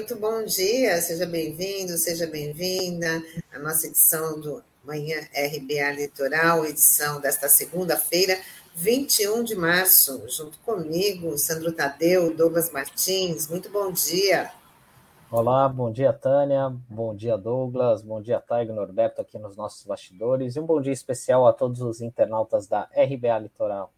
muito 0.00 0.16
bom 0.16 0.42
dia, 0.46 0.98
seja 1.02 1.26
bem-vindo, 1.26 1.92
seja 1.98 2.26
bem-vinda 2.26 3.22
à 3.52 3.58
nossa 3.58 3.86
edição 3.86 4.40
do 4.40 4.64
Manhã 4.82 5.20
RBA 5.34 5.92
Litoral, 5.92 6.64
edição 6.64 7.20
desta 7.20 7.50
segunda-feira, 7.50 8.38
21 8.74 9.44
de 9.44 9.54
março, 9.54 10.24
junto 10.26 10.58
comigo, 10.60 11.36
Sandro 11.36 11.70
Tadeu, 11.70 12.34
Douglas 12.34 12.72
Martins, 12.72 13.46
muito 13.46 13.68
bom 13.68 13.92
dia. 13.92 14.50
Olá, 15.30 15.68
bom 15.68 15.92
dia, 15.92 16.14
Tânia, 16.14 16.74
bom 16.88 17.14
dia, 17.14 17.36
Douglas, 17.36 18.00
bom 18.00 18.22
dia, 18.22 18.40
Taigo 18.40 18.72
Norberto, 18.72 19.20
aqui 19.20 19.38
nos 19.38 19.54
nossos 19.54 19.84
bastidores, 19.84 20.56
e 20.56 20.60
um 20.60 20.64
bom 20.64 20.80
dia 20.80 20.94
especial 20.94 21.46
a 21.46 21.52
todos 21.52 21.82
os 21.82 22.00
internautas 22.00 22.66
da 22.66 22.88
RBA 22.96 23.38
Litoral. 23.38 23.92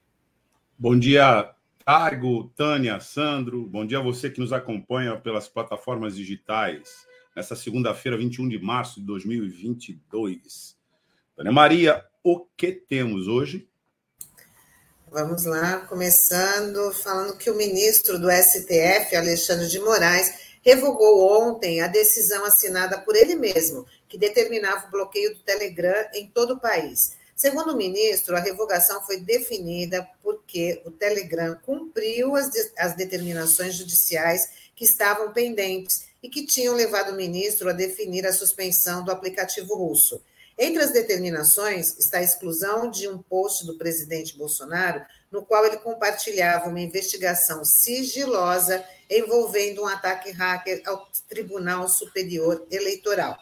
Bom 0.77 0.99
dia, 0.99 1.55
Taigo, 1.85 2.49
Tânia, 2.57 3.01
Sandro, 3.01 3.67
bom 3.67 3.85
dia 3.85 3.99
a 3.99 4.03
você 4.03 4.31
que 4.31 4.39
nos 4.39 4.53
acompanha 4.53 5.17
pelas 5.17 5.49
plataformas 5.49 6.15
digitais, 6.15 7.05
nessa 7.35 7.57
segunda-feira, 7.57 8.17
21 8.17 8.49
de 8.49 8.59
março 8.61 9.01
de 9.01 9.07
2022. 9.07 10.77
Tânia 11.35 11.51
Maria, 11.51 12.05
o 12.23 12.47
que 12.57 12.71
temos 12.71 13.27
hoje? 13.27 13.69
Vamos 15.11 15.45
lá, 15.45 15.81
começando 15.81 16.93
falando 16.93 17.37
que 17.37 17.51
o 17.51 17.57
ministro 17.57 18.17
do 18.17 18.31
STF, 18.31 19.17
Alexandre 19.17 19.67
de 19.67 19.81
Moraes, 19.81 20.57
revogou 20.63 21.49
ontem 21.49 21.81
a 21.81 21.89
decisão 21.89 22.45
assinada 22.45 23.01
por 23.01 23.17
ele 23.17 23.35
mesmo, 23.35 23.85
que 24.09 24.17
determinava 24.17 24.87
o 24.87 24.91
bloqueio 24.91 25.35
do 25.35 25.43
Telegram 25.43 26.07
em 26.15 26.29
todo 26.29 26.55
o 26.55 26.61
país. 26.61 27.17
Segundo 27.43 27.73
o 27.73 27.77
ministro, 27.77 28.37
a 28.37 28.41
revogação 28.41 29.03
foi 29.03 29.19
definida 29.19 30.09
porque 30.23 30.81
o 30.85 30.93
Telegram 30.93 31.59
cumpriu 31.61 32.37
as, 32.37 32.49
de, 32.49 32.71
as 32.79 32.95
determinações 32.95 33.75
judiciais 33.75 34.49
que 34.77 34.85
estavam 34.85 35.33
pendentes 35.33 36.07
e 36.23 36.29
que 36.29 36.47
tinham 36.47 36.73
levado 36.73 37.11
o 37.11 37.17
ministro 37.17 37.69
a 37.69 37.73
definir 37.73 38.25
a 38.25 38.33
suspensão 38.33 39.05
do 39.05 39.11
aplicativo 39.11 39.75
russo. 39.75 40.23
Entre 40.57 40.81
as 40.85 40.93
determinações 40.93 41.99
está 41.99 42.19
a 42.19 42.23
exclusão 42.23 42.89
de 42.89 43.09
um 43.09 43.19
post 43.19 43.67
do 43.67 43.77
presidente 43.77 44.39
Bolsonaro, 44.39 45.05
no 45.29 45.45
qual 45.45 45.67
ele 45.67 45.79
compartilhava 45.79 46.69
uma 46.69 46.79
investigação 46.79 47.65
sigilosa 47.65 48.85
envolvendo 49.11 49.83
um 49.83 49.89
ataque 49.89 50.31
hacker 50.31 50.81
ao 50.87 51.09
Tribunal 51.29 51.89
Superior 51.89 52.65
Eleitoral. 52.71 53.37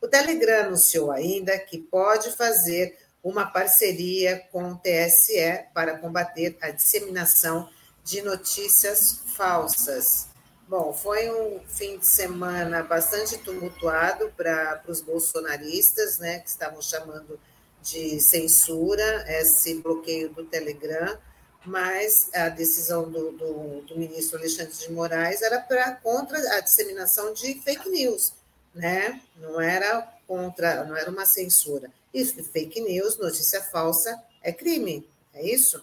O 0.00 0.08
Telegram 0.08 0.68
anunciou 0.68 1.12
ainda 1.12 1.56
que 1.58 1.78
pode 1.78 2.32
fazer 2.32 3.01
uma 3.22 3.46
parceria 3.46 4.38
com 4.50 4.72
o 4.72 4.76
TSE 4.76 5.66
para 5.72 5.98
combater 5.98 6.56
a 6.60 6.70
disseminação 6.70 7.68
de 8.02 8.20
notícias 8.22 9.20
falsas. 9.36 10.28
Bom, 10.66 10.92
foi 10.92 11.30
um 11.30 11.60
fim 11.68 11.98
de 11.98 12.06
semana 12.06 12.82
bastante 12.82 13.38
tumultuado 13.38 14.32
para 14.36 14.82
os 14.88 15.00
bolsonaristas, 15.00 16.18
né, 16.18 16.38
que 16.40 16.48
estavam 16.48 16.80
chamando 16.80 17.38
de 17.82 18.20
censura 18.20 19.24
esse 19.28 19.74
bloqueio 19.82 20.30
do 20.30 20.44
Telegram, 20.44 21.18
mas 21.64 22.30
a 22.34 22.48
decisão 22.48 23.10
do, 23.10 23.32
do, 23.32 23.82
do 23.82 23.98
ministro 23.98 24.38
Alexandre 24.38 24.72
de 24.72 24.90
Moraes 24.90 25.42
era 25.42 25.60
para 25.60 25.92
contra 25.96 26.38
a 26.56 26.60
disseminação 26.60 27.32
de 27.32 27.60
fake 27.60 27.88
news, 27.88 28.32
né? 28.74 29.20
Não 29.36 29.60
era 29.60 30.02
contra, 30.26 30.84
não 30.84 30.96
era 30.96 31.10
uma 31.10 31.26
censura. 31.26 31.90
E 32.12 32.24
fake 32.24 32.80
news, 32.80 33.18
notícia 33.18 33.60
falsa, 33.62 34.22
é 34.42 34.52
crime, 34.52 35.08
é 35.32 35.46
isso? 35.46 35.82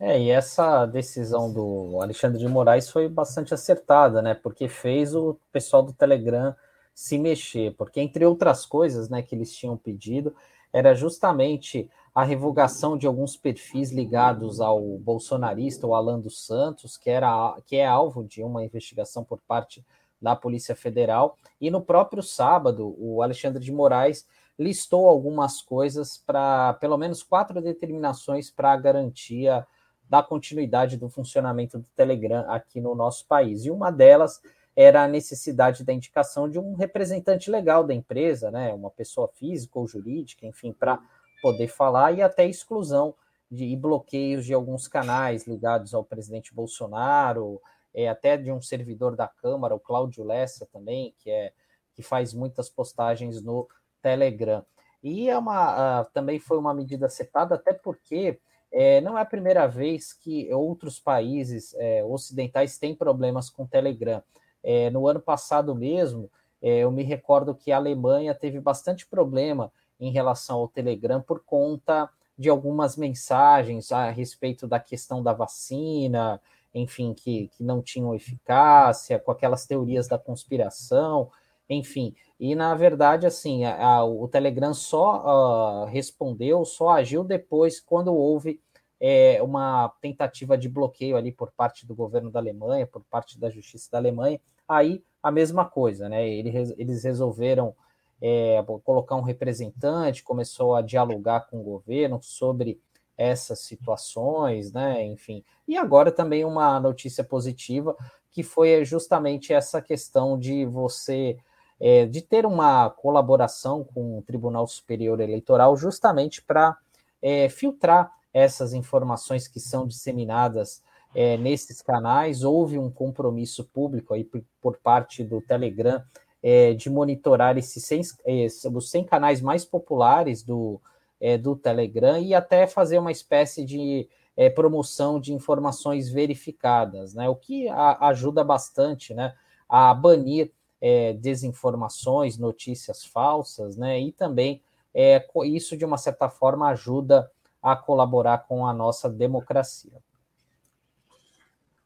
É. 0.00 0.14
é, 0.14 0.20
e 0.20 0.30
essa 0.30 0.86
decisão 0.86 1.52
do 1.52 2.00
Alexandre 2.00 2.38
de 2.38 2.48
Moraes 2.48 2.90
foi 2.90 3.08
bastante 3.08 3.54
acertada, 3.54 4.20
né? 4.20 4.34
Porque 4.34 4.68
fez 4.68 5.14
o 5.14 5.38
pessoal 5.52 5.82
do 5.82 5.92
Telegram 5.92 6.54
se 6.94 7.16
mexer, 7.16 7.74
porque 7.76 8.00
entre 8.00 8.26
outras 8.26 8.66
coisas, 8.66 9.08
né, 9.08 9.22
que 9.22 9.32
eles 9.32 9.54
tinham 9.54 9.76
pedido, 9.76 10.34
era 10.72 10.94
justamente 10.94 11.88
a 12.12 12.24
revogação 12.24 12.98
de 12.98 13.06
alguns 13.06 13.36
perfis 13.36 13.92
ligados 13.92 14.60
ao 14.60 14.80
bolsonarista, 14.98 15.86
o 15.86 15.94
Alan 15.94 16.18
dos 16.18 16.44
Santos, 16.44 16.96
que, 16.96 17.08
era, 17.08 17.56
que 17.64 17.76
é 17.76 17.86
alvo 17.86 18.24
de 18.24 18.42
uma 18.42 18.64
investigação 18.64 19.22
por 19.22 19.38
parte 19.46 19.84
da 20.20 20.34
Polícia 20.34 20.74
Federal. 20.74 21.36
E 21.60 21.70
no 21.70 21.80
próprio 21.80 22.20
sábado, 22.20 22.96
o 22.98 23.22
Alexandre 23.22 23.62
de 23.62 23.70
Moraes 23.70 24.26
listou 24.58 25.08
algumas 25.08 25.62
coisas 25.62 26.18
para, 26.26 26.74
pelo 26.74 26.98
menos 26.98 27.22
quatro 27.22 27.60
determinações 27.62 28.50
para 28.50 28.72
a 28.72 28.76
garantia 28.76 29.66
da 30.08 30.22
continuidade 30.22 30.96
do 30.96 31.08
funcionamento 31.08 31.78
do 31.78 31.86
Telegram 31.94 32.44
aqui 32.50 32.80
no 32.80 32.94
nosso 32.94 33.26
país. 33.26 33.64
E 33.64 33.70
uma 33.70 33.90
delas 33.90 34.40
era 34.74 35.04
a 35.04 35.08
necessidade 35.08 35.84
da 35.84 35.92
indicação 35.92 36.48
de 36.48 36.58
um 36.58 36.74
representante 36.74 37.50
legal 37.50 37.84
da 37.84 37.94
empresa, 37.94 38.50
né, 38.50 38.72
uma 38.72 38.90
pessoa 38.90 39.28
física 39.28 39.78
ou 39.78 39.86
jurídica, 39.86 40.46
enfim, 40.46 40.72
para 40.72 41.00
poder 41.42 41.68
falar 41.68 42.12
e 42.12 42.22
até 42.22 42.46
exclusão 42.46 43.14
de 43.50 43.64
e 43.64 43.76
bloqueios 43.76 44.44
de 44.44 44.54
alguns 44.54 44.86
canais 44.86 45.46
ligados 45.46 45.94
ao 45.94 46.04
presidente 46.04 46.54
Bolsonaro, 46.54 47.60
é, 47.94 48.08
até 48.08 48.36
de 48.36 48.52
um 48.52 48.60
servidor 48.60 49.16
da 49.16 49.26
Câmara, 49.26 49.74
o 49.74 49.80
Cláudio 49.80 50.24
Lessa 50.24 50.66
também, 50.72 51.14
que 51.18 51.30
é 51.30 51.52
que 51.94 52.02
faz 52.02 52.32
muitas 52.32 52.70
postagens 52.70 53.42
no 53.42 53.68
Telegram. 54.02 54.64
E 55.02 55.28
é 55.28 55.38
uma, 55.38 56.02
uh, 56.02 56.06
também 56.12 56.38
foi 56.38 56.58
uma 56.58 56.74
medida 56.74 57.06
acertada, 57.06 57.54
até 57.54 57.72
porque 57.72 58.38
é, 58.70 59.00
não 59.00 59.16
é 59.16 59.22
a 59.22 59.26
primeira 59.26 59.66
vez 59.66 60.12
que 60.12 60.52
outros 60.52 60.98
países 60.98 61.74
é, 61.78 62.04
ocidentais 62.04 62.78
têm 62.78 62.94
problemas 62.94 63.48
com 63.48 63.66
Telegram. 63.66 64.22
É, 64.62 64.90
no 64.90 65.06
ano 65.06 65.20
passado 65.20 65.74
mesmo, 65.74 66.30
é, 66.60 66.78
eu 66.80 66.90
me 66.90 67.02
recordo 67.02 67.54
que 67.54 67.72
a 67.72 67.76
Alemanha 67.76 68.34
teve 68.34 68.60
bastante 68.60 69.06
problema 69.06 69.72
em 69.98 70.10
relação 70.10 70.58
ao 70.58 70.68
Telegram 70.68 71.20
por 71.20 71.42
conta 71.44 72.10
de 72.36 72.48
algumas 72.48 72.96
mensagens 72.96 73.90
a 73.90 74.10
respeito 74.10 74.66
da 74.66 74.78
questão 74.78 75.22
da 75.22 75.32
vacina, 75.32 76.40
enfim, 76.72 77.14
que, 77.14 77.48
que 77.48 77.64
não 77.64 77.82
tinham 77.82 78.14
eficácia, 78.14 79.18
com 79.18 79.32
aquelas 79.32 79.66
teorias 79.66 80.06
da 80.06 80.18
conspiração, 80.18 81.30
enfim. 81.68 82.14
E, 82.38 82.54
na 82.54 82.74
verdade, 82.74 83.26
assim, 83.26 83.64
a, 83.64 83.84
a, 83.84 84.04
o 84.04 84.26
Telegram 84.28 84.72
só 84.72 85.84
uh, 85.84 85.84
respondeu, 85.86 86.64
só 86.64 86.90
agiu 86.90 87.24
depois, 87.24 87.80
quando 87.80 88.14
houve 88.14 88.60
é, 89.00 89.40
uma 89.42 89.88
tentativa 90.00 90.56
de 90.56 90.68
bloqueio 90.68 91.16
ali 91.16 91.32
por 91.32 91.52
parte 91.52 91.86
do 91.86 91.94
governo 91.94 92.30
da 92.30 92.40
Alemanha, 92.40 92.86
por 92.86 93.02
parte 93.04 93.38
da 93.38 93.50
justiça 93.50 93.90
da 93.92 93.98
Alemanha. 93.98 94.40
Aí, 94.68 95.02
a 95.22 95.30
mesma 95.30 95.64
coisa, 95.64 96.08
né? 96.08 96.28
Eles, 96.28 96.74
eles 96.76 97.04
resolveram 97.04 97.74
é, 98.20 98.62
colocar 98.84 99.16
um 99.16 99.22
representante, 99.22 100.22
começou 100.22 100.74
a 100.74 100.82
dialogar 100.82 101.48
com 101.48 101.60
o 101.60 101.62
governo 101.62 102.18
sobre 102.22 102.80
essas 103.16 103.60
situações, 103.60 104.72
né? 104.72 105.04
Enfim. 105.04 105.44
E 105.66 105.76
agora 105.76 106.12
também 106.12 106.44
uma 106.44 106.78
notícia 106.78 107.24
positiva, 107.24 107.96
que 108.30 108.42
foi 108.42 108.84
justamente 108.84 109.52
essa 109.52 109.82
questão 109.82 110.38
de 110.38 110.64
você 110.64 111.36
é, 111.80 112.06
de 112.06 112.22
ter 112.22 112.44
uma 112.44 112.90
colaboração 112.90 113.84
com 113.84 114.18
o 114.18 114.22
Tribunal 114.22 114.66
Superior 114.66 115.20
Eleitoral, 115.20 115.76
justamente 115.76 116.42
para 116.42 116.76
é, 117.22 117.48
filtrar 117.48 118.12
essas 118.32 118.72
informações 118.72 119.48
que 119.48 119.60
são 119.60 119.86
disseminadas 119.86 120.82
é, 121.14 121.36
nesses 121.36 121.80
canais. 121.80 122.44
Houve 122.44 122.78
um 122.78 122.90
compromisso 122.90 123.64
público 123.64 124.14
aí 124.14 124.24
por, 124.24 124.42
por 124.60 124.76
parte 124.78 125.24
do 125.24 125.40
Telegram 125.40 126.02
é, 126.42 126.74
de 126.74 126.88
monitorar 126.88 127.56
esses 127.58 127.84
100, 127.84 128.02
é, 128.24 128.46
os 128.72 128.90
100 128.90 129.04
canais 129.04 129.40
mais 129.40 129.64
populares 129.64 130.42
do, 130.42 130.80
é, 131.20 131.36
do 131.36 131.56
Telegram 131.56 132.18
e 132.18 132.34
até 132.34 132.66
fazer 132.66 132.98
uma 132.98 133.12
espécie 133.12 133.64
de 133.64 134.08
é, 134.36 134.48
promoção 134.48 135.18
de 135.18 135.32
informações 135.32 136.08
verificadas, 136.08 137.12
né? 137.12 137.28
O 137.28 137.34
que 137.34 137.68
a, 137.68 138.08
ajuda 138.08 138.44
bastante, 138.44 139.12
né? 139.12 139.34
A 139.68 139.92
banir 139.92 140.52
é, 140.80 141.12
desinformações, 141.12 142.38
notícias 142.38 143.04
falsas, 143.04 143.76
né? 143.76 144.00
E 144.00 144.12
também 144.12 144.62
é, 144.94 145.24
isso, 145.46 145.76
de 145.76 145.84
uma 145.84 145.98
certa 145.98 146.28
forma, 146.28 146.68
ajuda 146.68 147.30
a 147.62 147.76
colaborar 147.76 148.38
com 148.38 148.66
a 148.66 148.72
nossa 148.72 149.08
democracia. 149.08 150.02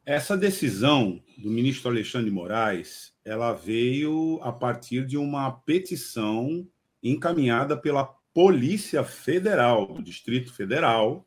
Essa 0.05 0.37
decisão 0.37 1.23
do 1.39 1.49
ministro 1.49 1.89
Alexandre 1.91 2.31
Moraes, 2.31 3.15
ela 3.25 3.53
veio 3.53 4.41
a 4.43 4.51
partir 4.51 5.07
de 5.07 5.17
uma 5.17 5.51
petição 5.51 6.67
encaminhada 7.03 7.77
pela 7.77 8.05
Polícia 8.35 9.05
Federal 9.05 9.87
do 9.87 10.03
Distrito 10.03 10.53
Federal, 10.53 11.27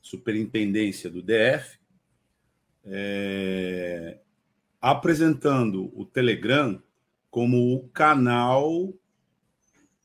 Superintendência 0.00 1.10
do 1.10 1.22
DF, 1.22 1.78
é, 2.84 4.20
apresentando 4.80 5.92
o 5.94 6.04
Telegram 6.04 6.82
como 7.30 7.74
o 7.74 7.88
canal 7.88 8.92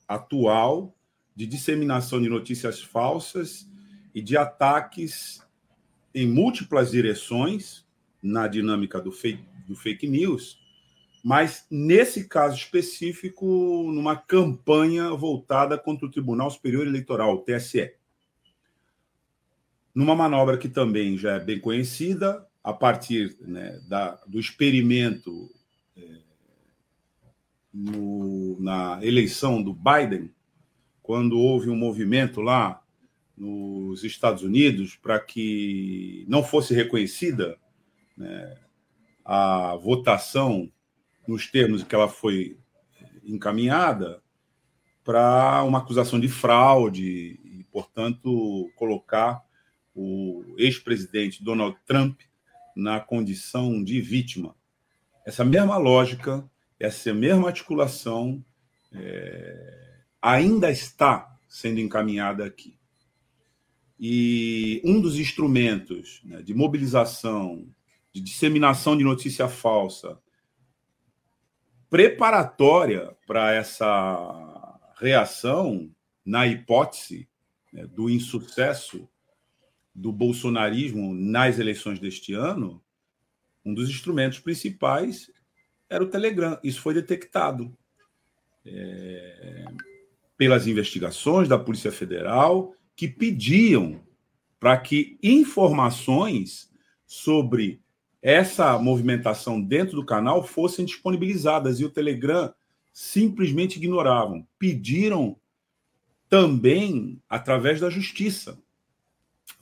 atual 0.07 0.95
de 1.35 1.45
disseminação 1.45 2.21
de 2.21 2.29
notícias 2.29 2.81
falsas 2.81 3.67
e 4.13 4.21
de 4.21 4.37
ataques 4.37 5.41
em 6.13 6.27
múltiplas 6.27 6.91
direções 6.91 7.85
na 8.21 8.47
dinâmica 8.47 9.01
do 9.01 9.11
fake, 9.11 9.43
do 9.67 9.75
fake 9.75 10.07
news, 10.07 10.59
mas 11.23 11.65
nesse 11.69 12.27
caso 12.27 12.55
específico, 12.55 13.45
numa 13.91 14.15
campanha 14.15 15.09
voltada 15.09 15.77
contra 15.77 16.05
o 16.05 16.11
Tribunal 16.11 16.49
Superior 16.49 16.85
Eleitoral, 16.85 17.33
o 17.33 17.39
TSE. 17.39 17.93
Numa 19.93 20.15
manobra 20.15 20.57
que 20.57 20.69
também 20.69 21.17
já 21.17 21.33
é 21.33 21.39
bem 21.39 21.59
conhecida, 21.59 22.47
a 22.65 22.73
partir 22.73 23.37
né, 23.41 23.79
da, 23.87 24.15
do 24.25 24.39
experimento 24.39 25.53
é, 25.95 26.17
no, 27.71 28.59
na 28.59 28.97
eleição 29.05 29.61
do 29.61 29.71
Biden, 29.71 30.33
quando 31.03 31.37
houve 31.37 31.69
um 31.69 31.75
movimento 31.75 32.41
lá 32.41 32.83
nos 33.37 34.03
Estados 34.03 34.41
Unidos 34.41 34.95
para 34.95 35.19
que 35.19 36.25
não 36.27 36.43
fosse 36.43 36.73
reconhecida 36.73 37.55
né, 38.17 38.57
a 39.23 39.75
votação 39.75 40.67
nos 41.27 41.45
termos 41.45 41.83
que 41.83 41.93
ela 41.93 42.09
foi 42.09 42.57
encaminhada 43.23 44.23
para 45.03 45.61
uma 45.61 45.77
acusação 45.77 46.19
de 46.19 46.29
fraude 46.29 47.39
e, 47.43 47.63
portanto, 47.71 48.71
colocar 48.75 49.45
o 49.93 50.55
ex-presidente 50.57 51.43
Donald 51.43 51.77
Trump 51.85 52.21
na 52.75 52.99
condição 52.99 53.83
de 53.83 54.01
vítima. 54.01 54.55
Essa 55.25 55.45
mesma 55.45 55.77
lógica, 55.77 56.47
essa 56.79 57.13
mesma 57.13 57.47
articulação 57.47 58.43
é, 58.91 59.99
ainda 60.21 60.69
está 60.69 61.37
sendo 61.47 61.79
encaminhada 61.79 62.45
aqui. 62.45 62.77
E 63.99 64.81
um 64.83 64.99
dos 64.99 65.17
instrumentos 65.17 66.21
né, 66.25 66.41
de 66.41 66.53
mobilização, 66.53 67.67
de 68.11 68.21
disseminação 68.21 68.97
de 68.97 69.03
notícia 69.03 69.47
falsa, 69.47 70.19
preparatória 71.89 73.15
para 73.25 73.53
essa 73.53 74.93
reação, 74.99 75.89
na 76.25 76.47
hipótese 76.47 77.29
né, 77.71 77.85
do 77.85 78.09
insucesso 78.09 79.07
do 79.95 80.11
bolsonarismo 80.11 81.13
nas 81.15 81.57
eleições 81.57 81.99
deste 81.99 82.33
ano, 82.33 82.83
um 83.63 83.73
dos 83.73 83.89
instrumentos 83.89 84.39
principais 84.39 85.31
era 85.89 86.03
o 86.03 86.07
Telegram. 86.07 86.59
Isso 86.61 86.81
foi 86.81 86.93
detectado 86.93 87.75
é, 88.65 89.65
pelas 90.37 90.67
investigações 90.67 91.47
da 91.47 91.57
Polícia 91.57 91.91
Federal 91.91 92.75
que 92.95 93.07
pediam 93.07 94.03
para 94.59 94.77
que 94.77 95.17
informações 95.23 96.69
sobre 97.05 97.81
essa 98.21 98.77
movimentação 98.79 99.61
dentro 99.61 99.95
do 99.95 100.05
canal 100.05 100.43
fossem 100.43 100.83
disponibilizadas 100.85 101.79
e 101.79 101.85
o 101.85 101.89
Telegram 101.89 102.53
simplesmente 102.91 103.77
ignoravam. 103.77 104.47
Pediram 104.57 105.37
também 106.27 107.21
através 107.29 107.79
da 107.79 107.89
justiça. 107.89 108.59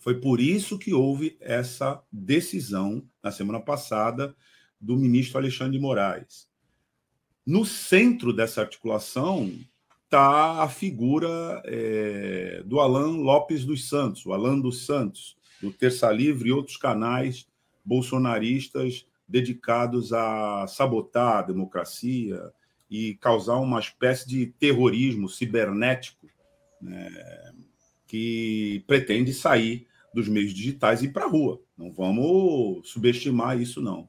Foi 0.03 0.19
por 0.19 0.41
isso 0.41 0.77
que 0.77 0.93
houve 0.93 1.37
essa 1.39 2.03
decisão 2.11 3.07
na 3.23 3.31
semana 3.31 3.61
passada 3.61 4.35
do 4.77 4.97
ministro 4.97 5.37
Alexandre 5.37 5.77
de 5.77 5.79
Moraes. 5.79 6.45
No 7.45 7.63
centro 7.63 8.33
dessa 8.33 8.59
articulação 8.59 9.49
está 10.03 10.61
a 10.61 10.67
figura 10.67 11.63
é, 11.63 12.61
do 12.65 12.81
Alan 12.81 13.15
Lopes 13.15 13.63
dos 13.63 13.87
Santos, 13.87 14.25
o 14.25 14.33
Alan 14.33 14.59
dos 14.59 14.85
Santos, 14.85 15.37
do 15.61 15.71
Terça 15.71 16.11
Livre 16.11 16.49
e 16.49 16.51
outros 16.51 16.75
canais 16.75 17.47
bolsonaristas 17.85 19.05
dedicados 19.25 20.11
a 20.11 20.67
sabotar 20.67 21.37
a 21.37 21.43
democracia 21.43 22.51
e 22.91 23.15
causar 23.21 23.55
uma 23.55 23.79
espécie 23.79 24.27
de 24.27 24.47
terrorismo 24.47 25.29
cibernético 25.29 26.27
né, 26.81 27.09
que 28.05 28.83
pretende 28.85 29.33
sair 29.33 29.87
dos 30.13 30.27
meios 30.27 30.53
digitais 30.53 31.01
e 31.01 31.05
ir 31.05 31.13
para 31.13 31.25
a 31.25 31.29
rua. 31.29 31.61
Não 31.77 31.91
vamos 31.91 32.87
subestimar 32.89 33.59
isso, 33.59 33.81
não. 33.81 34.05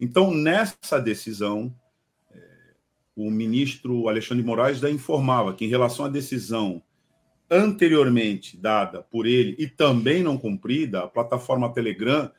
Então, 0.00 0.34
nessa 0.34 1.00
decisão, 1.00 1.74
o 3.16 3.30
ministro 3.30 4.08
Alexandre 4.08 4.42
de 4.42 4.46
Moraes 4.46 4.78
já 4.78 4.90
informava 4.90 5.54
que, 5.54 5.64
em 5.64 5.68
relação 5.68 6.04
à 6.04 6.08
decisão 6.08 6.82
anteriormente 7.50 8.56
dada 8.56 9.02
por 9.02 9.26
ele 9.26 9.54
e 9.58 9.68
também 9.68 10.22
não 10.22 10.36
cumprida, 10.36 11.04
a 11.04 11.08
plataforma 11.08 11.72
Telegram 11.72 12.30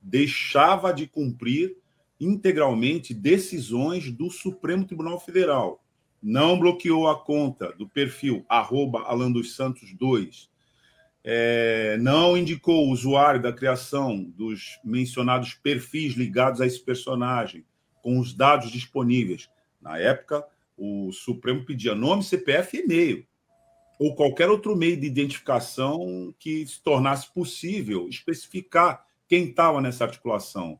deixava 0.00 0.92
de 0.92 1.06
cumprir 1.06 1.76
integralmente 2.20 3.12
decisões 3.12 4.10
do 4.12 4.30
Supremo 4.30 4.84
Tribunal 4.84 5.18
Federal. 5.18 5.82
Não 6.22 6.58
bloqueou 6.58 7.08
a 7.08 7.18
conta 7.18 7.72
do 7.72 7.88
perfil 7.88 8.44
arroba 8.48 9.00
Alan 9.02 9.32
dos 9.32 9.56
Santos 9.56 9.92
2. 9.94 10.48
É, 11.24 11.96
não 12.00 12.36
indicou 12.36 12.86
o 12.86 12.90
usuário 12.90 13.40
da 13.40 13.52
criação 13.52 14.22
dos 14.22 14.80
mencionados 14.84 15.54
perfis 15.54 16.14
ligados 16.14 16.60
a 16.60 16.66
esse 16.66 16.80
personagem, 16.80 17.64
com 18.02 18.18
os 18.18 18.34
dados 18.34 18.70
disponíveis 18.70 19.48
na 19.80 19.98
época, 19.98 20.44
o 20.76 21.12
Supremo 21.12 21.64
pedia 21.64 21.94
nome, 21.94 22.22
CPF 22.22 22.76
e 22.76 22.80
e-mail, 22.80 23.26
ou 23.98 24.14
qualquer 24.14 24.48
outro 24.48 24.76
meio 24.76 24.96
de 24.96 25.06
identificação 25.06 26.34
que 26.38 26.66
se 26.66 26.82
tornasse 26.82 27.32
possível 27.32 28.08
especificar 28.08 29.04
quem 29.28 29.48
estava 29.48 29.80
nessa 29.80 30.04
articulação. 30.04 30.78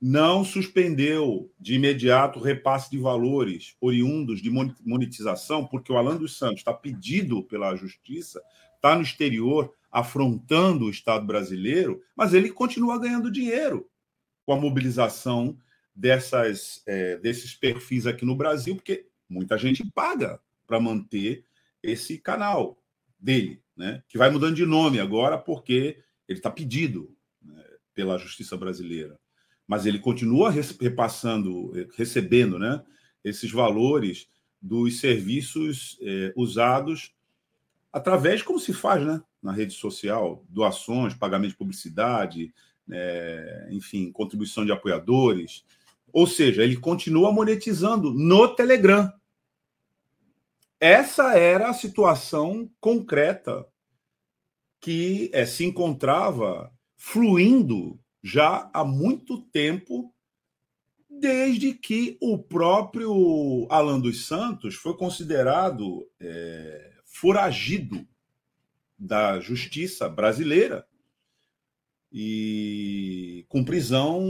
Não 0.00 0.44
suspendeu 0.44 1.50
de 1.58 1.74
imediato 1.74 2.38
o 2.38 2.42
repasse 2.42 2.90
de 2.90 2.98
valores 2.98 3.76
oriundos 3.80 4.42
de 4.42 4.50
monetização, 4.50 5.66
porque 5.66 5.92
o 5.92 5.96
Alan 5.96 6.16
dos 6.16 6.36
Santos 6.36 6.58
está 6.58 6.72
pedido 6.72 7.42
pela 7.42 7.74
Justiça, 7.74 8.42
está 8.84 8.94
no 8.94 9.02
exterior 9.02 9.72
afrontando 9.90 10.84
o 10.84 10.90
Estado 10.90 11.24
brasileiro, 11.24 12.02
mas 12.14 12.34
ele 12.34 12.50
continua 12.50 12.98
ganhando 12.98 13.30
dinheiro 13.30 13.88
com 14.44 14.52
a 14.52 14.60
mobilização 14.60 15.56
dessas, 15.94 16.82
é, 16.86 17.16
desses 17.16 17.54
perfis 17.54 18.06
aqui 18.06 18.26
no 18.26 18.36
Brasil, 18.36 18.74
porque 18.74 19.06
muita 19.26 19.56
gente 19.56 19.82
paga 19.94 20.38
para 20.66 20.78
manter 20.78 21.46
esse 21.82 22.18
canal 22.18 22.78
dele, 23.18 23.62
né? 23.74 24.02
que 24.06 24.18
vai 24.18 24.30
mudando 24.30 24.56
de 24.56 24.66
nome 24.66 25.00
agora 25.00 25.38
porque 25.38 26.02
ele 26.28 26.38
está 26.38 26.50
pedido 26.50 27.16
né, 27.40 27.64
pela 27.94 28.18
justiça 28.18 28.54
brasileira. 28.56 29.18
Mas 29.66 29.86
ele 29.86 29.98
continua 29.98 30.50
repassando, 30.50 31.72
recebendo 31.96 32.58
né, 32.58 32.84
esses 33.22 33.50
valores 33.50 34.28
dos 34.60 35.00
serviços 35.00 35.96
é, 36.02 36.34
usados 36.36 37.13
através, 37.94 38.42
como 38.42 38.58
se 38.58 38.72
faz 38.72 39.06
né, 39.06 39.22
na 39.40 39.52
rede 39.52 39.72
social, 39.72 40.44
doações, 40.48 41.14
pagamento 41.14 41.52
de 41.52 41.56
publicidade, 41.56 42.52
é, 42.90 43.68
enfim, 43.70 44.10
contribuição 44.10 44.64
de 44.64 44.72
apoiadores. 44.72 45.64
Ou 46.12 46.26
seja, 46.26 46.64
ele 46.64 46.76
continua 46.76 47.32
monetizando 47.32 48.12
no 48.12 48.48
Telegram. 48.48 49.12
Essa 50.80 51.38
era 51.38 51.68
a 51.68 51.72
situação 51.72 52.68
concreta 52.80 53.64
que 54.80 55.30
é, 55.32 55.46
se 55.46 55.64
encontrava 55.64 56.72
fluindo 56.96 57.96
já 58.20 58.68
há 58.74 58.84
muito 58.84 59.40
tempo, 59.40 60.12
desde 61.08 61.72
que 61.72 62.18
o 62.20 62.38
próprio 62.38 63.68
Alan 63.70 64.00
dos 64.00 64.26
Santos 64.26 64.74
foi 64.74 64.96
considerado 64.96 66.04
é, 66.18 66.93
foragido 67.14 68.04
da 68.98 69.38
justiça 69.38 70.08
brasileira 70.08 70.84
e 72.10 73.46
com 73.48 73.64
prisão 73.64 74.20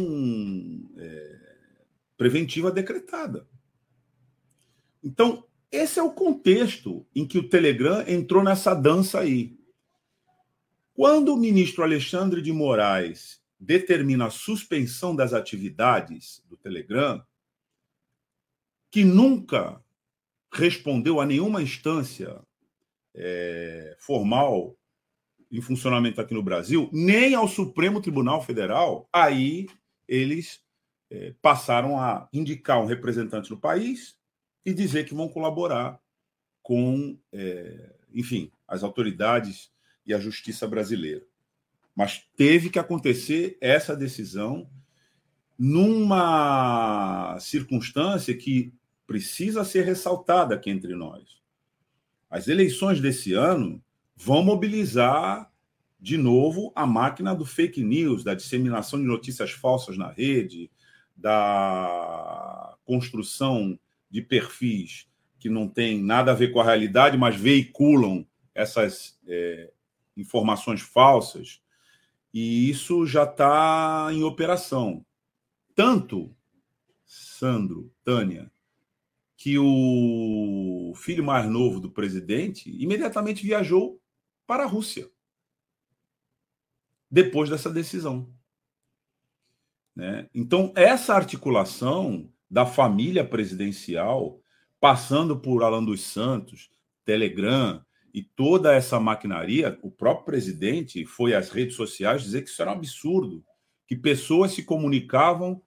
é, 0.99 1.41
preventiva 2.15 2.71
decretada. 2.71 3.49
Então, 5.03 5.47
esse 5.73 5.99
é 5.99 6.03
o 6.03 6.13
contexto 6.13 7.07
em 7.15 7.27
que 7.27 7.39
o 7.39 7.49
Telegram 7.49 8.05
entrou 8.07 8.45
nessa 8.45 8.75
dança 8.75 9.21
aí. 9.21 9.59
Quando 10.93 11.33
o 11.33 11.39
ministro 11.39 11.83
Alexandre 11.83 12.43
de 12.43 12.53
Moraes 12.53 13.43
determina 13.59 14.27
a 14.27 14.31
suspensão 14.31 15.17
das 15.17 15.33
atividades 15.33 16.43
do 16.47 16.57
Telegram, 16.59 17.25
que 18.91 19.05
nunca 19.05 19.83
respondeu 20.53 21.19
a 21.19 21.27
nenhuma 21.27 21.63
instância 21.63 22.41
é, 23.15 23.97
formal 23.99 24.77
em 25.51 25.61
funcionamento 25.61 26.21
aqui 26.21 26.35
no 26.35 26.43
Brasil, 26.43 26.91
nem 26.93 27.35
ao 27.35 27.47
Supremo 27.47 28.01
Tribunal 28.01 28.43
Federal, 28.43 29.09
aí 29.13 29.69
eles 30.09 30.61
é, 31.11 31.33
passaram 31.41 31.99
a 31.99 32.29
indicar 32.33 32.83
um 32.83 32.87
representante 32.87 33.49
do 33.49 33.57
país 33.57 34.17
e 34.65 34.75
dizer 34.75 35.05
que 35.05 35.15
vão 35.15 35.29
colaborar 35.29 36.01
com, 36.63 37.17
é, 37.33 37.95
enfim, 38.13 38.51
as 38.67 38.83
autoridades 38.83 39.71
e 40.05 40.13
a 40.13 40.19
justiça 40.19 40.67
brasileira. 40.67 41.25
Mas 41.95 42.27
teve 42.37 42.71
que 42.71 42.79
acontecer 42.79 43.57
essa 43.61 43.95
decisão 43.95 44.69
numa 45.57 47.39
circunstância 47.39 48.37
que 48.37 48.75
precisa 49.07 49.65
ser 49.65 49.85
ressaltada 49.85 50.55
aqui 50.55 50.71
entre 50.71 50.95
nós. 50.97 51.44
As 52.35 52.49
eleições 52.49 53.01
desse 53.01 53.33
ano 53.33 53.81
vão 54.17 54.43
mobilizar 54.43 55.49
de 56.01 56.17
novo 56.17 56.73
a 56.75 56.85
máquina 56.85 57.33
do 57.33 57.47
fake 57.47 57.81
news, 57.81 58.25
da 58.25 58.35
disseminação 58.35 58.99
de 58.99 59.07
notícias 59.07 59.53
falsas 59.53 59.97
na 59.97 60.11
rede, 60.11 60.69
da 61.17 62.77
construção 62.85 63.79
de 64.11 64.21
perfis 64.21 65.07
que 65.39 65.49
não 65.49 65.69
têm 65.69 66.03
nada 66.03 66.33
a 66.33 66.35
ver 66.35 66.51
com 66.51 66.59
a 66.59 66.65
realidade, 66.65 67.17
mas 67.17 67.37
veiculam 67.37 68.27
essas 68.53 69.17
é, 69.29 69.71
informações 70.17 70.81
falsas. 70.81 71.63
E 72.33 72.69
isso 72.69 73.07
já 73.07 73.23
está 73.23 74.09
em 74.11 74.25
operação. 74.25 75.07
Tanto, 75.73 76.35
Sandro, 77.07 77.93
Tânia, 78.03 78.51
que 79.45 79.59
o 79.59 80.95
filho 80.97 81.23
mais 81.23 81.45
novo 81.45 81.79
do 81.79 81.91
presidente 81.91 82.71
imediatamente 82.83 83.45
viajou 83.45 84.01
para 84.47 84.63
a 84.63 84.67
Rússia 84.67 85.07
depois 87.11 87.51
dessa 87.51 87.69
decisão. 87.69 88.33
Né? 89.95 90.31
Então, 90.35 90.73
essa 90.75 91.13
articulação 91.13 92.33
da 92.51 92.65
família 92.65 93.23
presidencial, 93.23 94.41
passando 94.81 95.39
por 95.39 95.63
Alan 95.63 95.85
dos 95.85 96.01
Santos, 96.01 96.71
Telegram 97.05 97.85
e 98.15 98.23
toda 98.23 98.75
essa 98.75 98.99
maquinaria, 98.99 99.79
o 99.83 99.91
próprio 99.91 100.25
presidente 100.25 101.05
foi 101.05 101.35
às 101.35 101.51
redes 101.51 101.77
sociais 101.77 102.23
dizer 102.23 102.41
que 102.41 102.49
isso 102.49 102.63
era 102.63 102.71
um 102.71 102.77
absurdo, 102.77 103.45
que 103.87 103.95
pessoas 103.95 104.53
se 104.53 104.63
comunicavam 104.63 105.61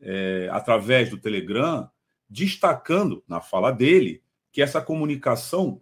é, 0.00 0.48
através 0.52 1.10
do 1.10 1.18
Telegram, 1.18 1.90
destacando 2.28 3.22
na 3.28 3.40
fala 3.40 3.70
dele 3.70 4.22
que 4.52 4.62
essa 4.62 4.80
comunicação 4.80 5.80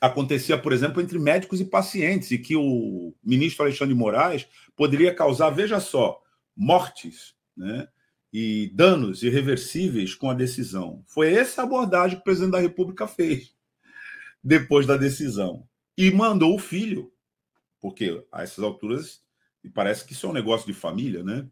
acontecia, 0.00 0.58
por 0.58 0.72
exemplo, 0.72 1.00
entre 1.00 1.18
médicos 1.18 1.60
e 1.60 1.64
pacientes, 1.64 2.30
e 2.30 2.38
que 2.38 2.56
o 2.56 3.14
ministro 3.22 3.64
Alexandre 3.64 3.94
Moraes 3.94 4.46
poderia 4.76 5.14
causar, 5.14 5.50
veja 5.50 5.80
só, 5.80 6.20
mortes 6.56 7.34
né, 7.56 7.88
e 8.32 8.70
danos 8.74 9.22
irreversíveis 9.22 10.14
com 10.14 10.28
a 10.28 10.34
decisão. 10.34 11.04
Foi 11.06 11.32
essa 11.32 11.62
abordagem 11.62 12.16
que 12.16 12.22
o 12.22 12.24
presidente 12.24 12.52
da 12.52 12.60
República 12.60 13.06
fez 13.06 13.54
depois 14.42 14.86
da 14.86 14.96
decisão. 14.96 15.66
E 15.96 16.10
mandou 16.10 16.54
o 16.54 16.58
filho, 16.58 17.12
porque 17.80 18.24
a 18.32 18.42
essas 18.42 18.64
alturas, 18.64 19.22
e 19.62 19.70
parece 19.70 20.04
que 20.04 20.12
isso 20.12 20.26
é 20.26 20.30
um 20.30 20.34
negócio 20.34 20.66
de 20.66 20.74
família, 20.74 21.22
né? 21.22 21.48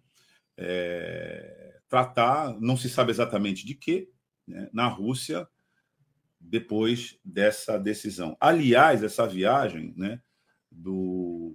É, 0.57 1.79
tratar, 1.93 2.59
não 2.59 2.75
se 2.75 2.89
sabe 2.89 3.11
exatamente 3.11 3.67
de 3.67 3.75
quê, 3.75 4.09
né, 4.49 4.67
na 4.73 4.89
Rússia, 4.89 5.47
depois 6.41 7.19
dessa 7.23 7.77
decisão. 7.77 8.35
Aliás, 8.41 9.03
essa 9.03 9.27
viagem 9.27 9.93
né, 9.95 10.19
do 10.71 11.55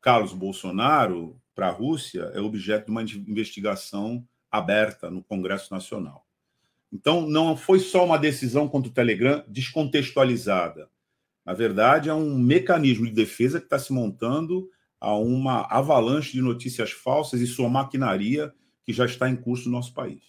Carlos 0.00 0.32
Bolsonaro 0.32 1.40
para 1.54 1.68
a 1.68 1.70
Rússia 1.70 2.32
é 2.34 2.40
objeto 2.40 2.86
de 2.86 2.90
uma 2.90 3.02
investigação 3.02 4.26
aberta 4.50 5.08
no 5.08 5.22
Congresso 5.22 5.72
Nacional. 5.72 6.26
Então, 6.92 7.24
não 7.24 7.56
foi 7.56 7.78
só 7.78 8.04
uma 8.04 8.18
decisão 8.18 8.66
contra 8.66 8.90
o 8.90 8.94
Telegram 8.94 9.44
descontextualizada. 9.46 10.90
Na 11.44 11.54
verdade, 11.54 12.08
é 12.08 12.14
um 12.14 12.36
mecanismo 12.36 13.06
de 13.06 13.12
defesa 13.12 13.60
que 13.60 13.66
está 13.66 13.78
se 13.78 13.92
montando 13.92 14.68
a 15.00 15.14
uma 15.14 15.60
avalanche 15.70 16.32
de 16.32 16.42
notícias 16.42 16.90
falsas 16.90 17.40
e 17.40 17.46
sua 17.46 17.68
maquinaria 17.68 18.52
que 18.86 18.92
já 18.92 19.04
está 19.04 19.28
em 19.28 19.34
curso 19.34 19.68
no 19.68 19.76
nosso 19.76 19.92
país. 19.92 20.22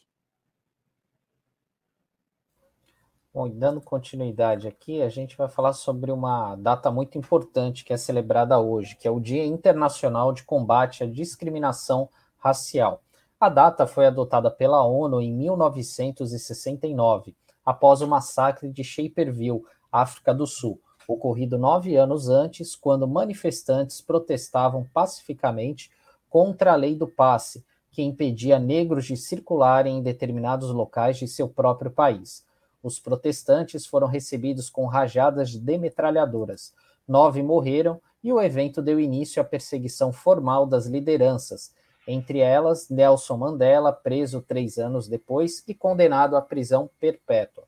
Bom, 3.32 3.48
dando 3.48 3.80
continuidade 3.80 4.68
aqui, 4.68 5.04
a 5.04 5.10
gente 5.10 5.38
vai 5.38 5.48
falar 5.48 5.74
sobre 5.74 6.12
uma 6.12 6.56
data 6.56 6.90
muito 6.90 7.20
importante 7.20 7.86
que 7.86 7.94
é 7.94 7.98
celebrada 7.98 8.60
hoje, 8.60 8.96
que 8.96 9.08
é 9.08 9.12
o 9.12 9.20
Dia 9.20 9.46
Internacional 9.46 10.34
de 10.34 10.42
Combate 10.42 11.04
à 11.04 11.08
Discriminação 11.08 12.10
Racial. 12.40 13.04
A 13.40 13.48
data 13.48 13.86
foi 13.86 14.08
adotada 14.08 14.50
pela 14.50 14.84
ONU 14.84 15.22
em 15.22 15.32
1969, 15.32 17.36
após 17.64 18.02
o 18.02 18.08
massacre 18.08 18.72
de 18.72 18.84
Shaperville, 18.84 19.62
África 19.92 20.34
do 20.34 20.48
Sul, 20.48 20.82
ocorrido 21.08 21.60
nove 21.60 21.96
anos 21.96 22.30
antes, 22.30 22.76
quando 22.76 23.08
manifestantes 23.08 24.02
protestavam 24.02 24.84
pacificamente 24.92 25.92
contra 26.28 26.74
a 26.74 26.76
lei 26.76 26.96
do 26.96 27.08
passe, 27.08 27.64
que 27.98 28.04
impedia 28.04 28.60
negros 28.60 29.06
de 29.06 29.18
circularem 29.18 29.98
em 29.98 30.04
determinados 30.04 30.70
locais 30.70 31.18
de 31.18 31.27
seu 31.27 31.50
próprio 31.50 31.89
país. 31.89 32.46
Os 32.84 33.00
protestantes 33.00 33.88
foram 33.88 34.06
recebidos 34.06 34.70
com 34.70 34.86
rajadas 34.86 35.50
de 35.50 35.77
metralhadoras. 35.80 36.75
Nove 37.08 37.42
morreram 37.42 38.00
e 38.24 38.32
o 38.32 38.39
evento 38.39 38.84
deu 38.84 39.00
início 39.00 39.42
à 39.42 39.44
perseguição 39.44 40.13
formal 40.13 40.68
das 40.68 40.86
lideranças, 40.86 41.74
entre 42.08 42.38
elas 42.38 42.88
Nelson 42.88 43.36
Mandela, 43.36 43.92
preso 43.92 44.44
três 44.44 44.77
anos 44.77 45.08
depois 45.08 45.63
e 45.68 45.74
condenado 45.74 46.38
à 46.38 46.42
prisão 46.42 46.92
perpétua. 47.00 47.63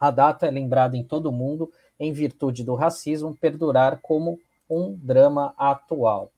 A 0.00 0.10
data 0.10 0.46
é 0.46 0.50
lembrada 0.50 0.96
em 0.96 1.04
todo 1.04 1.26
o 1.26 1.32
mundo 1.32 1.70
em 1.98 2.14
virtude 2.14 2.64
do 2.64 2.74
racismo 2.74 3.36
perdurar 3.38 4.00
como 4.00 4.40
um 4.70 4.94
drama 4.94 5.52
atual. 5.58 6.32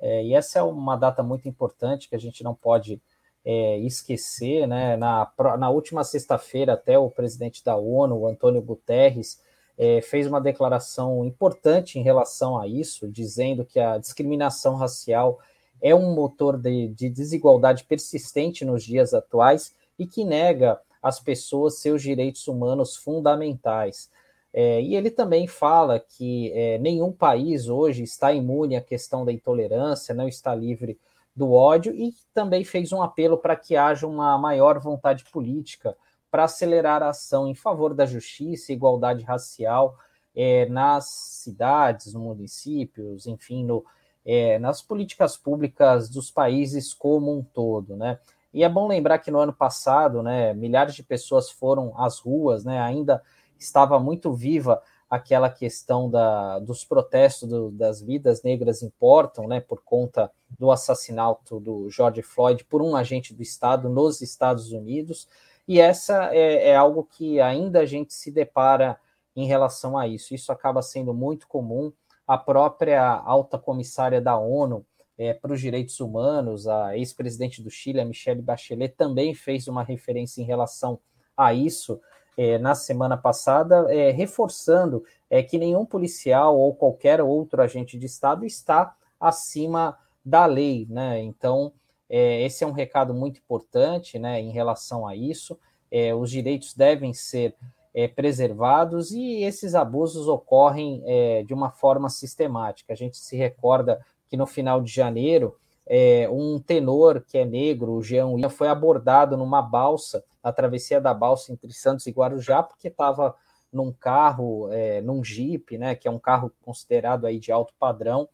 É, 0.00 0.24
e 0.24 0.34
essa 0.34 0.58
é 0.58 0.62
uma 0.62 0.96
data 0.96 1.22
muito 1.22 1.48
importante 1.48 2.08
que 2.08 2.16
a 2.16 2.18
gente 2.18 2.42
não 2.42 2.54
pode 2.54 3.00
é, 3.44 3.78
esquecer, 3.78 4.66
né? 4.66 4.96
Na, 4.96 5.30
na 5.58 5.70
última 5.70 6.04
sexta-feira, 6.04 6.72
até 6.72 6.98
o 6.98 7.10
presidente 7.10 7.64
da 7.64 7.76
ONU, 7.76 8.26
Antônio 8.26 8.62
Guterres, 8.62 9.40
é, 9.78 10.00
fez 10.02 10.26
uma 10.26 10.40
declaração 10.40 11.24
importante 11.24 11.98
em 11.98 12.02
relação 12.02 12.58
a 12.58 12.66
isso, 12.66 13.08
dizendo 13.08 13.64
que 13.64 13.80
a 13.80 13.98
discriminação 13.98 14.76
racial 14.76 15.38
é 15.80 15.94
um 15.94 16.14
motor 16.14 16.58
de, 16.58 16.88
de 16.88 17.08
desigualdade 17.08 17.84
persistente 17.84 18.64
nos 18.64 18.84
dias 18.84 19.14
atuais 19.14 19.74
e 19.98 20.06
que 20.06 20.24
nega 20.24 20.78
às 21.02 21.18
pessoas 21.18 21.78
seus 21.78 22.02
direitos 22.02 22.46
humanos 22.46 22.94
fundamentais. 22.96 24.10
É, 24.52 24.82
e 24.82 24.96
ele 24.96 25.10
também 25.10 25.46
fala 25.46 26.00
que 26.00 26.52
é, 26.52 26.78
nenhum 26.78 27.12
país 27.12 27.68
hoje 27.68 28.02
está 28.02 28.32
imune 28.32 28.76
à 28.76 28.80
questão 28.80 29.24
da 29.24 29.32
intolerância, 29.32 30.14
não 30.14 30.26
está 30.26 30.54
livre 30.54 30.98
do 31.34 31.52
ódio 31.52 31.94
e 31.94 32.12
também 32.34 32.64
fez 32.64 32.92
um 32.92 33.02
apelo 33.02 33.38
para 33.38 33.54
que 33.54 33.76
haja 33.76 34.06
uma 34.06 34.36
maior 34.36 34.78
vontade 34.80 35.24
política 35.32 35.96
para 36.30 36.44
acelerar 36.44 37.02
a 37.02 37.10
ação 37.10 37.46
em 37.46 37.54
favor 37.54 37.94
da 37.94 38.06
justiça 38.06 38.72
e 38.72 38.74
igualdade 38.74 39.24
racial 39.24 39.96
é, 40.34 40.66
nas 40.66 41.06
cidades, 41.08 42.14
nos 42.14 42.22
municípios, 42.22 43.26
enfim, 43.26 43.64
no, 43.64 43.84
é, 44.24 44.58
nas 44.58 44.82
políticas 44.82 45.36
públicas 45.36 46.08
dos 46.08 46.30
países 46.30 46.94
como 46.94 47.36
um 47.36 47.42
todo, 47.42 47.96
né? 47.96 48.18
E 48.52 48.64
é 48.64 48.68
bom 48.68 48.88
lembrar 48.88 49.18
que 49.18 49.30
no 49.30 49.38
ano 49.38 49.52
passado, 49.52 50.22
né, 50.22 50.52
milhares 50.54 50.94
de 50.94 51.04
pessoas 51.04 51.50
foram 51.50 51.92
às 51.96 52.18
ruas, 52.18 52.64
né? 52.64 52.80
Ainda 52.80 53.22
estava 53.60 53.98
muito 53.98 54.32
viva 54.32 54.82
aquela 55.08 55.50
questão 55.50 56.08
da, 56.08 56.60
dos 56.60 56.84
protestos 56.84 57.48
do, 57.48 57.70
das 57.70 58.00
vidas 58.00 58.42
negras 58.42 58.82
importam, 58.82 59.48
né, 59.48 59.60
por 59.60 59.82
conta 59.82 60.30
do 60.58 60.70
assassinato 60.70 61.58
do 61.58 61.90
George 61.90 62.22
Floyd 62.22 62.64
por 62.64 62.80
um 62.80 62.94
agente 62.94 63.34
do 63.34 63.42
Estado 63.42 63.88
nos 63.88 64.20
Estados 64.20 64.72
Unidos, 64.72 65.28
e 65.66 65.80
essa 65.80 66.34
é, 66.34 66.70
é 66.70 66.76
algo 66.76 67.04
que 67.04 67.40
ainda 67.40 67.80
a 67.80 67.86
gente 67.86 68.14
se 68.14 68.30
depara 68.30 68.98
em 69.36 69.46
relação 69.46 69.96
a 69.96 70.08
isso. 70.08 70.34
Isso 70.34 70.50
acaba 70.50 70.82
sendo 70.82 71.14
muito 71.14 71.46
comum. 71.46 71.92
A 72.26 72.36
própria 72.36 73.04
alta 73.04 73.56
comissária 73.56 74.20
da 74.20 74.36
ONU 74.36 74.84
é, 75.16 75.32
para 75.32 75.52
os 75.52 75.60
direitos 75.60 76.00
humanos, 76.00 76.66
a 76.66 76.96
ex-presidente 76.96 77.62
do 77.62 77.70
Chile, 77.70 78.00
a 78.00 78.04
Michelle 78.04 78.42
Bachelet, 78.42 78.94
também 78.96 79.34
fez 79.34 79.68
uma 79.68 79.84
referência 79.84 80.40
em 80.40 80.44
relação 80.44 80.98
a 81.36 81.54
isso 81.54 82.00
é, 82.40 82.56
na 82.56 82.74
semana 82.74 83.18
passada, 83.18 83.86
é, 83.94 84.10
reforçando 84.10 85.04
é, 85.28 85.42
que 85.42 85.58
nenhum 85.58 85.84
policial 85.84 86.58
ou 86.58 86.74
qualquer 86.74 87.20
outro 87.20 87.60
agente 87.60 87.98
de 87.98 88.06
Estado 88.06 88.46
está 88.46 88.96
acima 89.20 89.98
da 90.24 90.46
lei, 90.46 90.86
né? 90.88 91.20
Então, 91.20 91.70
é, 92.08 92.42
esse 92.42 92.64
é 92.64 92.66
um 92.66 92.72
recado 92.72 93.12
muito 93.12 93.40
importante, 93.40 94.18
né, 94.18 94.40
em 94.40 94.50
relação 94.52 95.06
a 95.06 95.14
isso. 95.14 95.58
É, 95.90 96.14
os 96.14 96.30
direitos 96.30 96.72
devem 96.72 97.12
ser 97.12 97.54
é, 97.92 98.08
preservados 98.08 99.10
e 99.10 99.42
esses 99.42 99.74
abusos 99.74 100.26
ocorrem 100.26 101.04
de 101.44 101.52
uma 101.52 101.70
forma 101.70 102.08
sistemática. 102.08 102.94
A 102.94 102.96
gente 102.96 103.18
se 103.18 103.36
recorda 103.36 104.00
que 104.30 104.36
no 104.36 104.46
final 104.46 104.80
de 104.80 104.90
janeiro, 104.90 105.58
é, 105.92 106.28
um 106.30 106.60
tenor 106.60 107.20
que 107.20 107.36
é 107.36 107.44
negro, 107.44 107.94
o 107.94 108.02
Jean 108.02 108.28
William, 108.28 108.48
foi 108.48 108.68
abordado 108.68 109.36
numa 109.36 109.60
balsa, 109.60 110.22
na 110.42 110.52
travessia 110.52 111.00
da 111.00 111.12
balsa 111.12 111.52
entre 111.52 111.72
Santos 111.72 112.06
e 112.06 112.12
Guarujá, 112.12 112.62
porque 112.62 112.86
estava 112.86 113.34
num 113.72 113.92
carro, 113.92 114.68
é, 114.70 115.00
num 115.00 115.24
Jeep, 115.24 115.76
né, 115.76 115.96
que 115.96 116.06
é 116.06 116.10
um 116.10 116.18
carro 116.18 116.52
considerado 116.62 117.26
aí 117.26 117.40
de 117.40 117.50
alto 117.50 117.74
padrão, 117.76 118.28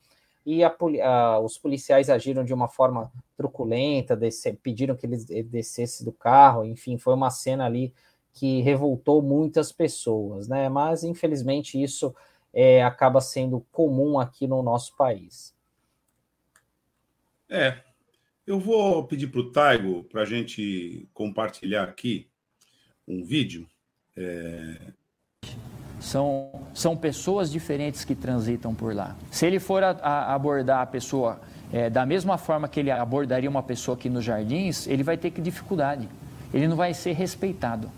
e 0.45 0.63
a, 0.63 0.77
a, 1.03 1.41
os 1.41 1.57
policiais 1.57 2.11
agiram 2.11 2.45
de 2.45 2.53
uma 2.53 2.69
forma 2.69 3.11
truculenta, 3.39 4.19
pediram 4.63 4.95
que 4.95 5.07
ele 5.07 5.17
descesse 5.43 6.05
do 6.05 6.13
carro, 6.13 6.63
enfim, 6.63 6.99
foi 6.99 7.15
uma 7.15 7.31
cena 7.31 7.65
ali 7.65 7.95
que 8.35 8.61
revoltou 8.61 9.23
muitas 9.23 9.73
pessoas, 9.73 10.47
né? 10.47 10.69
Mas 10.69 11.03
infelizmente 11.03 11.83
isso 11.83 12.15
é, 12.53 12.85
acaba 12.85 13.21
sendo 13.21 13.65
comum 13.73 14.21
aqui 14.21 14.47
no 14.47 14.63
nosso 14.63 14.95
país. 14.95 15.56
É, 17.49 17.79
eu 18.47 18.59
vou 18.59 19.05
pedir 19.05 19.29
para 19.29 19.41
o 19.41 19.51
Taigo 19.51 20.05
para 20.05 20.23
a 20.23 20.25
gente 20.25 21.09
compartilhar 21.13 21.85
aqui 21.85 22.29
um 23.07 23.25
vídeo. 23.25 23.67
É... 24.17 24.93
São, 26.01 26.51
são 26.75 26.97
pessoas 26.97 27.51
diferentes 27.51 28.05
que 28.05 28.15
transitam 28.15 28.75
por 28.75 28.95
lá. 28.95 29.17
Se 29.31 29.47
ele 29.47 29.59
for 29.59 29.83
a, 29.83 29.91
a 29.91 30.35
abordar 30.35 30.81
a 30.81 30.87
pessoa 30.87 31.41
é, 31.73 31.91
da 31.91 32.05
mesma 32.07 32.39
forma 32.39 32.69
que 32.69 32.81
ele 32.81 32.91
abordaria 32.91 33.49
uma 33.49 33.63
pessoa 33.63 33.97
aqui 33.97 34.09
nos 34.09 34.25
jardins, 34.25 34.87
ele 34.87 35.03
vai 35.03 35.17
ter 35.17 35.31
que 35.31 35.41
dificuldade. 35.41 36.09
Ele 36.53 36.69
não 36.69 36.77
vai 36.77 36.95
ser 36.95 37.13
respeitado. 37.13 37.91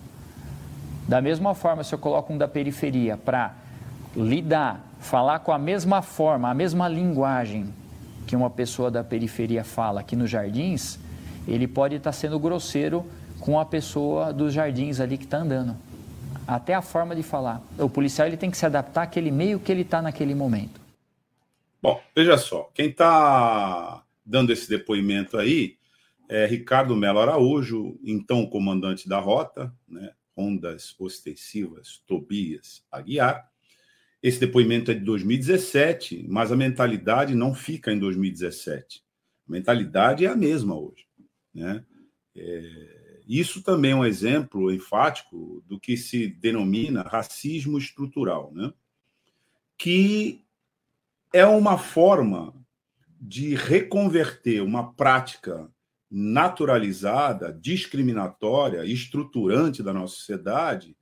Da 1.07 1.21
mesma 1.21 1.55
forma, 1.55 1.85
se 1.85 1.95
eu 1.95 1.99
coloco 1.99 2.33
um 2.33 2.39
da 2.39 2.49
periferia 2.49 3.17
para 3.17 3.55
lidar, 4.17 4.85
falar 5.01 5.41
com 5.41 5.53
a 5.53 5.59
mesma 5.59 6.03
forma, 6.03 6.51
a 6.51 6.55
mesma 6.55 6.89
linguagem 6.89 7.75
que 8.29 8.37
uma 8.37 8.51
pessoa 8.51 8.91
da 8.91 9.03
periferia 9.03 9.65
fala 9.65 10.01
aqui 10.01 10.15
nos 10.15 10.29
jardins, 10.29 10.99
ele 11.47 11.67
pode 11.67 11.97
estar 11.97 12.13
sendo 12.13 12.39
grosseiro 12.39 13.07
com 13.41 13.59
a 13.59 13.65
pessoa 13.65 14.35
dos 14.35 14.53
jardins 14.53 15.01
ali 15.01 15.17
que 15.17 15.25
está 15.25 15.39
andando. 15.39 15.75
Até 16.47 16.75
a 16.75 16.83
forma 16.83 17.17
de 17.17 17.23
falar. 17.23 17.63
O 17.79 17.89
policial 17.89 18.29
ele 18.29 18.37
tem 18.37 18.51
que 18.51 18.59
se 18.59 18.67
adaptar 18.67 19.03
àquele 19.03 19.31
meio 19.31 19.59
que 19.59 19.73
ele 19.73 19.81
está 19.81 20.03
naquele 20.03 20.35
momento. 20.35 20.79
Bom, 21.81 21.99
veja 22.15 22.37
só, 22.37 22.71
quem 22.75 22.91
está 22.91 24.05
dando 24.25 24.53
esse 24.53 24.69
depoimento 24.69 25.39
aí 25.39 25.77
é 26.29 26.45
Ricardo 26.45 26.95
Melo 26.95 27.21
Araújo, 27.21 27.99
então 28.05 28.45
comandante 28.45 29.09
da 29.09 29.19
rota, 29.19 29.73
né, 29.89 30.11
Rondas 30.37 30.95
Ostensivas 30.99 32.03
Tobias 32.07 32.83
Aguiar, 32.93 33.49
esse 34.23 34.41
depoimento 34.41 34.91
é 34.91 34.95
de 34.95 35.05
2017, 35.05 36.27
mas 36.29 36.51
a 36.51 36.57
mentalidade 36.57 37.35
não 37.35 37.55
fica 37.55 37.93
em 37.93 37.99
2017. 37.99 39.05
A 39.49 39.53
mentalidade 39.53 40.25
é 40.25 40.29
a 40.29 40.37
mesma 40.37 40.79
hoje. 40.79 41.07
Né? 41.55 41.85
É, 42.37 43.21
isso 43.29 43.63
também 43.63 43.93
é 43.93 43.97
um 43.97 44.05
exemplo 44.05 44.73
enfático 44.73 45.63
do 45.67 45.79
que 45.79 45.97
se 45.97 46.27
denomina 46.27 47.03
racismo 47.03 47.79
estrutural, 47.79 48.53
né? 48.53 48.73
que 49.77 50.45
é 51.33 51.47
uma 51.47 51.79
forma 51.79 52.55
de 53.21 53.55
reconverter 53.55 54.63
uma 54.63 54.93
prática 54.93 55.71
naturalizada, 56.11 57.53
discriminatória, 57.53 58.85
estruturante 58.85 59.83
da 59.83 59.93
nossa 59.93 60.17
sociedade 60.17 60.97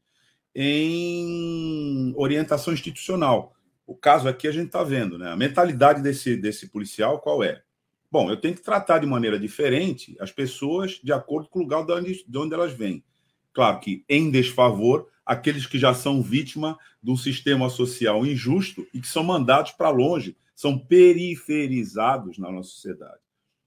em 0.58 2.14
orientação 2.16 2.72
institucional. 2.72 3.54
O 3.86 3.94
caso 3.94 4.26
aqui 4.26 4.48
a 4.48 4.50
gente 4.50 4.68
está 4.68 4.82
vendo, 4.82 5.18
né? 5.18 5.30
A 5.30 5.36
mentalidade 5.36 6.02
desse, 6.02 6.34
desse 6.34 6.68
policial 6.68 7.20
qual 7.20 7.44
é? 7.44 7.62
Bom, 8.10 8.30
eu 8.30 8.40
tenho 8.40 8.54
que 8.54 8.62
tratar 8.62 8.98
de 8.98 9.06
maneira 9.06 9.38
diferente 9.38 10.16
as 10.18 10.32
pessoas 10.32 10.98
de 11.04 11.12
acordo 11.12 11.50
com 11.50 11.58
o 11.58 11.62
lugar 11.62 11.84
de 11.84 11.92
onde, 11.92 12.24
de 12.26 12.38
onde 12.38 12.54
elas 12.54 12.72
vêm. 12.72 13.04
Claro 13.52 13.80
que 13.80 14.02
em 14.08 14.30
desfavor 14.30 15.08
aqueles 15.26 15.66
que 15.66 15.78
já 15.78 15.92
são 15.92 16.22
vítima 16.22 16.78
de 17.02 17.10
um 17.10 17.16
sistema 17.16 17.68
social 17.68 18.24
injusto 18.24 18.86
e 18.94 19.00
que 19.00 19.08
são 19.08 19.22
mandados 19.22 19.72
para 19.72 19.90
longe, 19.90 20.36
são 20.54 20.78
periferizados 20.78 22.38
na 22.38 22.50
nossa 22.50 22.70
sociedade. 22.70 23.20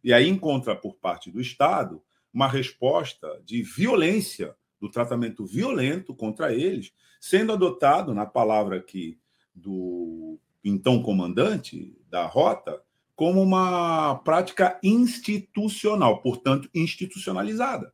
E 0.04 0.12
aí 0.12 0.28
encontra 0.28 0.76
por 0.76 0.96
parte 0.96 1.30
do 1.30 1.40
Estado 1.40 2.02
uma 2.34 2.48
resposta 2.48 3.28
de 3.46 3.62
violência 3.62 4.56
do 4.80 4.90
tratamento 4.90 5.46
violento 5.46 6.16
contra 6.16 6.54
eles, 6.54 6.94
sendo 7.20 7.54
adotado, 7.54 8.14
na 8.14 8.26
palavra 8.26 8.78
aqui 8.78 9.20
do 9.54 10.40
então 10.64 11.02
comandante 11.02 11.98
da 12.10 12.26
rota, 12.26 12.82
como 13.16 13.42
uma 13.42 14.16
prática 14.20 14.80
institucional, 14.82 16.22
portanto, 16.22 16.70
institucionalizada. 16.74 17.94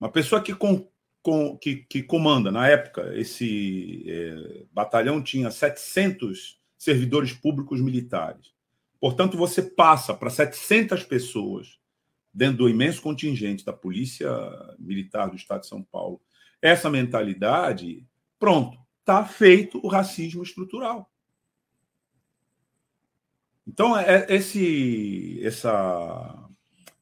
Uma 0.00 0.10
pessoa 0.10 0.42
que, 0.42 0.54
com, 0.54 0.88
com, 1.22 1.56
que, 1.56 1.76
que 1.76 2.02
comanda, 2.02 2.50
na 2.50 2.66
época, 2.66 3.12
esse 3.16 4.04
é, 4.08 4.64
batalhão 4.72 5.22
tinha 5.22 5.50
700 5.50 6.60
servidores 6.76 7.32
públicos 7.32 7.80
militares. 7.80 8.52
Portanto, 9.00 9.36
você 9.36 9.62
passa 9.62 10.14
para 10.14 10.30
700 10.30 11.04
pessoas 11.04 11.78
dentro 12.32 12.58
do 12.58 12.68
imenso 12.68 13.02
contingente 13.02 13.64
da 13.64 13.72
Polícia 13.72 14.30
Militar 14.78 15.28
do 15.28 15.36
Estado 15.36 15.62
de 15.62 15.68
São 15.68 15.82
Paulo, 15.82 16.20
essa 16.60 16.88
mentalidade, 16.88 18.06
pronto, 18.38 18.78
está 19.00 19.24
feito 19.24 19.80
o 19.84 19.88
racismo 19.88 20.42
estrutural. 20.42 21.10
Então, 23.66 23.96
é, 23.96 24.26
esse, 24.28 25.40
essa, 25.44 26.48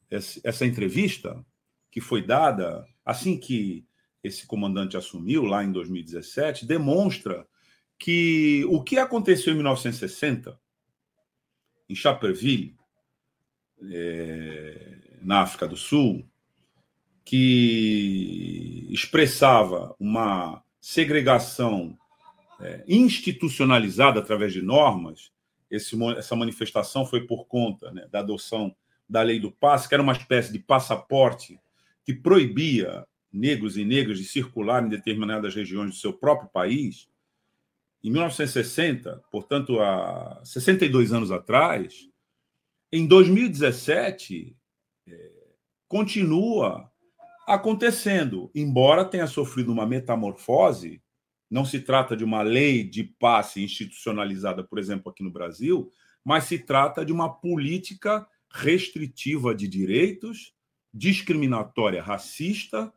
essa 0.09 0.65
entrevista 0.65 1.43
que 1.89 2.01
foi 2.01 2.25
dada 2.25 2.85
assim 3.05 3.37
que 3.37 3.85
esse 4.23 4.45
comandante 4.45 4.95
assumiu, 4.95 5.43
lá 5.43 5.63
em 5.63 5.71
2017, 5.71 6.65
demonstra 6.65 7.47
que 7.97 8.63
o 8.69 8.83
que 8.83 8.97
aconteceu 8.97 9.53
em 9.53 9.57
1960, 9.57 10.59
em 11.89 11.95
Chaperville, 11.95 12.75
é, 13.91 15.00
na 15.21 15.41
África 15.41 15.67
do 15.67 15.77
Sul, 15.77 16.25
que 17.23 18.87
expressava 18.89 19.95
uma 19.99 20.63
segregação 20.79 21.97
é, 22.59 22.83
institucionalizada 22.87 24.19
através 24.19 24.51
de 24.53 24.61
normas. 24.61 25.31
Esse, 25.69 25.95
essa 26.17 26.35
manifestação 26.35 27.05
foi 27.05 27.25
por 27.25 27.45
conta 27.45 27.91
né, 27.91 28.07
da 28.11 28.19
adoção 28.19 28.75
da 29.07 29.21
lei 29.21 29.39
do 29.39 29.51
passe, 29.51 29.87
que 29.87 29.93
era 29.93 30.03
uma 30.03 30.13
espécie 30.13 30.51
de 30.51 30.59
passaporte 30.59 31.59
que 32.03 32.13
proibia 32.13 33.05
negros 33.31 33.77
e 33.77 33.85
negras 33.85 34.17
de 34.17 34.25
circular 34.25 34.83
em 34.83 34.89
determinadas 34.89 35.55
regiões 35.55 35.91
do 35.91 35.95
seu 35.95 36.13
próprio 36.13 36.49
país. 36.49 37.07
Em 38.03 38.09
1960, 38.09 39.21
portanto, 39.31 39.79
há 39.79 40.41
62 40.43 41.13
anos 41.13 41.31
atrás, 41.31 42.09
em 42.91 43.05
2017, 43.05 44.55
continua 45.87 46.91
acontecendo, 47.47 48.49
embora 48.55 49.05
tenha 49.05 49.27
sofrido 49.27 49.71
uma 49.71 49.85
metamorfose. 49.85 51.01
Não 51.49 51.65
se 51.65 51.81
trata 51.81 52.15
de 52.15 52.23
uma 52.23 52.41
lei 52.41 52.83
de 52.83 53.03
passe 53.03 53.61
institucionalizada, 53.61 54.63
por 54.63 54.79
exemplo, 54.79 55.11
aqui 55.11 55.21
no 55.21 55.31
Brasil, 55.31 55.91
mas 56.23 56.45
se 56.45 56.59
trata 56.59 57.03
de 57.05 57.11
uma 57.11 57.29
política 57.29 58.25
restritiva 58.49 59.53
de 59.53 59.67
direitos, 59.67 60.53
discriminatória, 60.93 62.01
racista, 62.01 62.93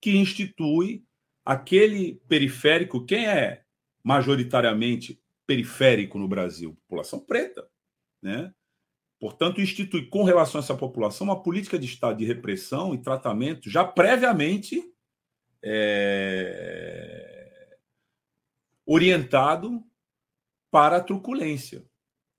que 0.00 0.16
institui 0.16 1.04
aquele 1.44 2.14
periférico. 2.28 3.04
Quem 3.04 3.26
é 3.26 3.62
majoritariamente 4.02 5.20
periférico 5.46 6.18
no 6.18 6.28
Brasil? 6.28 6.76
População 6.88 7.20
preta, 7.20 7.68
né? 8.22 8.52
Portanto, 9.22 9.60
institui 9.60 10.06
com 10.06 10.24
relação 10.24 10.60
a 10.60 10.64
essa 10.64 10.76
população 10.76 11.28
uma 11.28 11.40
política 11.40 11.78
de 11.78 11.86
Estado 11.86 12.18
de 12.18 12.24
repressão 12.24 12.92
e 12.92 12.98
tratamento 12.98 13.70
já 13.70 13.84
previamente 13.84 14.82
é, 15.62 17.78
orientado 18.84 19.80
para 20.72 20.96
a 20.96 21.00
truculência. 21.00 21.84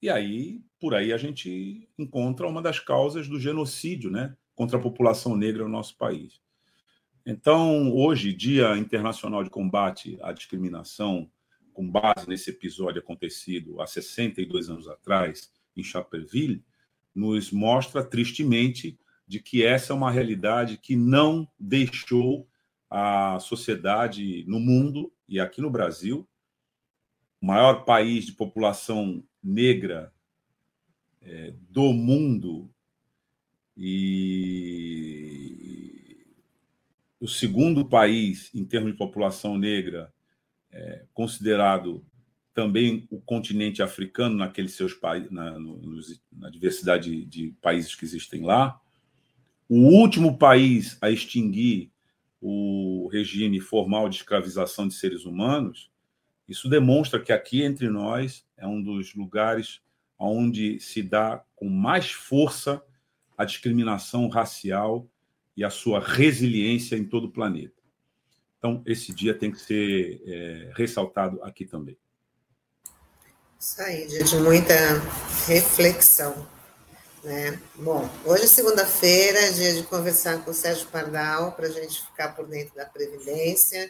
E 0.02 0.10
aí, 0.10 0.62
por 0.78 0.94
aí, 0.94 1.14
a 1.14 1.18
gente 1.18 1.88
encontra 1.98 2.50
uma 2.50 2.62
das 2.62 2.82
causas 2.82 3.30
do 3.30 3.40
genocídio 3.40 4.12
né, 4.12 4.36
contra 4.54 4.78
a 4.78 4.82
população 4.82 5.38
negra 5.38 5.64
no 5.64 5.70
nosso 5.70 5.98
país. 5.98 6.42
Então, 7.26 7.96
hoje, 7.96 8.34
Dia 8.34 8.76
Internacional 8.76 9.42
de 9.42 9.50
Combate 9.50 10.20
à 10.22 10.34
Discriminação, 10.34 11.32
com 11.72 11.90
base 11.90 12.28
nesse 12.28 12.50
episódio 12.50 13.00
acontecido 13.00 13.80
há 13.80 13.88
62 13.88 14.70
anos 14.70 14.90
atrás, 14.90 15.50
em 15.78 15.82
Chaperville, 15.82 16.62
nos 17.14 17.52
mostra 17.52 18.04
tristemente 18.04 18.98
de 19.28 19.40
que 19.40 19.64
essa 19.64 19.94
é 19.94 19.96
uma 19.96 20.12
realidade 20.12 20.78
que 20.78 20.96
não 20.96 21.48
deixou 21.60 22.48
a 22.90 23.40
sociedade 23.40 24.44
no 24.48 24.60
mundo 24.60 25.12
e 25.28 25.40
aqui 25.40 25.62
no 25.62 25.72
Brasil, 25.72 26.28
o 27.42 27.46
maior 27.46 27.86
país 27.86 28.26
de 28.26 28.34
população 28.34 29.24
negra 29.44 30.14
é, 31.22 31.54
do 31.70 31.92
mundo 31.94 32.70
e 33.76 34.64
o 37.20 37.28
segundo 37.28 37.84
país 37.88 38.54
em 38.54 38.64
termos 38.66 38.92
de 38.92 38.98
população 38.98 39.58
negra 39.58 40.14
é, 40.72 41.06
considerado 41.14 42.06
também 42.54 43.08
o 43.10 43.20
continente 43.20 43.82
africano 43.82 44.36
naqueles 44.36 44.74
seus 44.74 44.94
países, 44.94 45.32
na, 45.32 45.58
na 46.32 46.50
diversidade 46.50 47.26
de 47.26 47.56
países 47.62 47.96
que 47.96 48.06
existem 48.06 48.44
lá. 48.44 48.80
O 49.68 49.80
último 49.80 50.38
país 50.38 50.98
a 51.02 51.10
extinguir 51.10 51.92
o 52.40 53.10
regime 53.12 53.60
formal 53.60 54.08
de 54.08 54.18
escravização 54.18 54.88
de 54.88 54.94
seres 54.94 55.26
humanos, 55.26 55.90
isso 56.48 56.70
demonstra 56.70 57.20
que 57.20 57.32
aqui 57.32 57.64
entre 57.64 57.90
nós 57.90 58.46
é 58.58 58.68
um 58.68 58.82
dos 58.82 59.16
lugares 59.16 59.82
onde 60.20 60.80
se 60.80 61.02
dá 61.02 61.44
com 61.56 61.70
mais 61.70 62.12
força 62.12 62.84
a 63.38 63.46
discriminação 63.46 64.28
racial 64.28 65.10
e 65.56 65.64
a 65.64 65.70
sua 65.70 66.00
resiliência 66.00 66.96
em 66.96 67.06
todo 67.06 67.26
o 67.26 67.32
planeta. 67.32 67.82
Então, 68.58 68.82
esse 68.86 69.14
dia 69.14 69.34
tem 69.34 69.52
que 69.52 69.60
ser 69.60 70.22
é, 70.26 70.72
ressaltado 70.76 71.42
aqui 71.44 71.66
também. 71.66 71.98
Isso 73.64 73.82
aí, 73.82 74.06
dia 74.08 74.22
de 74.26 74.36
muita 74.40 74.76
reflexão. 75.48 76.46
Né? 77.24 77.58
Bom, 77.76 78.10
hoje 78.26 78.44
é 78.44 78.48
segunda-feira, 78.48 79.54
dia 79.54 79.74
de 79.74 79.84
conversar 79.84 80.44
com 80.44 80.52
o 80.52 80.54
Sérgio 80.54 80.86
Pardal, 80.88 81.54
para 81.54 81.68
a 81.68 81.72
gente 81.72 82.06
ficar 82.06 82.36
por 82.36 82.46
dentro 82.46 82.76
da 82.76 82.86
Previdência. 82.86 83.90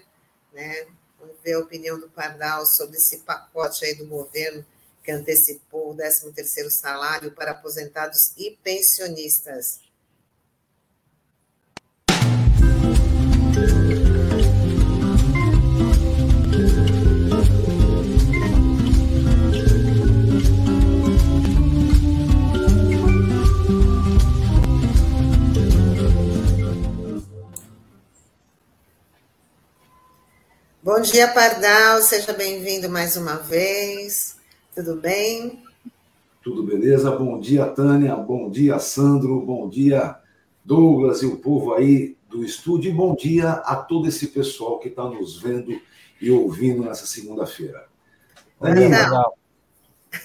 Né? 0.54 0.86
Vamos 1.20 1.36
ver 1.44 1.54
a 1.54 1.60
opinião 1.60 2.00
do 2.00 2.08
Pardal 2.08 2.68
sobre 2.68 2.98
esse 2.98 3.22
pacote 3.22 3.84
aí 3.84 3.96
do 3.96 4.06
governo 4.06 4.64
que 5.04 5.12
antecipou 5.12 5.92
o 5.92 5.98
13º 5.98 6.70
salário 6.70 7.32
para 7.32 7.50
aposentados 7.50 8.32
e 8.38 8.56
pensionistas. 8.64 9.80
Bom 30.84 31.00
dia, 31.00 31.30
Pardal, 31.30 32.02
seja 32.02 32.34
bem-vindo 32.34 32.90
mais 32.90 33.16
uma 33.16 33.38
vez. 33.38 34.36
Tudo 34.76 34.98
bem? 34.98 35.64
Tudo 36.44 36.62
beleza? 36.62 37.10
Bom 37.10 37.40
dia, 37.40 37.68
Tânia. 37.68 38.14
Bom 38.18 38.50
dia, 38.50 38.78
Sandro. 38.80 39.40
Bom 39.40 39.70
dia, 39.70 40.18
Douglas 40.62 41.22
e 41.22 41.26
o 41.26 41.38
povo 41.38 41.74
aí 41.74 42.18
do 42.28 42.44
estúdio. 42.44 42.92
E 42.92 42.94
bom 42.94 43.16
dia 43.16 43.50
a 43.50 43.78
todo 43.78 44.10
esse 44.10 44.28
pessoal 44.28 44.78
que 44.78 44.90
está 44.90 45.06
nos 45.06 45.42
vendo 45.42 45.80
e 46.20 46.30
ouvindo 46.30 46.84
nessa 46.84 47.06
segunda-feira. 47.06 47.86
Não. 48.60 49.34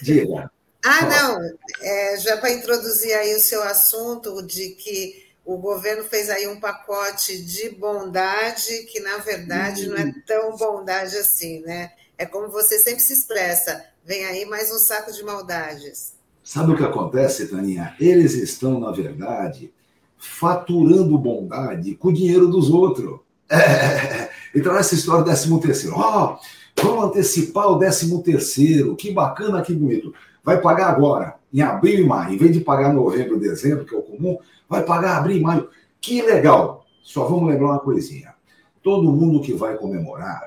Diga. 0.03 0.51
Ah, 0.85 1.03
não. 1.03 1.39
É, 1.81 2.17
já 2.19 2.37
para 2.37 2.51
introduzir 2.51 3.15
aí 3.15 3.33
o 3.37 3.41
seu 3.41 3.63
assunto 3.63 4.43
de 4.43 4.71
que 4.71 5.28
o 5.49 5.57
governo 5.57 6.05
fez 6.05 6.29
aí 6.29 6.47
um 6.47 6.61
pacote 6.61 7.43
de 7.43 7.71
bondade 7.71 8.83
que, 8.93 9.01
na 9.01 9.17
verdade, 9.17 9.89
não 9.89 9.97
é 9.97 10.05
uhum. 10.05 10.15
tão 10.27 10.55
bondade 10.59 11.17
assim, 11.17 11.63
né? 11.63 11.93
É 12.19 12.27
como 12.27 12.51
você 12.51 12.79
sempre 12.79 13.01
se 13.01 13.15
expressa, 13.15 13.83
vem 14.05 14.27
aí 14.27 14.45
mais 14.45 14.71
um 14.71 14.77
saco 14.77 15.11
de 15.11 15.25
maldades. 15.25 16.13
Sabe 16.45 16.73
o 16.73 16.77
que 16.77 16.85
acontece, 16.85 17.47
Taninha? 17.47 17.97
Eles 17.99 18.35
estão, 18.35 18.79
na 18.79 18.91
verdade, 18.91 19.73
faturando 20.19 21.17
bondade 21.17 21.95
com 21.95 22.09
o 22.09 22.13
dinheiro 22.13 22.47
dos 22.49 22.69
outros. 22.69 23.21
É. 23.49 24.29
Então, 24.55 24.75
essa 24.77 24.95
história 24.95 25.23
do 25.23 25.31
13 25.31 25.61
terceiro, 25.61 25.97
ó, 25.97 26.35
oh, 26.35 26.83
vamos 26.83 27.05
antecipar 27.05 27.69
o 27.69 27.79
13 27.79 28.23
terceiro, 28.23 28.97
que 28.97 29.13
bacana, 29.13 29.61
que 29.61 29.75
bonito. 29.75 30.13
Vai 30.43 30.59
pagar 30.59 30.89
agora, 30.89 31.37
em 31.53 31.61
abril 31.61 32.01
e 32.01 32.07
maio, 32.07 32.35
em 32.35 32.39
vez 32.39 32.53
de 32.53 32.61
pagar 32.61 32.93
novembro, 32.93 33.39
dezembro, 33.39 33.85
que 33.85 33.95
é 33.95 33.99
o 33.99 34.03
comum, 34.03 34.39
vai 34.69 34.85
pagar 34.85 35.19
abril 35.19 35.39
e 35.39 35.41
maio. 35.41 35.69
Que 36.01 36.23
legal! 36.23 36.87
Só 37.03 37.25
vamos 37.25 37.49
lembrar 37.49 37.69
uma 37.69 37.81
coisinha. 37.81 38.35
Todo 38.83 39.11
mundo 39.11 39.41
que 39.41 39.53
vai 39.53 39.77
comemorar, 39.77 40.43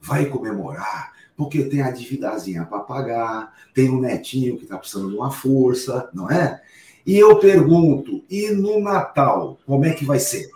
vai 0.00 0.26
comemorar 0.26 1.12
porque 1.38 1.62
tem 1.62 1.82
a 1.82 1.92
dívidazinha 1.92 2.64
para 2.64 2.80
pagar, 2.80 3.54
tem 3.72 3.88
um 3.88 4.00
netinho 4.00 4.56
que 4.56 4.64
está 4.64 4.76
precisando 4.76 5.10
de 5.10 5.14
uma 5.14 5.30
força, 5.30 6.10
não 6.12 6.28
é? 6.28 6.60
E 7.06 7.16
eu 7.16 7.38
pergunto, 7.38 8.24
e 8.28 8.50
no 8.50 8.80
Natal, 8.80 9.56
como 9.64 9.84
é 9.84 9.92
que 9.92 10.04
vai 10.04 10.18
ser? 10.18 10.50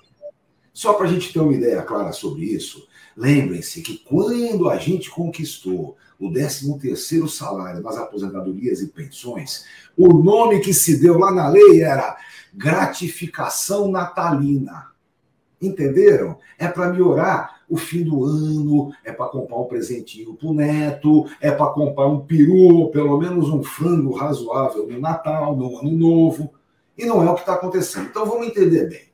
Só 0.72 0.94
para 0.94 1.06
a 1.06 1.08
gente 1.08 1.32
ter 1.32 1.38
uma 1.38 1.54
ideia 1.54 1.82
clara 1.82 2.10
sobre 2.10 2.46
isso, 2.46 2.88
lembrem-se 3.16 3.80
que 3.80 3.98
quando 3.98 4.68
a 4.68 4.76
gente 4.76 5.08
conquistou 5.08 5.96
o 6.18 6.28
13º 6.30 7.28
salário 7.28 7.80
nas 7.80 7.96
aposentadorias 7.96 8.80
e 8.80 8.88
pensões, 8.88 9.64
o 9.96 10.12
nome 10.12 10.58
que 10.58 10.74
se 10.74 10.98
deu 11.00 11.16
lá 11.16 11.30
na 11.30 11.48
lei 11.48 11.80
era 11.80 12.16
gratificação 12.52 13.90
natalina. 13.90 14.92
Entenderam? 15.60 16.38
É 16.58 16.66
para 16.66 16.92
melhorar 16.92 17.62
o 17.68 17.76
fim 17.76 18.02
do 18.02 18.24
ano, 18.24 18.92
é 19.04 19.12
para 19.12 19.26
comprar 19.26 19.56
um 19.58 19.64
presentinho 19.64 20.34
para 20.34 20.48
o 20.48 20.54
neto, 20.54 21.26
é 21.40 21.50
para 21.50 21.72
comprar 21.72 22.06
um 22.06 22.20
peru, 22.20 22.90
pelo 22.90 23.16
menos 23.18 23.48
um 23.48 23.62
frango 23.62 24.12
razoável 24.12 24.86
no 24.86 25.00
Natal, 25.00 25.56
no 25.56 25.78
Ano 25.78 25.92
Novo. 25.92 26.52
E 26.98 27.06
não 27.06 27.22
é 27.22 27.30
o 27.30 27.34
que 27.34 27.40
está 27.40 27.54
acontecendo. 27.54 28.08
Então 28.10 28.26
vamos 28.26 28.48
entender 28.48 28.88
bem. 28.88 29.12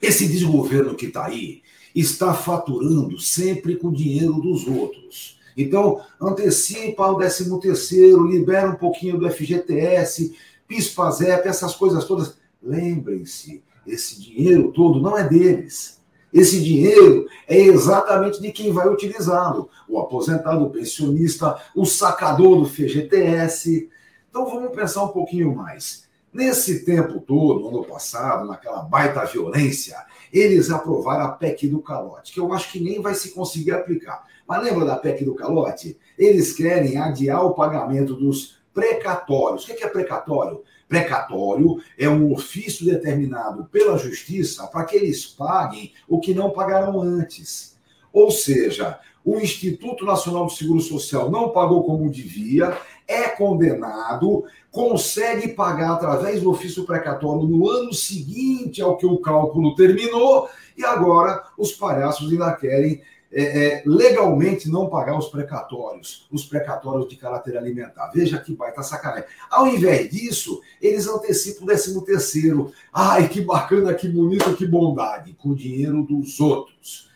Esse 0.00 0.28
desgoverno 0.28 0.94
que 0.94 1.06
está 1.06 1.26
aí 1.26 1.62
está 1.94 2.34
faturando 2.34 3.18
sempre 3.18 3.76
com 3.76 3.88
o 3.88 3.94
dinheiro 3.94 4.34
dos 4.34 4.66
outros. 4.66 5.40
Então, 5.56 6.00
antecipa 6.20 7.08
o 7.08 7.16
13 7.16 7.60
terceiro, 7.60 8.26
libera 8.26 8.70
um 8.70 8.76
pouquinho 8.76 9.18
do 9.18 9.30
FGTS, 9.30 10.36
PIS-PASEP, 10.66 11.48
essas 11.48 11.74
coisas 11.74 12.04
todas. 12.04 12.36
Lembrem-se, 12.64 13.62
esse 13.86 14.20
dinheiro 14.20 14.72
todo 14.72 15.00
não 15.00 15.18
é 15.18 15.28
deles. 15.28 16.02
Esse 16.32 16.60
dinheiro 16.60 17.28
é 17.46 17.58
exatamente 17.58 18.40
de 18.40 18.50
quem 18.50 18.72
vai 18.72 18.88
utilizá-lo. 18.88 19.68
O 19.88 20.00
aposentado, 20.00 20.64
o 20.64 20.70
pensionista, 20.70 21.56
o 21.76 21.84
sacador 21.84 22.58
do 22.58 22.66
FGTS. 22.66 23.88
Então 24.28 24.46
vamos 24.46 24.74
pensar 24.74 25.04
um 25.04 25.08
pouquinho 25.08 25.54
mais. 25.54 26.04
Nesse 26.32 26.84
tempo 26.84 27.20
todo, 27.20 27.68
ano 27.68 27.84
passado, 27.84 28.48
naquela 28.48 28.82
baita 28.82 29.24
violência, 29.24 29.96
eles 30.32 30.70
aprovaram 30.70 31.26
a 31.26 31.28
PEC 31.28 31.68
do 31.68 31.80
calote, 31.80 32.32
que 32.32 32.40
eu 32.40 32.52
acho 32.52 32.72
que 32.72 32.80
nem 32.80 33.00
vai 33.00 33.14
se 33.14 33.30
conseguir 33.30 33.70
aplicar. 33.70 34.24
Mas 34.48 34.64
lembra 34.64 34.84
da 34.84 34.96
PEC 34.96 35.24
do 35.24 35.36
calote? 35.36 35.96
Eles 36.18 36.52
querem 36.52 36.96
adiar 36.96 37.44
o 37.44 37.54
pagamento 37.54 38.14
dos 38.14 38.58
precatórios. 38.74 39.62
O 39.62 39.66
que 39.68 39.84
é 39.84 39.88
precatório? 39.88 40.64
Precatório 40.88 41.80
é 41.98 42.08
um 42.08 42.32
ofício 42.32 42.84
determinado 42.84 43.64
pela 43.64 43.98
justiça 43.98 44.66
para 44.66 44.84
que 44.84 44.96
eles 44.96 45.24
paguem 45.26 45.92
o 46.08 46.20
que 46.20 46.34
não 46.34 46.50
pagaram 46.50 47.00
antes. 47.00 47.76
Ou 48.12 48.30
seja, 48.30 48.98
o 49.24 49.38
Instituto 49.38 50.04
Nacional 50.04 50.46
do 50.46 50.52
Seguro 50.52 50.80
Social 50.80 51.30
não 51.30 51.48
pagou 51.48 51.82
como 51.84 52.10
devia, 52.10 52.76
é 53.08 53.28
condenado, 53.28 54.44
consegue 54.70 55.48
pagar 55.48 55.92
através 55.92 56.42
do 56.42 56.50
ofício 56.50 56.84
precatório 56.84 57.46
no 57.46 57.68
ano 57.68 57.92
seguinte 57.92 58.82
ao 58.82 58.96
que 58.96 59.06
o 59.06 59.18
cálculo 59.18 59.74
terminou, 59.74 60.48
e 60.76 60.84
agora 60.84 61.42
os 61.56 61.72
palhaços 61.72 62.30
ainda 62.30 62.52
querem 62.52 63.00
é, 63.36 63.42
é, 63.42 63.82
legalmente 63.84 64.70
não 64.70 64.88
pagar 64.88 65.18
os 65.18 65.26
precatórios, 65.26 66.26
os 66.30 66.44
precatórios 66.44 67.08
de 67.08 67.16
caráter 67.16 67.56
alimentar. 67.56 68.12
Veja 68.14 68.38
que 68.38 68.54
baita 68.54 68.82
sacanagem. 68.82 69.24
Ao 69.50 69.66
invés 69.66 70.08
disso, 70.08 70.60
eles 70.80 71.08
antecipam 71.08 71.64
o 71.64 71.66
13 71.66 72.04
terceiro. 72.04 72.72
Ai, 72.92 73.28
que 73.28 73.40
bacana, 73.40 73.92
que 73.92 74.08
bonito, 74.08 74.54
que 74.54 74.64
bondade, 74.64 75.34
com 75.34 75.48
o 75.48 75.56
dinheiro 75.56 76.04
dos 76.04 76.38
outros. 76.38 77.10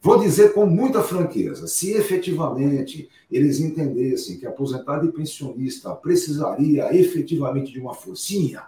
Vou 0.00 0.18
dizer 0.18 0.54
com 0.54 0.64
muita 0.64 1.02
franqueza, 1.02 1.66
se 1.66 1.92
efetivamente 1.92 3.10
eles 3.30 3.60
entendessem 3.60 4.38
que 4.38 4.46
aposentado 4.46 5.06
e 5.06 5.12
pensionista 5.12 5.94
precisaria 5.94 6.96
efetivamente 6.96 7.72
de 7.72 7.80
uma 7.80 7.92
forcinha, 7.92 8.62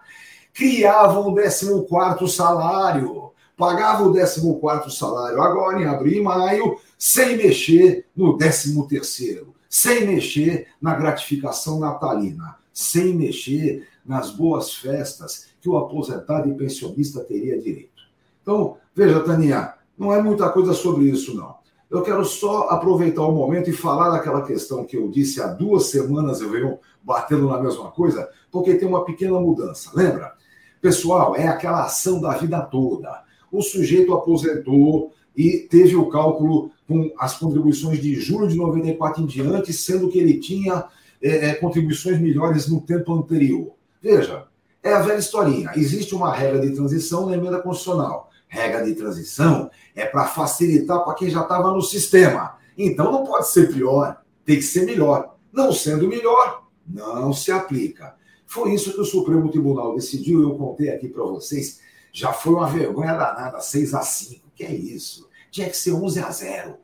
criavam 0.53 1.29
o 1.29 1.35
14º 1.35 2.29
salário, 2.29 3.31
pagavam 3.57 4.09
o 4.09 4.15
14º 4.15 4.91
salário 4.91 5.41
agora 5.41 5.81
em 5.81 5.87
abril 5.87 6.21
e 6.21 6.23
maio, 6.23 6.79
sem 7.01 7.35
mexer 7.39 8.05
no 8.15 8.37
13 8.37 8.87
terceiro, 8.87 9.55
sem 9.71 10.07
mexer 10.07 10.67
na 10.83 10.95
gratificação 10.95 11.81
natalina, 11.81 12.57
sem 12.75 13.15
mexer 13.15 13.89
nas 14.05 14.31
boas 14.31 14.75
festas 14.75 15.47
que 15.63 15.69
o 15.69 15.79
aposentado 15.79 16.51
e 16.51 16.55
pensionista 16.55 17.21
teria 17.21 17.59
direito. 17.59 18.03
Então, 18.43 18.77
veja, 18.95 19.19
Tania, 19.21 19.73
não 19.97 20.13
é 20.13 20.23
muita 20.23 20.51
coisa 20.51 20.75
sobre 20.75 21.05
isso, 21.05 21.35
não. 21.35 21.57
Eu 21.91 22.03
quero 22.03 22.23
só 22.23 22.69
aproveitar 22.69 23.23
o 23.23 23.33
momento 23.33 23.71
e 23.71 23.73
falar 23.73 24.11
daquela 24.11 24.43
questão 24.43 24.85
que 24.85 24.99
eu 24.99 25.09
disse 25.09 25.41
há 25.41 25.47
duas 25.47 25.87
semanas, 25.87 26.43
eu 26.43 26.51
venho 26.51 26.79
batendo 27.03 27.49
na 27.49 27.59
mesma 27.59 27.91
coisa, 27.91 28.29
porque 28.53 28.75
tem 28.75 28.87
uma 28.87 29.07
pequena 29.07 29.41
mudança. 29.41 29.91
Lembra? 29.95 30.35
Pessoal, 30.83 31.35
é 31.35 31.49
aquela 31.49 31.85
ação 31.85 32.21
da 32.21 32.37
vida 32.37 32.61
toda. 32.61 33.25
O 33.51 33.63
sujeito 33.63 34.13
aposentou 34.13 35.15
e 35.37 35.59
teve 35.71 35.97
o 35.97 36.09
cálculo 36.09 36.71
com 36.91 37.13
as 37.17 37.39
contribuições 37.39 38.03
de 38.03 38.17
julho 38.17 38.49
de 38.49 38.57
94 38.57 39.23
em 39.23 39.27
diante, 39.27 39.73
sendo 39.73 40.09
que 40.09 40.19
ele 40.19 40.41
tinha 40.41 40.87
é, 41.23 41.51
é, 41.51 41.55
contribuições 41.55 42.21
melhores 42.21 42.67
no 42.67 42.81
tempo 42.81 43.15
anterior. 43.15 43.75
Veja, 44.03 44.49
é 44.83 44.93
a 44.93 45.01
velha 45.01 45.21
historinha. 45.21 45.71
Existe 45.77 46.17
uma 46.17 46.35
regra 46.35 46.61
de 46.61 46.75
transição 46.75 47.27
na 47.27 47.37
emenda 47.37 47.61
constitucional. 47.63 48.29
Regra 48.49 48.85
de 48.85 48.93
transição 48.97 49.71
é 49.95 50.05
para 50.05 50.27
facilitar 50.27 51.05
para 51.05 51.15
quem 51.15 51.31
já 51.31 51.43
estava 51.43 51.73
no 51.73 51.81
sistema. 51.81 52.57
Então 52.77 53.13
não 53.13 53.23
pode 53.23 53.49
ser 53.49 53.73
pior, 53.73 54.21
tem 54.45 54.57
que 54.57 54.63
ser 54.63 54.85
melhor. 54.85 55.37
Não 55.53 55.73
sendo 55.73 56.09
melhor, 56.09 56.65
não 56.89 57.33
se 57.33 57.53
aplica. 57.53 58.17
Foi 58.47 58.75
isso 58.75 58.93
que 58.93 59.01
o 59.01 59.05
Supremo 59.05 59.49
Tribunal 59.49 59.95
decidiu, 59.95 60.43
eu 60.43 60.57
contei 60.57 60.91
aqui 60.91 61.07
para 61.09 61.23
vocês. 61.23 61.81
Já 62.13 62.33
foi 62.33 62.55
uma 62.55 62.67
vergonha 62.67 63.13
danada, 63.13 63.61
6 63.61 63.95
a 63.95 64.03
5 64.03 64.43
Que 64.57 64.65
é 64.65 64.75
isso? 64.75 65.30
Tinha 65.51 65.69
que 65.69 65.77
ser 65.77 65.93
11 65.93 66.21
a 66.21 66.31
0 66.31 66.77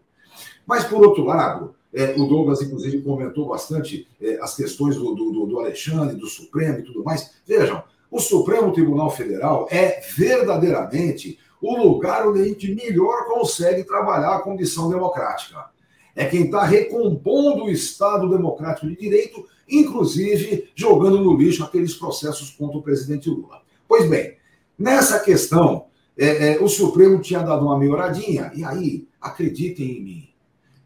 Mas, 0.67 0.85
por 0.85 1.05
outro 1.05 1.25
lado, 1.25 1.75
é, 1.93 2.15
o 2.17 2.27
Douglas, 2.27 2.61
inclusive, 2.61 3.03
comentou 3.03 3.49
bastante 3.49 4.07
é, 4.21 4.39
as 4.41 4.55
questões 4.55 4.97
do, 4.97 5.15
do, 5.15 5.47
do 5.47 5.59
Alexandre, 5.59 6.17
do 6.17 6.27
Supremo 6.27 6.81
e 6.81 6.83
tudo 6.83 7.03
mais. 7.03 7.31
Vejam, 7.47 7.83
o 8.11 8.21
Supremo 8.21 8.73
Tribunal 8.73 9.11
Federal 9.11 9.67
é 9.71 10.01
verdadeiramente 10.15 11.39
o 11.61 11.77
lugar 11.77 12.27
onde 12.29 12.41
a 12.43 12.45
gente 12.45 12.75
melhor 12.75 13.27
consegue 13.27 13.85
trabalhar 13.85 14.37
a 14.37 14.41
condição 14.41 14.91
democrática. 14.91 15.67
É 16.15 16.25
quem 16.27 16.45
está 16.45 16.65
recompondo 16.65 17.65
o 17.65 17.71
Estado 17.71 18.29
democrático 18.29 18.87
de 18.87 18.97
direito, 18.97 19.45
inclusive 19.69 20.71
jogando 20.75 21.21
no 21.21 21.37
lixo 21.37 21.65
aqueles 21.65 21.95
processos 21.95 22.51
contra 22.51 22.79
o 22.79 22.83
presidente 22.83 23.29
Lula. 23.29 23.61
Pois 23.89 24.09
bem, 24.09 24.37
nessa 24.79 25.19
questão, 25.21 25.87
é, 26.19 26.55
é, 26.55 26.61
o 26.61 26.69
Supremo 26.69 27.21
tinha 27.21 27.43
dado 27.43 27.65
uma 27.65 27.79
melhoradinha, 27.79 28.51
e 28.55 28.65
aí, 28.65 29.07
acreditem 29.21 29.99
em 29.99 30.03
mim, 30.03 30.29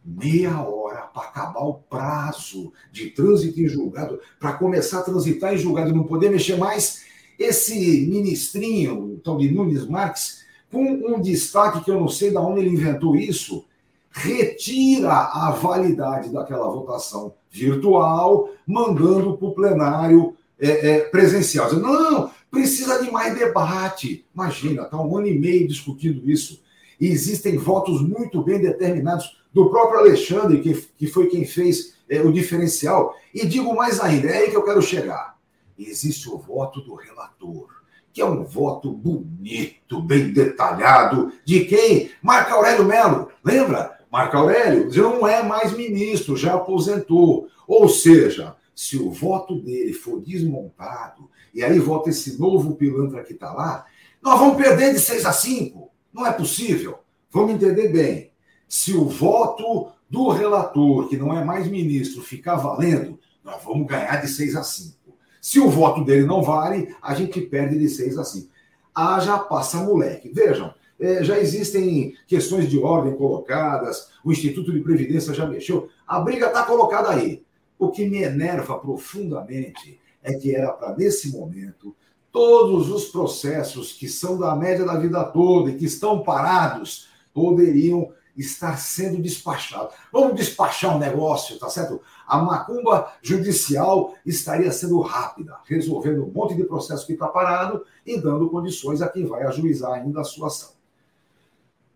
meia 0.04 0.60
hora 0.62 1.02
para 1.02 1.28
acabar 1.28 1.60
o 1.60 1.74
prazo 1.74 2.72
de 2.90 3.10
trânsito 3.10 3.60
em 3.60 3.68
julgado, 3.68 4.18
para 4.38 4.54
começar 4.54 5.00
a 5.00 5.02
transitar 5.02 5.54
em 5.54 5.58
julgado 5.58 5.90
e 5.90 5.94
não 5.94 6.04
poder 6.04 6.30
mexer 6.30 6.56
mais, 6.56 7.04
esse 7.38 8.06
ministrinho, 8.06 9.14
o 9.14 9.18
tal 9.18 9.38
de 9.38 9.50
Nunes 9.50 9.86
Marques, 9.86 10.40
com 10.70 10.82
um 10.82 11.20
destaque 11.20 11.84
que 11.84 11.90
eu 11.90 11.98
não 11.98 12.08
sei 12.08 12.30
de 12.30 12.36
onde 12.36 12.60
ele 12.60 12.70
inventou 12.70 13.16
isso, 13.16 13.64
retira 14.10 15.12
a 15.12 15.50
validade 15.50 16.30
daquela 16.30 16.68
votação 16.68 17.32
virtual, 17.50 18.50
mandando 18.66 19.36
para 19.36 19.48
o 19.48 19.54
plenário 19.54 20.34
é, 20.58 20.90
é, 20.90 21.00
presencial. 21.00 21.72
Não, 21.74 22.30
precisa 22.50 23.02
de 23.02 23.10
mais 23.10 23.38
debate. 23.38 24.26
Imagina, 24.34 24.82
está 24.82 25.00
um 25.00 25.16
ano 25.16 25.28
e 25.28 25.38
meio 25.38 25.68
discutindo 25.68 26.28
isso. 26.28 26.62
E 27.00 27.06
existem 27.08 27.56
votos 27.56 28.02
muito 28.02 28.42
bem 28.42 28.60
determinados 28.60 29.40
do 29.52 29.70
próprio 29.70 30.00
Alexandre, 30.00 30.60
que, 30.60 30.74
que 30.96 31.06
foi 31.06 31.28
quem 31.28 31.44
fez 31.44 31.94
é, 32.08 32.20
o 32.20 32.32
diferencial. 32.32 33.14
E 33.34 33.46
digo 33.46 33.74
mais 33.74 34.00
ainda, 34.00 34.28
é 34.28 34.38
aí 34.38 34.50
que 34.50 34.56
eu 34.56 34.64
quero 34.64 34.82
chegar. 34.82 35.38
Existe 35.78 36.28
o 36.28 36.36
voto 36.36 36.80
do 36.82 36.94
relator, 36.94 37.68
que 38.12 38.20
é 38.20 38.24
um 38.24 38.44
voto 38.44 38.92
bonito, 38.92 40.02
bem 40.02 40.32
detalhado, 40.32 41.32
de 41.44 41.64
quem? 41.64 42.10
Marco 42.22 42.52
Aurélio 42.52 42.84
Melo. 42.84 43.28
Lembra? 43.42 43.98
Marco 44.10 44.36
Aurélio 44.36 44.90
já 44.90 45.02
não 45.02 45.26
é 45.26 45.42
mais 45.42 45.72
ministro, 45.72 46.36
já 46.36 46.54
aposentou. 46.54 47.48
Ou 47.66 47.88
seja, 47.88 48.56
se 48.74 48.96
o 48.96 49.10
voto 49.10 49.54
dele 49.54 49.92
for 49.92 50.20
desmontado, 50.20 51.30
e 51.54 51.62
aí 51.62 51.78
vota 51.78 52.10
esse 52.10 52.38
novo 52.38 52.74
pilantra 52.74 53.24
que 53.24 53.32
está 53.32 53.52
lá, 53.52 53.86
nós 54.22 54.38
vamos 54.38 54.56
perder 54.56 54.92
de 54.92 55.00
6 55.00 55.24
a 55.26 55.32
5. 55.32 55.90
Não 56.12 56.26
é 56.26 56.32
possível. 56.32 56.98
Vamos 57.30 57.54
entender 57.54 57.88
bem. 57.88 58.30
Se 58.68 58.94
o 58.94 59.08
voto 59.08 59.92
do 60.08 60.28
relator, 60.28 61.08
que 61.08 61.16
não 61.16 61.36
é 61.36 61.44
mais 61.44 61.68
ministro, 61.68 62.22
ficar 62.22 62.56
valendo, 62.56 63.18
nós 63.44 63.62
vamos 63.64 63.86
ganhar 63.86 64.20
de 64.20 64.28
6 64.28 64.56
a 64.56 64.62
5. 64.62 64.96
Se 65.40 65.58
o 65.58 65.70
voto 65.70 66.04
dele 66.04 66.26
não 66.26 66.42
vale, 66.42 66.94
a 67.00 67.14
gente 67.14 67.40
perde 67.40 67.78
de 67.78 67.88
6 67.88 68.18
a 68.18 68.24
5. 68.24 68.48
Haja 68.94 69.38
passa 69.38 69.78
moleque. 69.78 70.28
Vejam, 70.28 70.74
é, 70.98 71.24
já 71.24 71.38
existem 71.38 72.14
questões 72.26 72.68
de 72.68 72.78
ordem 72.78 73.16
colocadas, 73.16 74.10
o 74.22 74.30
Instituto 74.30 74.72
de 74.72 74.80
Previdência 74.80 75.32
já 75.32 75.46
mexeu, 75.46 75.88
a 76.06 76.20
briga 76.20 76.48
está 76.48 76.62
colocada 76.64 77.10
aí. 77.10 77.42
O 77.78 77.90
que 77.90 78.06
me 78.06 78.22
enerva 78.22 78.78
profundamente 78.78 79.98
é 80.22 80.34
que 80.34 80.54
era 80.54 80.72
para, 80.72 80.96
nesse 80.96 81.30
momento, 81.30 81.94
todos 82.32 82.90
os 82.90 83.06
processos 83.06 83.92
que 83.92 84.08
são 84.08 84.38
da 84.38 84.54
média 84.54 84.84
da 84.84 84.96
vida 84.96 85.24
toda 85.24 85.70
e 85.70 85.76
que 85.76 85.84
estão 85.84 86.22
parados 86.22 87.08
poderiam 87.32 88.12
estar 88.36 88.78
sendo 88.78 89.20
despachado. 89.20 89.90
Vamos 90.12 90.36
despachar 90.36 90.96
um 90.96 90.98
negócio, 90.98 91.58
tá 91.58 91.68
certo? 91.68 92.00
A 92.26 92.38
macumba 92.38 93.12
judicial 93.20 94.14
estaria 94.24 94.70
sendo 94.72 95.00
rápida, 95.00 95.56
resolvendo 95.64 96.24
um 96.24 96.30
monte 96.30 96.54
de 96.54 96.64
processo 96.64 97.06
que 97.06 97.14
está 97.14 97.28
parado 97.28 97.84
e 98.06 98.18
dando 98.18 98.48
condições 98.48 99.02
a 99.02 99.08
quem 99.08 99.26
vai 99.26 99.42
ajuizar 99.42 99.92
ainda 99.92 100.20
a 100.20 100.24
sua 100.24 100.46
ação. 100.46 100.79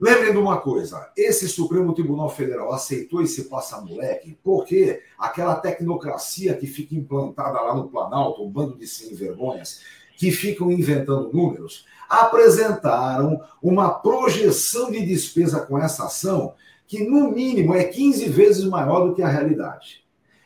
Lembrem 0.05 0.33
de 0.33 0.39
uma 0.39 0.61
coisa: 0.61 1.11
esse 1.17 1.49
Supremo 1.49 1.95
Tribunal 1.95 2.29
Federal 2.29 2.71
aceitou 2.75 3.23
esse 3.23 3.45
passa-moleque 3.45 4.37
porque 4.45 5.01
aquela 5.19 5.55
tecnocracia 5.55 6.53
que 6.55 6.67
fica 6.67 6.95
implantada 6.95 7.59
lá 7.59 7.75
no 7.75 7.89
Planalto, 7.89 8.45
um 8.45 8.51
bando 8.51 8.77
de 8.77 8.87
sem-vergonhas, 8.87 9.81
que 10.19 10.31
ficam 10.31 10.71
inventando 10.71 11.33
números, 11.33 11.87
apresentaram 12.07 13.41
uma 13.63 13.89
projeção 13.95 14.91
de 14.91 15.01
despesa 15.07 15.61
com 15.61 15.79
essa 15.79 16.05
ação 16.05 16.53
que, 16.87 17.03
no 17.03 17.31
mínimo, 17.31 17.75
é 17.75 17.85
15 17.85 18.29
vezes 18.29 18.65
maior 18.65 19.09
do 19.09 19.15
que 19.15 19.23
a 19.23 19.29
realidade. 19.29 20.05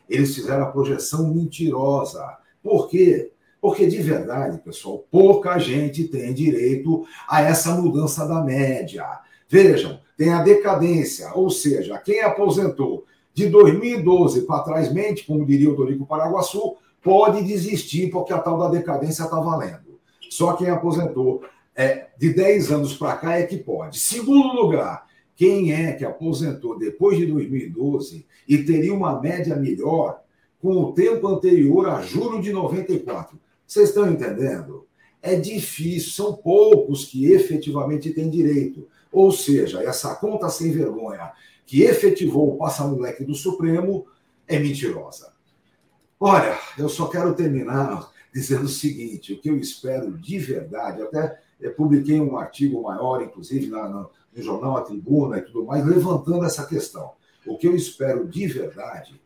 Eles 0.09 0.33
fizeram 0.33 0.63
a 0.63 0.71
projeção 0.71 1.33
mentirosa. 1.33 2.25
Por 2.63 2.87
quê? 2.87 3.33
Porque, 3.59 3.87
de 3.87 4.01
verdade, 4.01 4.57
pessoal, 4.59 5.05
pouca 5.11 5.59
gente 5.59 6.05
tem 6.05 6.33
direito 6.33 7.05
a 7.27 7.41
essa 7.41 7.71
mudança 7.75 8.25
da 8.25 8.41
média. 8.41 9.19
Vejam, 9.49 9.99
tem 10.15 10.29
a 10.29 10.43
decadência, 10.43 11.31
ou 11.33 11.49
seja, 11.49 11.97
quem 11.97 12.21
aposentou 12.21 13.05
de 13.33 13.47
2012 13.47 14.41
para 14.41 14.63
trás 14.63 14.93
mente, 14.93 15.25
como 15.25 15.45
diria 15.45 15.71
o 15.71 15.75
Dorico 15.75 16.05
Paraguaçu, 16.05 16.75
pode 17.01 17.43
desistir 17.43 18.11
porque 18.11 18.31
a 18.31 18.37
tal 18.37 18.59
da 18.59 18.69
decadência 18.69 19.23
está 19.23 19.39
valendo. 19.39 19.99
Só 20.29 20.53
quem 20.53 20.69
aposentou 20.69 21.41
é, 21.75 22.07
de 22.17 22.33
10 22.33 22.71
anos 22.71 22.93
para 22.93 23.15
cá 23.15 23.39
é 23.39 23.43
que 23.43 23.57
pode. 23.57 23.97
Segundo 23.97 24.53
lugar, 24.53 25.07
quem 25.35 25.73
é 25.73 25.93
que 25.93 26.03
aposentou 26.03 26.77
depois 26.77 27.17
de 27.17 27.25
2012 27.25 28.25
e 28.47 28.57
teria 28.59 28.93
uma 28.93 29.21
média 29.21 29.55
melhor 29.55 30.21
com 30.61 30.73
o 30.73 30.91
tempo 30.91 31.27
anterior 31.27 31.87
a 31.87 32.01
julho 32.01 32.41
de 32.41 32.51
94? 32.51 33.39
Vocês 33.65 33.89
estão 33.89 34.11
entendendo? 34.11 34.85
É 35.21 35.35
difícil, 35.35 36.11
são 36.11 36.33
poucos 36.33 37.05
que 37.05 37.31
efetivamente 37.31 38.11
têm 38.11 38.29
direito. 38.29 38.85
Ou 39.11 39.31
seja, 39.31 39.83
essa 39.83 40.15
conta 40.15 40.49
sem 40.49 40.71
vergonha 40.71 41.31
que 41.65 41.83
efetivou 41.83 42.53
o 42.53 42.57
passa-moleque 42.57 43.23
do 43.23 43.35
Supremo 43.35 44.05
é 44.47 44.57
mentirosa. 44.59 45.33
Olha, 46.19 46.57
eu 46.77 46.89
só 46.89 47.07
quero 47.07 47.33
terminar 47.33 48.11
dizendo 48.33 48.65
o 48.65 48.69
seguinte: 48.69 49.33
o 49.33 49.39
que 49.39 49.49
eu 49.49 49.57
espero 49.57 50.17
de 50.17 50.37
verdade, 50.39 51.01
até 51.01 51.39
publiquei 51.75 52.19
um 52.19 52.37
artigo 52.37 52.81
maior, 52.81 53.21
inclusive, 53.21 53.67
na, 53.67 53.87
no, 53.87 54.09
no 54.35 54.43
jornal 54.43 54.77
A 54.77 54.81
Tribuna 54.81 55.37
e 55.37 55.41
tudo 55.41 55.65
mais, 55.65 55.85
levantando 55.85 56.45
essa 56.45 56.65
questão. 56.65 57.11
O 57.45 57.57
que 57.57 57.67
eu 57.67 57.75
espero 57.75 58.27
de 58.27 58.47
verdade 58.47 59.19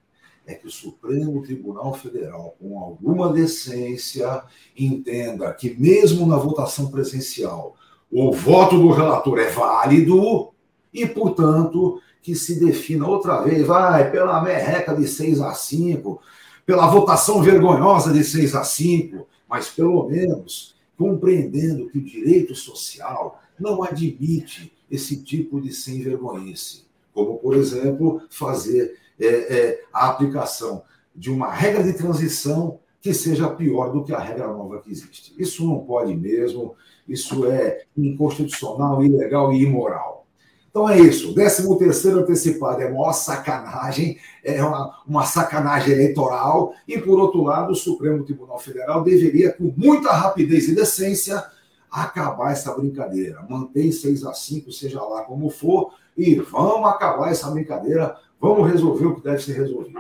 é 0.45 0.53
que 0.53 0.67
o 0.67 0.71
Supremo 0.71 1.41
Tribunal 1.41 1.93
Federal, 1.93 2.55
com 2.59 2.79
alguma 2.79 3.31
decência, 3.31 4.43
entenda 4.77 5.53
que, 5.53 5.73
mesmo 5.79 6.27
na 6.27 6.37
votação 6.37 6.91
presencial, 6.91 7.75
o 8.13 8.31
voto 8.31 8.77
do 8.77 8.91
relator 8.91 9.39
é 9.39 9.49
válido 9.49 10.49
e, 10.93 11.07
portanto, 11.07 11.99
que 12.21 12.35
se 12.35 12.59
defina 12.59 13.07
outra 13.07 13.41
vez, 13.41 13.65
vai 13.65 14.11
pela 14.11 14.39
merreca 14.39 14.95
de 14.95 15.07
6 15.07 15.41
a 15.41 15.53
5, 15.53 16.21
pela 16.63 16.85
votação 16.85 17.41
vergonhosa 17.41 18.13
de 18.13 18.23
6 18.23 18.53
a 18.55 18.63
5, 18.63 19.27
mas 19.49 19.67
pelo 19.69 20.07
menos 20.07 20.75
compreendendo 20.95 21.89
que 21.89 21.97
o 21.97 22.03
direito 22.03 22.53
social 22.53 23.41
não 23.59 23.83
admite 23.83 24.71
esse 24.91 25.23
tipo 25.23 25.59
de 25.59 25.73
sem 25.73 26.01
vergonhice, 26.03 26.85
como, 27.15 27.39
por 27.39 27.55
exemplo, 27.55 28.21
fazer 28.29 28.95
é, 29.19 29.25
é, 29.25 29.83
a 29.91 30.09
aplicação 30.09 30.83
de 31.15 31.31
uma 31.31 31.51
regra 31.51 31.83
de 31.83 31.93
transição 31.93 32.79
que 33.01 33.13
seja 33.13 33.49
pior 33.49 33.91
do 33.91 34.03
que 34.03 34.13
a 34.13 34.19
regra 34.19 34.47
nova 34.47 34.79
que 34.79 34.91
existe. 34.91 35.33
Isso 35.37 35.65
não 35.65 35.79
pode 35.79 36.15
mesmo, 36.15 36.75
isso 37.07 37.45
é 37.45 37.83
inconstitucional, 37.97 39.03
ilegal 39.03 39.53
e 39.53 39.63
imoral. 39.63 40.25
Então 40.69 40.89
é 40.89 40.99
isso. 40.99 41.35
13 41.35 41.77
terceiro 41.77 42.19
antecipado 42.19 42.81
é 42.81 42.89
maior 42.89 43.13
sacanagem, 43.13 44.17
é 44.43 44.63
uma, 44.63 44.99
uma 45.07 45.23
sacanagem 45.23 45.93
eleitoral. 45.93 46.73
E, 46.87 46.97
por 46.97 47.19
outro 47.19 47.43
lado, 47.43 47.73
o 47.73 47.75
Supremo 47.75 48.23
Tribunal 48.23 48.57
Federal 48.57 49.03
deveria, 49.03 49.53
com 49.53 49.71
muita 49.77 50.11
rapidez 50.11 50.67
e 50.67 50.73
decência, 50.73 51.43
acabar 51.91 52.53
essa 52.53 52.73
brincadeira. 52.73 53.45
Mantém 53.47 53.91
6 53.91 54.25
a 54.25 54.33
5 54.33 54.71
seja 54.71 54.99
lá 55.03 55.21
como 55.21 55.51
for, 55.51 55.93
e 56.17 56.35
vamos 56.35 56.89
acabar 56.89 57.31
essa 57.31 57.51
brincadeira, 57.51 58.17
vamos 58.41 58.67
resolver 58.71 59.05
o 59.05 59.15
que 59.15 59.23
deve 59.23 59.43
ser 59.43 59.53
resolvido. 59.53 59.99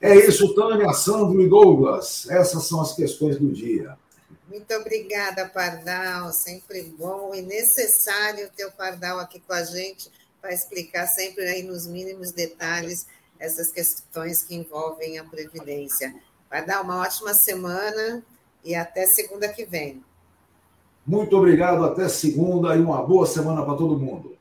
É 0.00 0.16
isso, 0.16 0.52
Tânia, 0.54 0.92
Sandro 0.92 1.40
e 1.40 1.48
Douglas. 1.48 2.28
Essas 2.28 2.64
são 2.64 2.80
as 2.80 2.92
questões 2.92 3.38
do 3.38 3.52
dia. 3.52 3.96
Muito 4.48 4.72
obrigada, 4.74 5.46
Pardal. 5.46 6.32
Sempre 6.32 6.82
bom 6.82 7.34
e 7.34 7.42
necessário 7.42 8.50
ter 8.56 8.64
o 8.64 8.72
Pardal 8.72 9.18
aqui 9.18 9.40
com 9.40 9.52
a 9.52 9.62
gente 9.62 10.10
para 10.40 10.52
explicar 10.52 11.06
sempre 11.06 11.44
aí 11.44 11.62
nos 11.62 11.86
mínimos 11.86 12.32
detalhes 12.32 13.06
essas 13.38 13.70
questões 13.70 14.42
que 14.42 14.54
envolvem 14.54 15.18
a 15.18 15.24
Previdência. 15.24 16.14
Pardal, 16.48 16.82
uma 16.82 17.02
ótima 17.02 17.34
semana 17.34 18.22
e 18.64 18.74
até 18.74 19.06
segunda 19.06 19.48
que 19.48 19.64
vem. 19.64 20.02
Muito 21.06 21.36
obrigado, 21.36 21.84
até 21.84 22.08
segunda 22.08 22.74
e 22.74 22.80
uma 22.80 23.02
boa 23.02 23.26
semana 23.26 23.62
para 23.64 23.76
todo 23.76 23.98
mundo. 23.98 24.36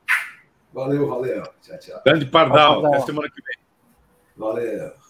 Valeu, 0.73 1.07
valeu. 1.07 1.43
Tchau, 1.61 1.77
tchau. 1.79 2.01
Grande 2.05 2.25
Pardal, 2.25 2.85
até 2.85 3.05
semana 3.05 3.29
que 3.29 3.41
vem. 3.41 3.57
Valeu. 4.35 5.06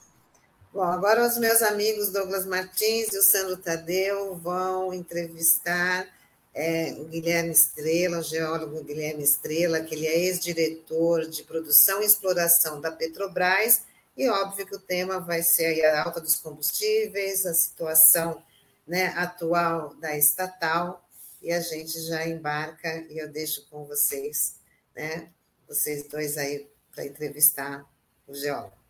Bom, 0.78 0.84
agora 0.84 1.26
os 1.26 1.40
meus 1.40 1.64
amigos 1.64 2.12
Douglas 2.12 2.46
Martins 2.46 3.12
e 3.12 3.18
o 3.18 3.24
Sandro 3.24 3.58
Tadeu 3.58 4.36
vão 4.36 4.94
entrevistar 4.94 6.08
é, 6.54 6.96
o 7.00 7.06
Guilherme 7.06 7.50
Estrela, 7.50 8.20
o 8.20 8.22
geólogo 8.22 8.84
Guilherme 8.84 9.24
Estrela, 9.24 9.82
que 9.82 9.96
ele 9.96 10.06
é 10.06 10.20
ex-diretor 10.20 11.28
de 11.28 11.42
produção 11.42 12.04
e 12.04 12.06
exploração 12.06 12.80
da 12.80 12.92
Petrobras, 12.92 13.86
e 14.16 14.30
óbvio 14.30 14.68
que 14.68 14.76
o 14.76 14.80
tema 14.80 15.20
vai 15.20 15.42
ser 15.42 15.84
a 15.84 16.04
alta 16.04 16.22
dos 16.22 16.36
combustíveis, 16.36 17.48
a 17.48 17.56
situação 17.56 18.44
né, 18.86 19.08
atual 19.18 19.96
da 19.96 20.16
estatal, 20.16 21.04
e 21.42 21.52
a 21.52 21.60
gente 21.60 22.00
já 22.02 22.28
embarca, 22.28 23.04
e 23.10 23.18
eu 23.18 23.28
deixo 23.28 23.68
com 23.72 23.84
vocês, 23.86 24.58
né, 24.96 25.32
vocês 25.68 26.08
dois 26.08 26.38
aí, 26.38 26.70
para 26.94 27.04
entrevistar 27.04 27.84
o 28.28 28.36
geólogo. 28.36 28.87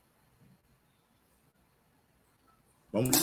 Vamos. 2.97 3.15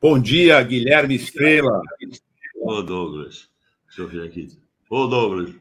Bom 0.00 0.18
dia, 0.18 0.62
Guilherme 0.62 1.16
Estrela. 1.16 1.82
Ô, 2.54 2.80
Douglas. 2.80 3.50
Deixa 3.86 4.00
eu 4.00 4.08
ver 4.08 4.26
aqui. 4.26 4.48
Ô, 4.88 5.06
Douglas, 5.06 5.54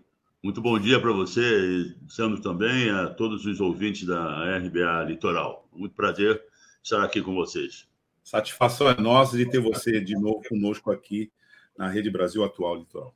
muito 0.46 0.62
bom 0.62 0.78
dia 0.78 1.02
para 1.02 1.12
você 1.12 1.42
e 1.42 1.96
Sandro 2.08 2.40
também, 2.40 2.92
a 2.92 3.08
todos 3.08 3.48
os 3.48 3.60
ouvintes 3.60 4.06
da 4.06 4.60
RBA 4.60 5.06
Litoral. 5.06 5.68
Muito 5.74 5.96
prazer 5.96 6.40
estar 6.84 7.04
aqui 7.04 7.20
com 7.20 7.34
vocês. 7.34 7.88
Satisfação 8.24 8.88
é 8.88 9.02
nossa 9.02 9.36
de 9.36 9.50
ter 9.50 9.60
você 9.60 10.00
de 10.00 10.14
novo 10.14 10.44
conosco 10.48 10.92
aqui 10.92 11.32
na 11.76 11.90
Rede 11.90 12.12
Brasil 12.12 12.44
Atual 12.44 12.76
Litoral. 12.76 13.16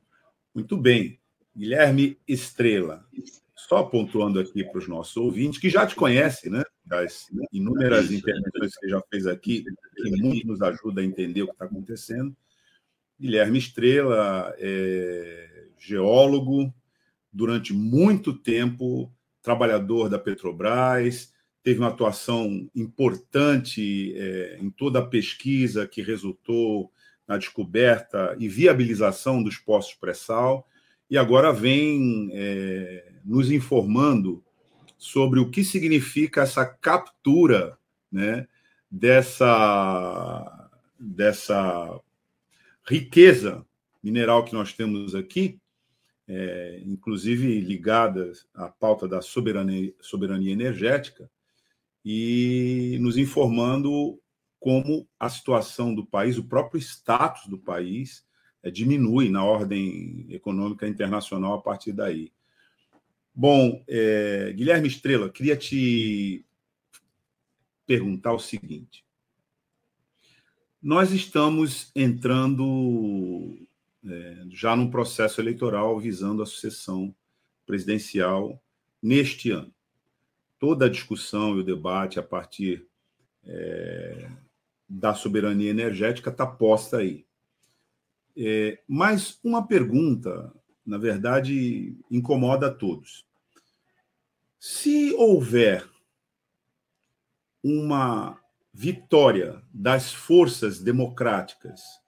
Muito 0.52 0.76
bem. 0.76 1.20
Guilherme 1.56 2.18
Estrela, 2.26 3.06
só 3.54 3.84
pontuando 3.84 4.40
aqui 4.40 4.64
para 4.64 4.78
os 4.78 4.88
nossos 4.88 5.16
ouvintes, 5.16 5.60
que 5.60 5.70
já 5.70 5.86
te 5.86 5.94
conhecem, 5.94 6.50
né? 6.50 6.64
Das 6.84 7.28
inúmeras 7.52 8.10
intervenções 8.10 8.74
que 8.74 8.80
você 8.80 8.88
já 8.88 9.00
fez 9.08 9.28
aqui, 9.28 9.64
que 9.96 10.10
muito 10.20 10.48
nos 10.48 10.60
ajuda 10.60 11.00
a 11.00 11.04
entender 11.04 11.42
o 11.42 11.46
que 11.46 11.52
está 11.52 11.66
acontecendo. 11.66 12.36
Guilherme 13.20 13.58
Estrela 13.60 14.52
é 14.58 15.68
geólogo, 15.78 16.74
durante 17.32 17.72
muito 17.72 18.32
tempo 18.32 19.12
trabalhador 19.42 20.08
da 20.08 20.18
Petrobras, 20.18 21.32
teve 21.62 21.78
uma 21.78 21.88
atuação 21.88 22.68
importante 22.74 24.14
é, 24.16 24.58
em 24.60 24.70
toda 24.70 24.98
a 24.98 25.06
pesquisa 25.06 25.86
que 25.86 26.02
resultou 26.02 26.90
na 27.26 27.36
descoberta 27.36 28.34
e 28.38 28.48
viabilização 28.48 29.42
dos 29.42 29.56
postos 29.56 29.94
pré-sal, 29.94 30.66
e 31.08 31.18
agora 31.18 31.52
vem 31.52 32.30
é, 32.32 33.12
nos 33.24 33.50
informando 33.50 34.42
sobre 34.96 35.40
o 35.40 35.50
que 35.50 35.64
significa 35.64 36.42
essa 36.42 36.64
captura 36.64 37.78
né, 38.10 38.46
dessa, 38.90 40.70
dessa 40.98 42.00
riqueza 42.84 43.64
mineral 44.02 44.44
que 44.44 44.52
nós 44.52 44.72
temos 44.72 45.14
aqui 45.14 45.59
é, 46.32 46.80
inclusive 46.86 47.60
ligadas 47.60 48.46
à 48.54 48.68
pauta 48.68 49.08
da 49.08 49.20
soberania, 49.20 49.92
soberania 50.00 50.52
energética, 50.52 51.28
e 52.04 52.96
nos 53.00 53.16
informando 53.16 54.16
como 54.60 55.08
a 55.18 55.28
situação 55.28 55.92
do 55.92 56.06
país, 56.06 56.38
o 56.38 56.44
próprio 56.44 56.78
status 56.78 57.48
do 57.48 57.58
país, 57.58 58.24
é, 58.62 58.70
diminui 58.70 59.28
na 59.28 59.44
ordem 59.44 60.26
econômica 60.30 60.86
internacional 60.86 61.54
a 61.54 61.60
partir 61.60 61.92
daí. 61.92 62.32
Bom, 63.34 63.82
é, 63.88 64.52
Guilherme 64.52 64.86
Estrela, 64.86 65.30
queria 65.30 65.56
te 65.56 66.44
perguntar 67.86 68.34
o 68.34 68.38
seguinte. 68.38 69.04
Nós 70.80 71.10
estamos 71.10 71.90
entrando 71.94 73.66
é, 74.04 74.44
já 74.50 74.74
num 74.74 74.90
processo 74.90 75.40
eleitoral 75.40 75.98
visando 75.98 76.42
a 76.42 76.46
sucessão 76.46 77.14
presidencial 77.66 78.60
neste 79.02 79.50
ano. 79.50 79.72
Toda 80.58 80.86
a 80.86 80.90
discussão 80.90 81.56
e 81.56 81.60
o 81.60 81.64
debate 81.64 82.18
a 82.18 82.22
partir 82.22 82.86
é, 83.44 84.30
da 84.88 85.14
soberania 85.14 85.70
energética 85.70 86.30
está 86.30 86.46
posta 86.46 86.98
aí. 86.98 87.24
É, 88.36 88.82
mas 88.86 89.38
uma 89.42 89.66
pergunta, 89.66 90.52
na 90.84 90.98
verdade, 90.98 91.96
incomoda 92.10 92.68
a 92.68 92.74
todos. 92.74 93.26
Se 94.58 95.12
houver 95.14 95.88
uma 97.62 98.38
vitória 98.72 99.62
das 99.72 100.12
forças 100.12 100.80
democráticas 100.80 101.99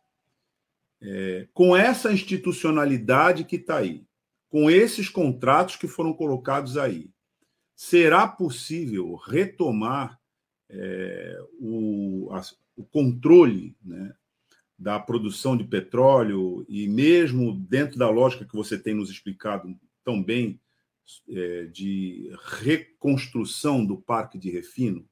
é, 1.03 1.49
com 1.53 1.77
essa 1.77 2.13
institucionalidade 2.13 3.45
que 3.45 3.57
está 3.57 3.79
aí, 3.79 4.07
com 4.49 4.71
esses 4.71 5.09
contratos 5.09 5.77
que 5.77 5.89
foram 5.89 6.13
colocados 6.13 6.79
aí, 6.79 7.11
será 7.75 8.29
possível 8.29 9.17
retomar 9.17 10.21
é, 10.71 11.39
o, 11.59 12.29
a, 12.31 12.43
o, 12.77 12.85
controle 12.85 13.77
né, 13.85 14.15
da 14.79 15.01
produção 15.01 15.57
de 15.57 15.65
petróleo 15.65 16.65
e 16.69 16.87
mesmo 16.87 17.53
dentro 17.53 17.99
da 17.99 18.09
lógica 18.09 18.45
que 18.45 18.55
você 18.55 18.79
tem 18.79 18.95
nos 18.95 19.11
explicado 19.11 19.77
tão 20.05 20.23
bem 20.23 20.61
é, 21.29 21.65
de 21.65 22.31
reconstrução 22.61 23.85
do 23.85 23.97
parque 23.97 24.39
de 24.39 24.51
refino? 24.51 25.07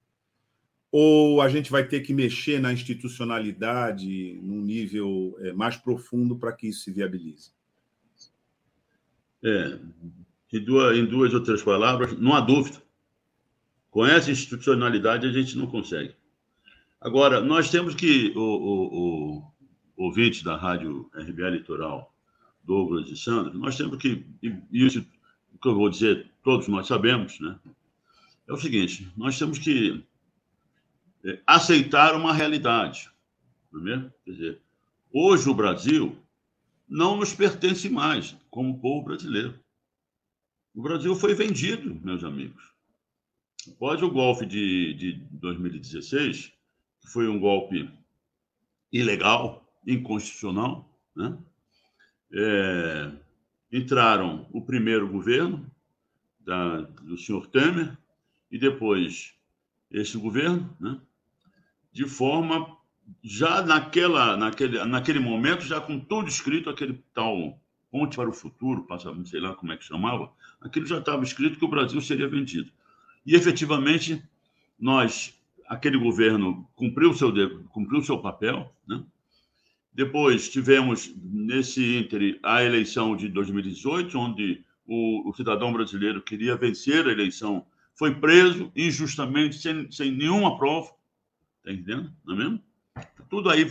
Ou 0.92 1.40
a 1.40 1.48
gente 1.48 1.70
vai 1.70 1.86
ter 1.86 2.00
que 2.00 2.12
mexer 2.12 2.60
na 2.60 2.72
institucionalidade 2.72 4.38
num 4.42 4.60
nível 4.60 5.36
é, 5.40 5.52
mais 5.52 5.76
profundo 5.76 6.36
para 6.36 6.52
que 6.52 6.68
isso 6.68 6.80
se 6.80 6.92
viabilize? 6.92 7.52
É, 9.42 9.78
em 10.52 10.64
duas, 10.64 10.96
em 10.96 11.06
duas 11.06 11.32
ou 11.32 11.42
três 11.42 11.62
palavras, 11.62 12.18
não 12.18 12.34
há 12.34 12.40
dúvida. 12.40 12.82
Com 13.90 14.04
essa 14.04 14.30
institucionalidade 14.30 15.26
a 15.26 15.32
gente 15.32 15.56
não 15.56 15.66
consegue. 15.66 16.14
Agora, 17.00 17.40
nós 17.40 17.70
temos 17.70 17.94
que, 17.94 18.32
o, 18.36 18.40
o, 18.40 19.38
o 19.96 20.04
ouvinte 20.04 20.44
da 20.44 20.56
Rádio 20.56 21.08
RBA 21.14 21.50
Litoral, 21.50 22.14
Douglas 22.64 23.08
e 23.08 23.16
Sandro, 23.16 23.58
nós 23.58 23.76
temos 23.76 23.96
que, 23.96 24.24
isso 24.70 25.02
que 25.02 25.68
eu 25.68 25.74
vou 25.74 25.88
dizer, 25.88 26.30
todos 26.42 26.68
nós 26.68 26.86
sabemos, 26.86 27.38
né? 27.40 27.58
É 28.46 28.52
o 28.52 28.56
seguinte, 28.56 29.10
nós 29.16 29.38
temos 29.38 29.58
que 29.58 30.04
aceitar 31.46 32.14
uma 32.14 32.32
realidade. 32.32 33.10
Não 33.72 33.80
é 33.80 33.84
mesmo? 33.84 34.12
Quer 34.24 34.30
dizer, 34.30 34.62
hoje 35.12 35.48
o 35.48 35.54
Brasil 35.54 36.16
não 36.88 37.16
nos 37.16 37.34
pertence 37.34 37.88
mais 37.88 38.36
como 38.50 38.80
povo 38.80 39.06
brasileiro. 39.06 39.58
O 40.74 40.82
Brasil 40.82 41.14
foi 41.14 41.34
vendido, 41.34 41.94
meus 42.02 42.24
amigos. 42.24 42.62
Após 43.68 44.02
o 44.02 44.10
golpe 44.10 44.46
de, 44.46 44.94
de 44.94 45.12
2016, 45.32 46.52
que 47.00 47.08
foi 47.08 47.28
um 47.28 47.38
golpe 47.38 47.90
ilegal, 48.92 49.66
inconstitucional, 49.86 50.88
né? 51.14 51.36
É, 52.32 53.12
entraram 53.72 54.46
o 54.52 54.62
primeiro 54.62 55.08
governo 55.08 55.68
da, 56.38 56.80
do 56.80 57.18
senhor 57.18 57.46
Temer 57.48 57.96
e 58.50 58.58
depois 58.58 59.34
esse 59.90 60.16
governo, 60.16 60.76
né? 60.80 61.00
De 61.92 62.06
forma 62.06 62.76
já 63.22 63.62
naquela, 63.62 64.36
naquele, 64.36 64.84
naquele 64.84 65.18
momento, 65.18 65.64
já 65.64 65.80
com 65.80 65.98
tudo 65.98 66.28
escrito, 66.28 66.70
aquele 66.70 67.02
tal 67.12 67.58
Ponte 67.90 68.14
para 68.14 68.28
o 68.28 68.32
Futuro, 68.32 68.84
passa, 68.84 69.12
não 69.12 69.26
sei 69.26 69.40
lá 69.40 69.54
como 69.54 69.72
é 69.72 69.76
que 69.76 69.84
chamava, 69.84 70.32
aquilo 70.60 70.86
já 70.86 70.98
estava 70.98 71.24
escrito 71.24 71.58
que 71.58 71.64
o 71.64 71.68
Brasil 71.68 72.00
seria 72.00 72.28
vendido. 72.28 72.70
E 73.26 73.34
efetivamente, 73.34 74.22
nós, 74.78 75.36
aquele 75.68 75.98
governo 75.98 76.68
cumpriu 76.76 77.12
seu, 77.14 77.32
cumpriu 77.68 78.02
seu 78.02 78.18
papel, 78.18 78.72
né? 78.86 79.02
Depois 79.92 80.48
tivemos, 80.48 81.12
nesse 81.20 81.96
ínter, 81.96 82.38
a 82.44 82.62
eleição 82.62 83.16
de 83.16 83.28
2018, 83.28 84.16
onde 84.16 84.64
o, 84.86 85.28
o, 85.28 85.34
cidadão 85.34 85.72
brasileiro 85.72 86.22
queria 86.22 86.56
vencer 86.56 87.06
a 87.06 87.12
eleição, 87.12 87.66
foi 87.96 88.14
preso 88.14 88.70
injustamente, 88.74 89.56
sem, 89.56 89.90
sem 89.90 90.12
nenhuma 90.12 90.56
prova. 90.56 90.90
Está 91.60 91.72
entendendo? 91.72 92.12
Não 92.24 92.34
é 92.34 92.38
mesmo? 92.38 92.62
Tudo 93.28 93.50
aí, 93.50 93.70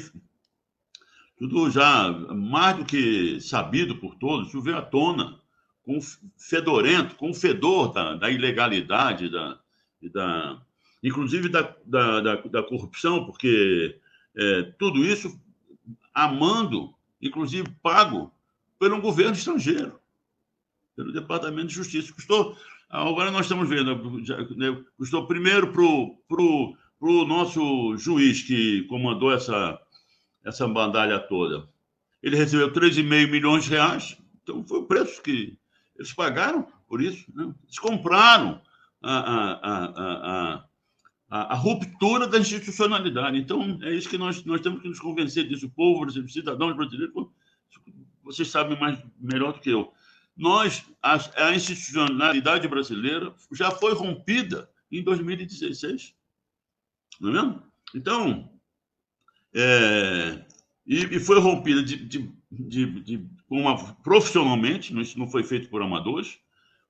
tudo 1.38 1.70
já 1.70 2.12
mais 2.34 2.78
do 2.78 2.86
que 2.86 3.42
sabido 3.42 3.98
por 3.98 4.16
todos, 4.16 4.48
isso 4.48 4.62
veio 4.62 4.78
à 4.78 4.82
tona, 4.82 5.40
com 5.84 6.00
fedorento, 6.38 7.16
com 7.16 7.32
o 7.32 7.34
fedor 7.34 7.92
da, 7.92 8.16
da 8.16 8.30
ilegalidade, 8.30 9.30
da, 9.30 9.60
da, 10.14 10.62
inclusive 11.04 11.50
da, 11.50 11.76
da, 11.86 12.22
da, 12.22 12.36
da 12.36 12.64
corrupção, 12.64 13.26
porque 13.26 14.00
é, 14.36 14.64
tudo 14.78 15.04
isso 15.04 15.40
amando, 16.14 16.94
inclusive 17.22 17.68
pago 17.82 18.32
pelo 18.78 18.98
um 18.98 19.02
governo 19.02 19.34
estrangeiro, 19.34 20.00
pelo 20.96 21.12
Departamento 21.12 21.68
de 21.68 21.76
Justiça. 21.76 22.14
Custou, 22.14 22.56
agora 22.90 23.32
nós 23.32 23.46
estamos 23.46 23.68
vendo, 23.68 23.96
né, 24.56 24.84
custou 24.98 25.28
primeiro 25.28 25.74
para 27.00 27.10
o 27.10 27.26
nosso 27.26 27.98
juiz 27.98 28.42
que 28.44 28.84
comandou 28.84 29.32
essa, 29.32 29.80
essa 30.44 30.68
bandalha 30.68 31.18
toda. 31.20 31.68
Ele 32.22 32.36
recebeu 32.36 32.74
3,5 32.74 33.32
milhões 33.32 33.64
de 33.64 33.70
reais, 33.70 34.18
então 34.44 34.64
foi 34.66 34.80
o 34.80 34.86
preço 34.86 35.22
que 35.22 35.58
eles 35.96 36.14
pagaram 36.14 36.68
por 36.88 37.02
isso. 37.02 37.26
Né? 37.34 37.54
Eles 37.64 37.80
compraram 37.80 38.62
a, 39.02 39.14
a, 39.14 39.52
a, 39.54 40.66
a, 41.30 41.54
a, 41.54 41.56
ruptura 41.56 42.28
da 42.28 42.38
institucionalidade. 42.38 43.38
Então, 43.38 43.80
é 43.82 43.94
isso 43.94 44.10
que 44.10 44.18
nós, 44.18 44.44
nós 44.44 44.60
temos 44.60 44.82
que 44.82 44.90
nos 44.90 45.00
convencer 45.00 45.48
disso. 45.48 45.68
O 45.68 45.72
povo 45.72 46.02
brasileiro, 46.02 46.28
os 46.28 46.34
cidadãos 46.34 46.76
brasileiros, 46.76 47.14
vocês 48.24 48.50
sabem 48.50 48.78
mais, 48.78 49.02
melhor 49.18 49.54
do 49.54 49.60
que 49.60 49.70
eu. 49.70 49.94
Nós, 50.36 50.86
a, 51.02 51.48
a 51.48 51.56
institucionalidade 51.56 52.68
brasileira 52.68 53.34
já 53.52 53.72
foi 53.72 53.94
rompida 53.94 54.70
em 54.92 55.04
2016. 55.04 56.14
Não 57.20 57.30
é 57.30 57.34
mesmo? 57.34 57.64
Então, 57.96 58.50
é, 59.54 60.46
e, 60.86 61.16
e, 61.16 61.20
foi 61.20 61.40
rompida 61.40 61.84
de, 61.84 61.98
de, 61.98 62.32
de, 62.52 62.86
de 63.02 63.30
uma, 63.50 63.94
profissionalmente, 63.96 64.98
isso 65.02 65.18
não 65.18 65.28
foi 65.28 65.44
feito 65.44 65.70
por 65.70 65.82
amadores, 65.82 66.40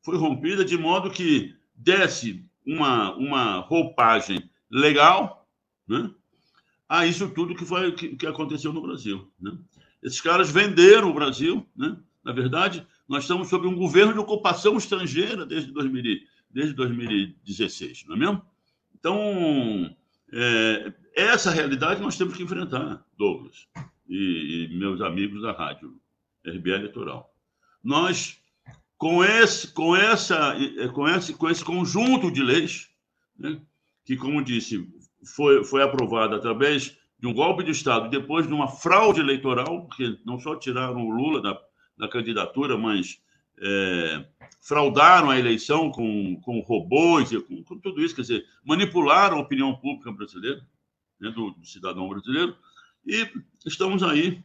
foi 0.02 0.18
rompida 0.18 0.64
de 0.64 0.78
modo 0.78 1.10
que 1.10 1.56
desse 1.74 2.46
uma, 2.66 3.16
uma 3.16 3.60
roupagem 3.60 4.50
legal 4.70 5.48
né, 5.88 6.12
a 6.88 7.06
isso 7.06 7.30
tudo 7.30 7.56
que, 7.56 7.66
foi, 7.66 7.92
que, 7.94 8.16
que 8.16 8.28
aconteceu 8.28 8.74
no 8.74 8.82
Brasil. 8.82 9.32
Né? 9.40 9.58
Esses 10.04 10.22
caras 10.22 10.52
venderam 10.52 11.10
o 11.10 11.14
Brasil, 11.14 11.66
né? 11.76 11.98
na 12.24 12.34
verdade, 12.34 12.86
nós 13.08 13.24
estamos 13.24 13.48
sob 13.48 13.68
um 13.68 13.76
governo 13.76 14.14
de 14.14 14.20
ocupação 14.20 14.78
estrangeira 14.78 15.46
desde, 15.46 15.72
2000, 15.72 16.22
desde 16.50 16.74
2016, 16.74 18.06
não 18.08 18.16
é 18.16 18.20
mesmo? 18.20 18.42
Então, 18.94 19.96
é, 20.34 20.94
essa 21.16 21.52
realidade 21.52 22.02
nós 22.02 22.18
temos 22.18 22.36
que 22.36 22.44
enfrentar, 22.44 23.04
Douglas 23.18 23.68
e, 24.08 24.68
e 24.72 24.78
meus 24.78 25.02
amigos 25.02 25.42
da 25.42 25.52
rádio 25.52 26.00
RBA 26.46 26.76
Eleitoral. 26.76 27.34
Nós 27.84 28.40
com 29.00 29.24
esse, 29.24 29.72
com 29.72 29.96
essa, 29.96 30.56
com 30.94 31.08
esse, 31.08 31.34
com 31.34 31.50
esse 31.50 31.64
conjunto 31.64 32.30
de 32.30 32.44
leis, 32.44 32.90
né, 33.38 33.58
que, 34.04 34.18
como 34.18 34.44
disse, 34.44 34.86
foi, 35.24 35.64
foi 35.64 35.82
aprovado 35.82 36.36
através 36.36 36.98
de 37.18 37.26
um 37.26 37.34
golpe 37.34 37.64
de 37.64 37.72
Estado, 37.72 38.10
depois 38.10 38.46
de 38.46 38.54
uma 38.54 38.68
fraude 38.68 39.22
eleitoral, 39.22 39.86
porque 39.86 40.18
não 40.26 40.38
só 40.38 40.56
tiraram 40.56 41.06
o 41.06 41.12
Lula 41.12 41.42
da, 41.42 41.58
da 41.98 42.10
candidatura, 42.10 42.78
mas 42.78 43.22
é, 43.62 44.26
fraudaram 44.62 45.30
a 45.30 45.40
eleição 45.40 45.92
com, 45.92 46.40
com 46.42 46.60
robôs 46.62 47.30
com, 47.48 47.64
com, 47.64 47.80
tudo 47.80 48.02
isso, 48.02 48.16
quer 48.16 48.22
dizer, 48.22 48.46
manipularam 48.64 49.38
a 49.38 49.42
opinião 49.42 49.76
pública 49.76 50.12
brasileira, 50.12 50.66
né, 51.20 51.30
do, 51.32 51.52
do 51.52 51.66
cidadão 51.66 52.08
brasileiro, 52.08 52.56
e 53.06 53.28
estamos 53.66 54.04
aí 54.04 54.44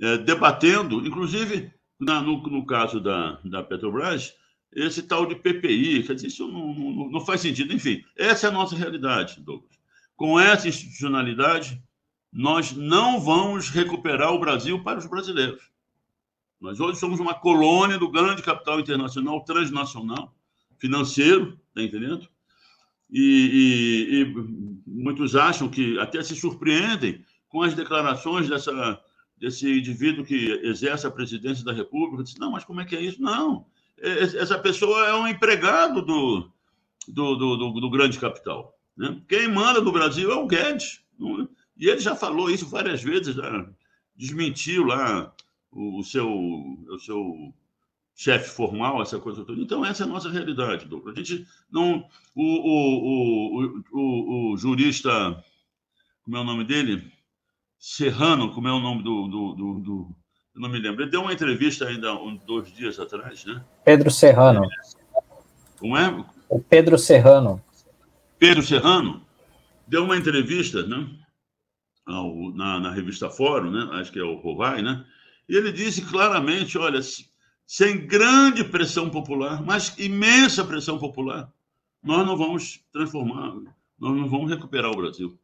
é, 0.00 0.18
debatendo, 0.18 1.06
inclusive 1.06 1.72
na, 1.98 2.20
no, 2.20 2.42
no, 2.42 2.66
caso 2.66 3.00
da, 3.00 3.38
da 3.44 3.62
Petrobras, 3.62 4.34
esse 4.72 5.02
tal 5.02 5.26
de 5.26 5.36
PPI, 5.36 6.02
quer 6.02 6.14
dizer, 6.14 6.26
isso 6.26 6.48
não, 6.48 6.74
não, 6.74 7.10
não 7.10 7.20
faz 7.20 7.40
sentido. 7.40 7.72
Enfim, 7.72 8.04
essa 8.16 8.46
é 8.46 8.50
a 8.50 8.52
nossa 8.52 8.74
realidade, 8.74 9.40
Douglas. 9.40 9.78
Com 10.16 10.38
essa 10.38 10.68
institucionalidade, 10.68 11.80
nós 12.32 12.72
não 12.72 13.20
vamos 13.20 13.68
recuperar 13.70 14.32
o 14.32 14.40
Brasil 14.40 14.82
para 14.82 14.98
os 14.98 15.06
brasileiros. 15.06 15.62
Nós 16.64 16.80
hoje 16.80 16.98
somos 16.98 17.20
uma 17.20 17.34
colônia 17.34 17.98
do 17.98 18.10
grande 18.10 18.42
capital 18.42 18.80
internacional, 18.80 19.44
transnacional, 19.44 20.34
financeiro, 20.78 21.60
está 21.68 21.82
entendendo? 21.82 22.26
E, 23.10 24.08
e, 24.10 24.22
e, 24.22 24.34
muitos 24.86 25.36
acham 25.36 25.68
que 25.68 25.98
até 25.98 26.22
se 26.22 26.34
surpreendem 26.34 27.22
com 27.50 27.62
as 27.62 27.74
declarações 27.74 28.48
dessa 28.48 28.98
desse 29.36 29.70
indivíduo 29.70 30.24
que 30.24 30.52
exerce 30.62 31.06
a 31.06 31.10
presidência 31.10 31.62
da 31.64 31.72
República, 31.72 32.22
disse, 32.22 32.40
não, 32.40 32.52
mas 32.52 32.64
como 32.64 32.80
é 32.80 32.86
que 32.86 32.96
é 32.96 33.02
isso? 33.02 33.20
Não, 33.20 33.66
é, 33.98 34.22
essa 34.22 34.58
pessoa 34.58 35.06
é 35.06 35.14
um 35.14 35.28
empregado 35.28 36.00
do, 36.00 36.50
do, 37.06 37.34
do, 37.36 37.56
do, 37.56 37.80
do 37.80 37.90
grande 37.90 38.18
capital. 38.18 38.74
Né? 38.96 39.20
Quem 39.28 39.48
manda 39.48 39.82
no 39.82 39.92
Brasil 39.92 40.32
é 40.32 40.34
o 40.34 40.46
Guedes. 40.46 41.02
E 41.76 41.88
ele 41.90 42.00
já 42.00 42.16
falou 42.16 42.48
isso 42.48 42.66
várias 42.66 43.02
vezes, 43.02 43.34
já 43.34 43.68
desmentiu 44.16 44.84
lá 44.84 45.30
o, 45.74 46.00
o 46.00 46.04
seu, 46.04 46.28
o 46.28 46.98
seu 46.98 47.52
chefe 48.14 48.48
formal, 48.48 49.02
essa 49.02 49.18
coisa 49.18 49.44
toda. 49.44 49.60
Então, 49.60 49.84
essa 49.84 50.04
é 50.04 50.06
a 50.06 50.08
nossa 50.08 50.30
realidade, 50.30 50.86
Douglas. 50.86 51.14
A 51.14 51.18
gente 51.18 51.46
não. 51.70 52.08
O, 52.34 52.42
o, 52.42 53.80
o, 53.92 54.52
o, 54.52 54.56
jurista, 54.56 55.10
como 56.22 56.36
é 56.36 56.40
o 56.40 56.44
nome 56.44 56.64
dele? 56.64 57.12
Serrano, 57.78 58.54
como 58.54 58.68
é 58.68 58.72
o 58.72 58.80
nome 58.80 59.02
do, 59.02 59.28
do, 59.28 59.54
do, 59.80 60.16
eu 60.54 60.60
não 60.60 60.68
me 60.68 60.78
lembro. 60.78 61.02
Ele 61.02 61.10
deu 61.10 61.20
uma 61.20 61.32
entrevista 61.32 61.86
ainda 61.86 62.14
um, 62.14 62.36
dois 62.36 62.72
dias 62.72 62.98
atrás, 62.98 63.44
né? 63.44 63.62
Pedro 63.84 64.10
Serrano. 64.10 64.62
Como 65.78 65.96
é? 65.96 66.24
O 66.48 66.60
Pedro 66.60 66.96
Serrano. 66.96 67.62
Pedro 68.38 68.62
Serrano 68.62 69.26
deu 69.86 70.04
uma 70.04 70.16
entrevista, 70.16 70.86
né? 70.86 71.08
Na, 72.06 72.80
na, 72.80 72.90
revista 72.90 73.28
Fórum, 73.28 73.70
né? 73.70 73.88
Acho 73.98 74.12
que 74.12 74.18
é 74.18 74.22
o 74.22 74.36
Rovai, 74.36 74.82
né? 74.82 75.04
E 75.48 75.56
ele 75.56 75.72
disse 75.72 76.02
claramente, 76.02 76.78
olha, 76.78 77.00
sem 77.66 78.06
grande 78.06 78.64
pressão 78.64 79.10
popular, 79.10 79.62
mas 79.62 79.96
imensa 79.98 80.64
pressão 80.64 80.98
popular, 80.98 81.52
nós 82.02 82.26
não 82.26 82.36
vamos 82.36 82.80
transformar, 82.92 83.54
nós 83.98 84.16
não 84.16 84.28
vamos 84.28 84.50
recuperar 84.50 84.90
o 84.90 84.96
Brasil 84.96 85.38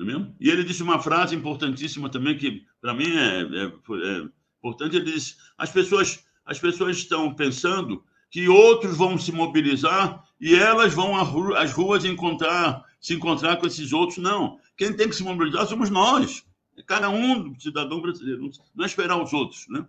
não 0.00 0.04
é 0.04 0.12
mesmo? 0.12 0.36
E 0.40 0.48
ele 0.48 0.64
disse 0.64 0.82
uma 0.82 0.98
frase 0.98 1.36
importantíssima 1.36 2.08
também 2.08 2.36
que 2.36 2.64
para 2.80 2.94
mim 2.94 3.14
é, 3.16 3.42
é, 3.42 3.64
é, 3.64 4.28
importante. 4.58 4.96
Ele 4.96 5.12
disse: 5.12 5.36
as 5.56 5.70
pessoas 5.70 6.24
as 6.44 6.58
pessoas 6.58 6.96
estão 6.96 7.32
pensando 7.34 8.02
que 8.30 8.48
outros 8.48 8.96
vão 8.96 9.18
se 9.18 9.30
mobilizar 9.30 10.24
e 10.40 10.54
elas 10.54 10.94
vão 10.94 11.16
às 11.56 11.72
ruas 11.72 12.04
encontrar 12.04 12.84
se 13.00 13.14
encontrar 13.14 13.56
com 13.56 13.66
esses 13.66 13.92
outros. 13.92 14.18
Não, 14.18 14.58
quem 14.76 14.92
tem 14.92 15.08
que 15.08 15.14
se 15.14 15.22
mobilizar 15.22 15.66
somos 15.66 15.90
nós, 15.90 16.44
cada 16.82 17.10
um 17.10 17.58
cidadão 17.58 18.00
brasileiro, 18.00 18.50
não 18.74 18.84
é 18.84 18.86
esperar 18.86 19.22
os 19.22 19.32
outros, 19.32 19.66
né? 19.68 19.86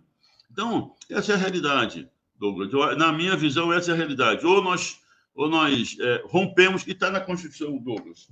Então 0.50 0.94
essa 1.10 1.32
é 1.32 1.34
a 1.34 1.38
realidade, 1.38 2.08
Douglas. 2.38 2.70
Na 2.96 3.12
minha 3.12 3.36
visão 3.36 3.72
essa 3.72 3.90
é 3.90 3.94
a 3.94 3.96
realidade. 3.96 4.46
Ou 4.46 4.62
nós 4.62 5.00
ou 5.34 5.48
nós 5.48 5.96
é, 5.98 6.22
rompemos, 6.26 6.86
e 6.86 6.92
está 6.92 7.10
na 7.10 7.20
Constituição, 7.20 7.78
Douglas, 7.78 8.28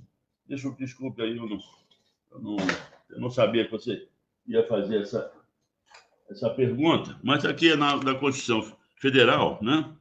Deixa 0.51 0.67
eu, 0.67 0.73
desculpe 0.73 1.21
aí, 1.21 1.37
eu 1.37 1.47
não, 1.47 1.59
eu 2.31 2.39
não, 2.39 2.57
eu 3.09 3.19
não 3.21 3.29
sabia 3.29 3.63
que 3.63 3.71
você 3.71 4.07
ia 4.45 4.67
fazer 4.67 5.01
essa, 5.01 5.31
essa 6.29 6.49
pergunta, 6.49 7.17
mas 7.23 7.45
aqui 7.45 7.71
é 7.71 7.75
na, 7.77 7.95
da 7.95 8.15
Constituição 8.15 8.77
Federal, 8.97 9.59
né? 9.61 9.95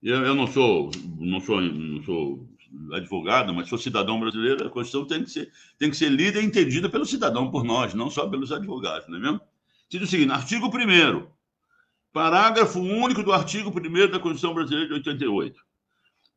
Eu, 0.00 0.24
eu 0.24 0.34
não 0.36 0.46
sou, 0.46 0.88
não 1.18 1.40
sou, 1.40 1.60
não 1.60 2.02
sou 2.04 2.48
advogado, 2.92 3.52
mas 3.52 3.68
sou 3.68 3.78
cidadão 3.78 4.18
brasileiro, 4.18 4.66
a 4.66 4.70
Constituição 4.70 5.06
tem 5.06 5.24
que 5.24 5.30
ser, 5.30 5.52
tem 5.78 5.90
que 5.90 5.96
ser 5.96 6.08
lida 6.08 6.40
e 6.40 6.44
entendida 6.44 6.88
pelo 6.88 7.04
cidadão, 7.04 7.50
por 7.50 7.64
nós, 7.64 7.94
não 7.94 8.10
só 8.10 8.28
pelos 8.28 8.52
advogados, 8.52 9.08
não 9.08 9.18
é 9.18 9.20
mesmo? 9.20 9.40
Diz 9.88 10.02
o 10.02 10.06
seguinte, 10.06 10.32
artigo 10.32 10.66
1 10.68 11.26
parágrafo 12.12 12.78
único 12.78 13.22
do 13.22 13.32
artigo 13.32 13.70
1 13.70 14.10
da 14.10 14.18
Constituição 14.18 14.54
Brasileira 14.54 14.88
de 14.88 14.94
88. 14.94 15.60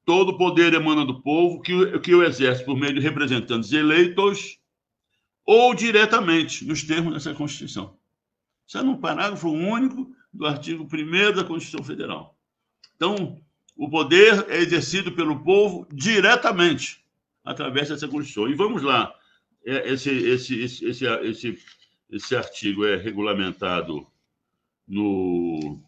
Todo 0.06 0.38
poder 0.38 0.74
emana 0.74 1.06
do 1.06 1.22
povo, 1.22 1.62
que, 1.62 2.00
que 2.00 2.14
o 2.14 2.24
exerce 2.24 2.64
por 2.64 2.78
meio 2.78 2.94
de 2.94 3.00
representantes 3.00 3.72
eleitos 3.72 4.60
ou 5.46 5.76
diretamente, 5.76 6.66
nos 6.66 6.84
termos 6.84 7.14
dessa 7.14 7.34
Constituição. 7.34 7.98
Isso 8.68 8.78
é 8.78 8.84
no 8.84 8.98
parágrafo 8.98 9.50
único 9.50 10.12
do 10.34 10.46
artigo 10.46 10.88
1 10.92 11.36
da 11.36 11.44
Constituição 11.44 11.84
Federal. 11.84 12.36
Então, 12.96 13.40
o 13.76 13.90
poder 13.90 14.46
é 14.50 14.58
exercido 14.58 15.12
pelo 15.12 15.44
povo 15.44 15.88
diretamente, 15.92 17.04
através 17.44 17.90
dessa 17.90 18.08
Constituição. 18.08 18.50
E 18.50 18.56
vamos 18.56 18.82
lá, 18.82 19.14
é, 19.66 19.92
esse, 19.92 20.10
esse, 20.10 20.64
esse, 20.64 20.86
esse, 21.06 21.60
esse, 22.10 22.36
artigo 22.36 22.86
é 22.86 22.96
regulamentado 22.96 24.08
no, 24.88 25.80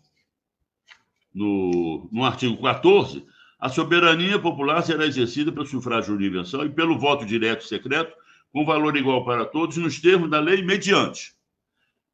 no, 1.33 2.09
no 2.11 2.25
artigo 2.25 2.61
14. 2.61 3.25
A 3.59 3.69
soberania 3.69 4.37
popular 4.37 4.83
será 4.83 5.05
exercida 5.05 5.51
pelo 5.51 5.65
sufrágio 5.65 6.13
universal 6.13 6.65
e 6.65 6.69
pelo 6.69 6.99
voto 6.99 7.25
direto 7.25 7.65
e 7.65 7.67
secreto, 7.67 8.13
com 8.51 8.65
valor 8.65 8.95
igual 8.97 9.25
para 9.25 9.45
todos, 9.45 9.77
nos 9.77 9.99
termos 9.99 10.29
da 10.29 10.39
lei, 10.39 10.61
mediante 10.61 11.37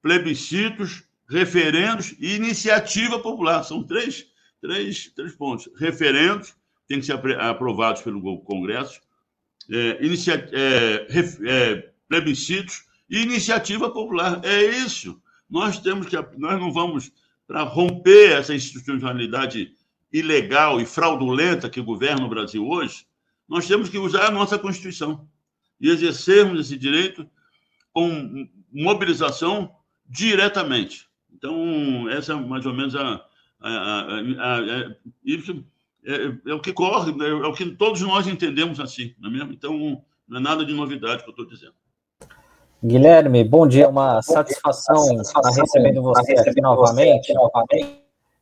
plebiscitos, 0.03 1.03
referendos 1.29 2.13
e 2.19 2.35
iniciativa 2.35 3.17
popular. 3.17 3.63
São 3.63 3.81
três, 3.81 4.27
três, 4.63 5.11
três 5.13 5.35
pontos. 5.35 5.69
Referendos 5.77 6.55
têm 6.87 6.99
que 6.99 7.05
ser 7.05 7.19
aprovados 7.39 8.01
pelo 8.01 8.39
Congresso, 8.39 9.01
é, 9.69 10.05
inicia, 10.05 10.49
é, 10.53 11.07
é, 11.45 11.91
plebiscitos 12.07 12.85
e 13.09 13.21
iniciativa 13.21 13.91
popular. 13.91 14.39
É 14.43 14.63
isso. 14.63 15.21
Nós 15.49 15.79
temos 15.79 16.07
que. 16.07 16.15
Nós 16.37 16.59
não 16.59 16.71
vamos 16.71 17.11
para 17.45 17.63
romper 17.63 18.31
essa 18.31 18.55
institucionalidade 18.55 19.73
ilegal 20.11 20.79
e 20.79 20.85
fraudulenta 20.85 21.69
que 21.69 21.81
governa 21.81 22.25
o 22.25 22.29
Brasil 22.29 22.65
hoje. 22.65 23.05
Nós 23.47 23.67
temos 23.67 23.89
que 23.89 23.97
usar 23.97 24.27
a 24.27 24.31
nossa 24.31 24.57
Constituição 24.57 25.27
e 25.79 25.89
exercermos 25.89 26.61
esse 26.61 26.77
direito 26.77 27.29
com 27.91 28.47
mobilização 28.71 29.75
diretamente. 30.07 31.07
Então, 31.33 32.07
essa 32.09 32.33
é 32.33 32.35
mais 32.35 32.65
ou 32.65 32.73
menos 32.73 32.95
a. 32.95 33.25
a, 33.69 33.69
a, 33.69 34.59
a 34.59 34.95
isso 35.23 35.63
é, 36.05 36.51
é, 36.51 36.53
o 36.53 36.59
que 36.59 36.73
corre, 36.73 37.11
é, 37.11 37.29
é, 37.29 37.47
o 37.47 37.53
que 37.53 37.65
todos 37.71 38.01
nós 38.01 38.27
entendemos 38.27 38.79
assim, 38.79 39.13
não 39.19 39.29
é 39.29 39.33
mesmo? 39.33 39.53
Então, 39.53 40.01
não 40.27 40.37
é 40.37 40.41
nada 40.41 40.65
de 40.65 40.73
novidade 40.73 41.23
que 41.23 41.29
eu 41.29 41.31
estou 41.31 41.45
dizendo. 41.47 41.73
Guilherme, 42.83 43.45
bom 43.45 43.65
dia, 43.65 43.87
uma 43.87 44.21
satisfação 44.21 45.21
estar 45.21 45.49
recebendo 45.49 46.01
você 46.01 46.33
aqui 46.33 46.59
novamente. 46.59 47.33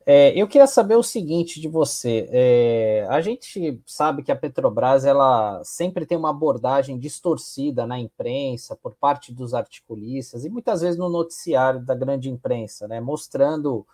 É, 0.04 0.34
eu 0.36 0.48
queria 0.48 0.66
saber 0.66 0.96
o 0.96 1.04
seguinte 1.04 1.62
de 1.62 1.68
você. 1.68 2.28
É, 2.32 3.06
a 3.08 3.22
gente 3.22 3.80
sabe 3.86 4.24
que 4.24 4.32
a 4.32 4.36
Petrobras 4.36 5.06
ela 5.06 5.62
sempre 5.64 6.08
tem 6.08 6.18
uma 6.18 6.32
abordagem 6.32 6.98
distorcida 6.98 7.86
na 7.86 8.00
imprensa 8.00 8.76
por 8.76 8.96
parte 8.96 9.32
dos 9.32 9.54
articulistas 9.54 10.44
e 10.44 10.50
muitas 10.50 10.82
vezes 10.82 10.98
no 10.98 11.08
noticiário 11.08 11.80
da 11.80 11.94
grande 11.94 12.28
imprensa, 12.28 12.88
né, 12.88 13.00
mostrando 13.00 13.86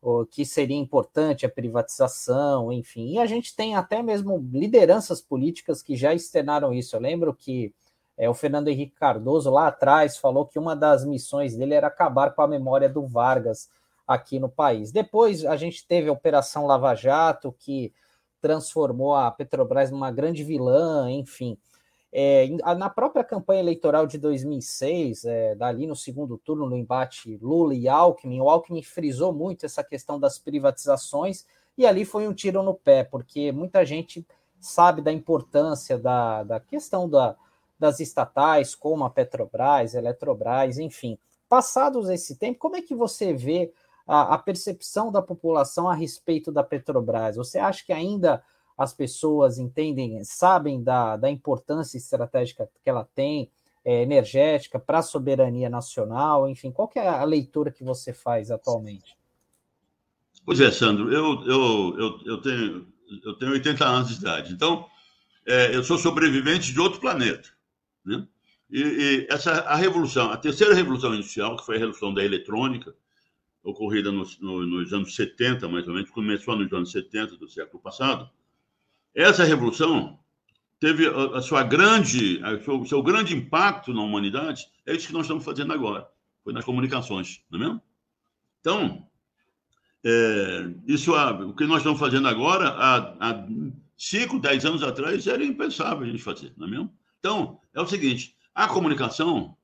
o 0.00 0.24
que 0.24 0.44
seria 0.44 0.76
importante 0.76 1.44
a 1.44 1.48
privatização, 1.48 2.72
enfim. 2.72 3.14
E 3.14 3.18
a 3.18 3.26
gente 3.26 3.54
tem 3.54 3.74
até 3.74 4.02
mesmo 4.02 4.38
lideranças 4.52 5.20
políticas 5.20 5.82
que 5.82 5.96
já 5.96 6.14
externaram 6.14 6.72
isso. 6.72 6.94
Eu 6.94 7.00
lembro 7.00 7.34
que 7.34 7.74
é, 8.16 8.28
o 8.28 8.34
Fernando 8.34 8.68
Henrique 8.68 8.94
Cardoso 8.94 9.50
lá 9.50 9.68
atrás 9.68 10.16
falou 10.16 10.46
que 10.46 10.58
uma 10.58 10.74
das 10.74 11.04
missões 11.04 11.56
dele 11.56 11.74
era 11.74 11.86
acabar 11.86 12.34
com 12.34 12.42
a 12.42 12.48
memória 12.48 12.88
do 12.88 13.06
Vargas 13.06 13.68
aqui 14.06 14.38
no 14.38 14.48
país. 14.48 14.90
Depois 14.90 15.44
a 15.44 15.56
gente 15.56 15.86
teve 15.86 16.08
a 16.08 16.12
Operação 16.12 16.66
Lava 16.66 16.94
Jato, 16.94 17.54
que 17.58 17.92
transformou 18.40 19.14
a 19.14 19.30
Petrobras 19.30 19.90
numa 19.90 20.10
grande 20.10 20.42
vilã, 20.42 21.10
enfim. 21.10 21.58
É, 22.10 22.48
na 22.76 22.88
própria 22.88 23.22
campanha 23.22 23.60
eleitoral 23.60 24.06
de 24.06 24.16
2006, 24.16 25.24
é, 25.24 25.54
dali 25.54 25.86
no 25.86 25.94
segundo 25.94 26.38
turno, 26.38 26.68
no 26.68 26.76
embate 26.76 27.36
Lula 27.42 27.74
e 27.74 27.86
Alckmin, 27.86 28.40
o 28.40 28.48
Alckmin 28.48 28.82
frisou 28.82 29.32
muito 29.32 29.66
essa 29.66 29.84
questão 29.84 30.18
das 30.18 30.38
privatizações 30.38 31.44
e 31.76 31.86
ali 31.86 32.04
foi 32.04 32.26
um 32.26 32.32
tiro 32.32 32.62
no 32.62 32.74
pé, 32.74 33.04
porque 33.04 33.52
muita 33.52 33.84
gente 33.84 34.26
sabe 34.58 35.02
da 35.02 35.12
importância 35.12 35.98
da, 35.98 36.42
da 36.42 36.58
questão 36.58 37.08
da, 37.08 37.36
das 37.78 38.00
estatais, 38.00 38.74
como 38.74 39.04
a 39.04 39.10
Petrobras, 39.10 39.94
Eletrobras, 39.94 40.78
enfim. 40.78 41.18
Passados 41.48 42.08
esse 42.08 42.36
tempo, 42.36 42.58
como 42.58 42.76
é 42.76 42.82
que 42.82 42.94
você 42.94 43.32
vê 43.32 43.72
a, 44.06 44.34
a 44.34 44.38
percepção 44.38 45.12
da 45.12 45.22
população 45.22 45.88
a 45.88 45.94
respeito 45.94 46.50
da 46.50 46.64
Petrobras? 46.64 47.36
Você 47.36 47.58
acha 47.58 47.84
que 47.84 47.92
ainda 47.92 48.42
as 48.78 48.94
pessoas 48.94 49.58
entendem, 49.58 50.22
sabem 50.22 50.80
da, 50.80 51.16
da 51.16 51.28
importância 51.28 51.98
estratégica 51.98 52.70
que 52.82 52.88
ela 52.88 53.04
tem, 53.12 53.50
é, 53.84 54.02
energética, 54.02 54.78
para 54.78 54.98
a 54.98 55.02
soberania 55.02 55.68
nacional, 55.68 56.48
enfim, 56.48 56.70
qual 56.70 56.88
é 56.94 57.08
a 57.08 57.24
leitura 57.24 57.72
que 57.72 57.82
você 57.82 58.12
faz 58.12 58.50
atualmente? 58.52 59.16
Pois 60.44 60.60
é, 60.60 60.70
Sandro, 60.70 61.12
eu, 61.12 61.42
eu, 61.44 61.98
eu, 61.98 62.20
eu, 62.24 62.40
tenho, 62.40 62.86
eu 63.24 63.34
tenho 63.34 63.52
80 63.52 63.84
anos 63.84 64.08
de 64.10 64.20
idade, 64.20 64.52
então 64.52 64.86
é, 65.44 65.74
eu 65.74 65.82
sou 65.82 65.98
sobrevivente 65.98 66.72
de 66.72 66.78
outro 66.78 67.00
planeta. 67.00 67.48
Né? 68.04 68.26
E, 68.70 68.80
e, 68.80 69.26
essa, 69.28 69.52
a 69.62 69.74
revolução, 69.74 70.30
a 70.30 70.36
terceira 70.36 70.74
revolução 70.74 71.14
industrial, 71.14 71.56
que 71.56 71.66
foi 71.66 71.76
a 71.76 71.78
revolução 71.78 72.14
da 72.14 72.24
eletrônica, 72.24 72.94
ocorrida 73.62 74.12
nos, 74.12 74.38
no, 74.38 74.64
nos 74.64 74.92
anos 74.92 75.14
70, 75.14 75.68
mais 75.68 75.88
ou 75.88 75.94
menos, 75.94 76.10
começou 76.10 76.56
nos 76.56 76.72
anos 76.72 76.92
70 76.92 77.36
do 77.36 77.48
século 77.48 77.82
passado, 77.82 78.30
essa 79.18 79.42
revolução 79.42 80.16
teve 80.78 81.08
a, 81.08 81.42
sua 81.42 81.64
grande, 81.64 82.40
o 82.68 82.86
seu 82.86 83.02
grande 83.02 83.34
impacto 83.34 83.92
na 83.92 84.00
humanidade, 84.00 84.68
é 84.86 84.94
isso 84.94 85.08
que 85.08 85.12
nós 85.12 85.22
estamos 85.22 85.44
fazendo 85.44 85.72
agora, 85.72 86.08
foi 86.44 86.52
nas 86.52 86.64
comunicações, 86.64 87.42
não 87.50 87.58
é 87.58 87.62
mesmo? 87.64 87.82
Então, 88.60 89.08
é, 90.04 90.70
isso, 90.86 91.12
o 91.12 91.52
que 91.52 91.66
nós 91.66 91.78
estamos 91.78 91.98
fazendo 91.98 92.28
agora, 92.28 92.68
há 92.68 93.44
5, 93.96 94.38
10 94.38 94.64
anos 94.66 94.82
atrás, 94.84 95.26
era 95.26 95.44
impensável 95.44 96.04
a 96.04 96.06
gente 96.06 96.22
fazer, 96.22 96.52
não 96.56 96.68
é 96.68 96.70
mesmo? 96.70 96.94
Então, 97.18 97.60
é 97.74 97.80
o 97.80 97.86
seguinte, 97.86 98.36
a 98.54 98.68
comunicação, 98.68 99.56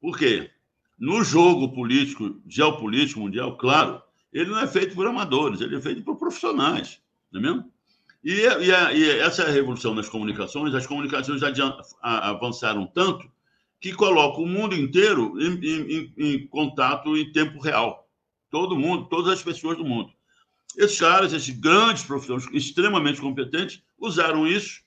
por 0.00 0.16
quê? 0.16 0.48
No 0.96 1.24
jogo 1.24 1.72
político, 1.72 2.40
geopolítico 2.46 3.18
mundial, 3.18 3.56
claro, 3.56 4.00
ele 4.32 4.50
não 4.50 4.60
é 4.60 4.68
feito 4.68 4.94
por 4.94 5.08
amadores, 5.08 5.60
ele 5.60 5.74
é 5.74 5.80
feito 5.80 6.02
por 6.04 6.16
profissionais, 6.16 7.00
não 7.32 7.40
é 7.40 7.42
mesmo? 7.42 7.72
E, 8.24 8.32
e, 8.32 8.72
a, 8.72 8.92
e 8.92 9.18
essa 9.18 9.50
revolução 9.50 9.94
nas 9.94 10.08
comunicações, 10.08 10.74
as 10.74 10.86
comunicações 10.86 11.40
já 11.40 11.52
avançaram 12.00 12.86
tanto 12.86 13.28
que 13.80 13.92
coloca 13.92 14.40
o 14.40 14.46
mundo 14.46 14.76
inteiro 14.76 15.34
em, 15.40 15.58
em, 15.60 16.14
em, 16.16 16.46
contato 16.46 17.16
em 17.16 17.32
tempo 17.32 17.58
real. 17.58 18.08
Todo 18.48 18.76
mundo, 18.76 19.08
todas 19.08 19.32
as 19.32 19.42
pessoas 19.42 19.76
do 19.76 19.84
mundo. 19.84 20.12
Esses 20.76 21.00
caras, 21.00 21.32
esses 21.32 21.58
grandes 21.58 22.04
profissionais 22.04 22.48
extremamente 22.52 23.20
competentes, 23.20 23.82
usaram 23.98 24.46
isso 24.46 24.82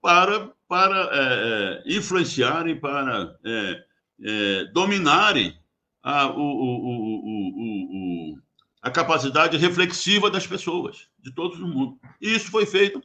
para, 0.00 0.50
para 0.66 1.10
é, 1.12 1.82
é 1.86 1.96
influenciarem, 1.96 2.80
para 2.80 3.36
é, 3.44 3.84
é, 4.22 4.64
dominarem 4.72 5.54
a, 6.02 6.26
o, 6.28 6.40
o, 6.40 8.32
o, 8.32 8.38
a 8.84 8.90
capacidade 8.90 9.56
reflexiva 9.56 10.30
das 10.30 10.46
pessoas, 10.46 11.08
de 11.18 11.32
todos 11.32 11.58
no 11.58 11.66
mundo. 11.66 11.98
E 12.20 12.34
isso 12.34 12.50
foi 12.50 12.66
feito 12.66 13.02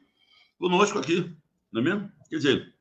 conosco 0.58 1.00
aqui, 1.00 1.34
não 1.72 1.80
é 1.80 1.84
mesmo? 1.86 2.12
Quer 2.30 2.36
dizer, 2.36 2.74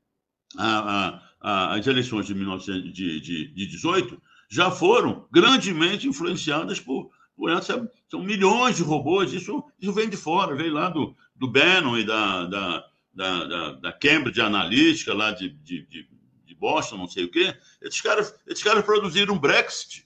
a, 0.59 1.23
a, 1.41 1.75
as 1.77 1.87
eleições 1.87 2.27
de 2.27 2.35
1918 2.35 4.21
já 4.51 4.73
foram 4.73 5.29
grandemente 5.31 6.09
influenciadas 6.09 6.81
por, 6.81 7.13
por 7.37 7.53
essa. 7.53 7.89
São 8.11 8.21
milhões 8.21 8.77
de 8.77 8.83
robôs, 8.83 9.33
isso, 9.33 9.63
isso 9.81 9.93
vem 9.93 10.09
de 10.09 10.17
fora, 10.17 10.57
veio 10.57 10.75
lá 10.75 10.89
do, 10.89 11.17
do 11.37 11.47
Bannon 11.47 11.97
e 11.99 12.05
da, 12.05 12.47
da, 12.47 12.85
da, 13.15 13.45
da, 13.45 13.73
da 13.75 13.93
Cambridge 13.93 14.41
Analytica, 14.41 15.15
lá 15.15 15.31
de, 15.31 15.51
de, 15.51 15.87
de, 15.87 16.09
de, 16.45 16.55
Boston, 16.57 16.97
não 16.97 17.07
sei 17.07 17.23
o 17.23 17.31
quê. 17.31 17.57
Esses 17.81 18.01
caras, 18.01 18.35
esses 18.45 18.65
caras 18.65 18.85
produziram 18.85 19.39
Brexit 19.39 20.05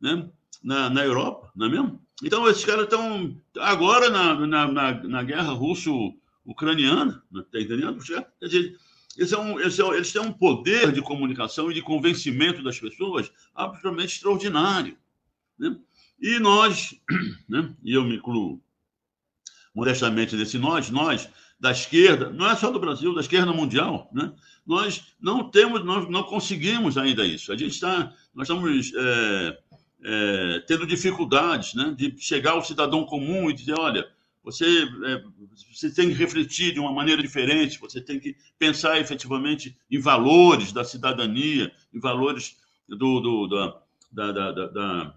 né? 0.00 0.28
na, 0.60 0.90
na 0.90 1.04
Europa, 1.04 1.52
não 1.54 1.66
é 1.66 1.68
mesmo? 1.68 2.01
Então, 2.22 2.48
esses 2.48 2.64
caras 2.64 2.84
estão 2.84 3.40
agora 3.58 4.10
na, 4.10 4.46
na, 4.46 4.72
na, 4.72 4.92
na 5.02 5.22
guerra 5.22 5.52
russo-ucraniana, 5.52 7.22
está 7.34 7.60
entendendo? 7.60 8.02
Quer 8.04 8.46
dizer, 8.46 8.76
eles, 9.16 9.32
é 9.32 9.52
eles, 9.60 9.78
é 9.78 9.86
eles 9.88 10.12
têm 10.12 10.22
um 10.22 10.32
poder 10.32 10.92
de 10.92 11.02
comunicação 11.02 11.70
e 11.70 11.74
de 11.74 11.82
convencimento 11.82 12.62
das 12.62 12.78
pessoas 12.78 13.30
absolutamente 13.54 14.14
extraordinário. 14.14 14.96
Né? 15.58 15.76
E 16.20 16.38
nós, 16.38 16.94
né? 17.48 17.74
e 17.82 17.94
eu 17.94 18.04
me 18.04 18.16
incluo 18.16 18.60
modestamente 19.74 20.36
nesse 20.36 20.58
nós, 20.58 20.90
nós 20.90 21.28
da 21.58 21.70
esquerda, 21.70 22.30
não 22.30 22.50
é 22.50 22.56
só 22.56 22.70
do 22.70 22.80
Brasil, 22.80 23.14
da 23.14 23.20
esquerda 23.20 23.52
mundial, 23.52 24.10
né? 24.12 24.32
nós 24.66 25.14
não 25.20 25.48
temos, 25.48 25.84
nós 25.84 26.08
não 26.08 26.24
conseguimos 26.24 26.98
ainda 26.98 27.24
isso. 27.24 27.52
A 27.52 27.56
gente 27.56 27.72
está, 27.72 28.12
nós 28.34 28.48
estamos 28.48 28.92
é, 28.94 29.58
é, 30.04 30.64
tendo 30.66 30.86
dificuldades 30.86 31.74
né, 31.74 31.94
de 31.96 32.14
chegar 32.18 32.52
ao 32.52 32.64
cidadão 32.64 33.04
comum 33.04 33.48
e 33.48 33.54
dizer: 33.54 33.74
olha, 33.78 34.06
você, 34.42 34.82
é, 35.04 35.22
você 35.72 35.90
tem 35.92 36.08
que 36.08 36.14
refletir 36.14 36.72
de 36.72 36.80
uma 36.80 36.92
maneira 36.92 37.22
diferente, 37.22 37.78
você 37.78 38.00
tem 38.00 38.18
que 38.18 38.36
pensar 38.58 38.98
efetivamente 38.98 39.76
em 39.90 40.00
valores 40.00 40.72
da 40.72 40.82
cidadania, 40.82 41.70
em 41.94 42.00
valores 42.00 42.56
do, 42.88 43.20
do 43.20 43.46
da, 44.12 44.32
da, 44.32 44.52
da, 44.52 45.14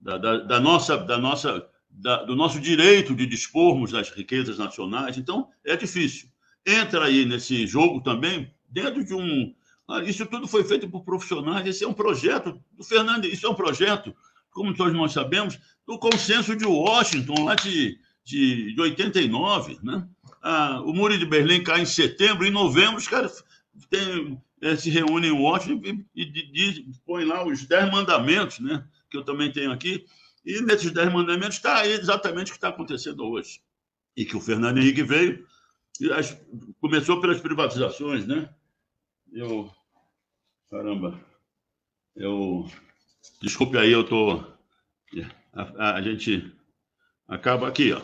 da, 0.00 0.36
da, 0.38 0.60
nossa, 0.60 0.98
da 0.98 1.18
nossa, 1.18 1.66
da, 1.90 2.22
do 2.22 2.36
nosso 2.36 2.60
direito 2.60 3.14
de 3.14 3.26
dispormos 3.26 3.92
das 3.92 4.10
riquezas 4.10 4.58
nacionais. 4.58 5.16
Então, 5.16 5.48
é 5.64 5.76
difícil. 5.76 6.28
Entra 6.64 7.06
aí 7.06 7.24
nesse 7.24 7.66
jogo 7.66 8.02
também, 8.02 8.52
dentro 8.68 9.04
de 9.04 9.14
um. 9.14 9.54
Ah, 9.88 10.02
isso 10.02 10.26
tudo 10.26 10.48
foi 10.48 10.64
feito 10.64 10.88
por 10.88 11.04
profissionais. 11.04 11.66
Esse 11.66 11.84
é 11.84 11.88
um 11.88 11.94
projeto 11.94 12.60
do 12.72 12.84
Fernando, 12.84 13.26
isso 13.26 13.46
é 13.46 13.50
um 13.50 13.54
projeto, 13.54 14.14
como 14.50 14.74
todos 14.74 14.92
nós 14.92 15.12
sabemos, 15.12 15.58
do 15.86 15.98
consenso 15.98 16.56
de 16.56 16.66
Washington, 16.66 17.44
lá 17.44 17.54
de 17.54 17.98
de, 18.26 18.74
de 18.74 18.80
89, 18.80 19.78
né? 19.84 20.06
Ah, 20.42 20.82
o 20.84 20.92
Muro 20.92 21.16
de 21.16 21.24
Berlim 21.24 21.62
cai 21.62 21.80
em 21.82 21.86
setembro, 21.86 22.44
em 22.44 22.50
novembro 22.50 22.96
os 22.96 23.06
caras 23.06 23.44
tem, 23.88 24.42
é, 24.60 24.74
se 24.74 24.90
reúnem 24.90 25.30
em 25.30 25.40
Washington 25.40 26.04
e, 26.14 26.22
e, 26.22 26.68
e 26.80 26.92
põem 27.06 27.24
lá 27.24 27.46
os 27.46 27.64
dez 27.64 27.90
mandamentos, 27.90 28.58
né? 28.58 28.84
Que 29.08 29.16
eu 29.16 29.24
também 29.24 29.52
tenho 29.52 29.70
aqui. 29.70 30.04
E 30.44 30.60
nesses 30.60 30.90
dez 30.90 31.12
mandamentos 31.12 31.56
está 31.56 31.86
exatamente 31.86 32.48
o 32.48 32.54
que 32.54 32.58
está 32.58 32.68
acontecendo 32.68 33.24
hoje. 33.24 33.60
E 34.16 34.24
que 34.24 34.36
o 34.36 34.40
Fernando 34.40 34.78
Henrique 34.78 35.04
veio, 35.04 35.46
as, 36.12 36.36
começou 36.80 37.20
pelas 37.20 37.40
privatizações, 37.40 38.26
né? 38.26 38.48
Eu. 39.32 39.70
Caramba. 40.70 41.20
Eu. 42.14 42.70
Desculpe 43.40 43.76
aí, 43.78 43.92
eu 43.92 44.04
tô. 44.04 44.44
A, 45.54 45.62
a, 45.62 45.94
a 45.94 46.02
gente 46.02 46.56
Acaba 47.28 47.66
aqui, 47.66 47.92
ó. 47.92 48.00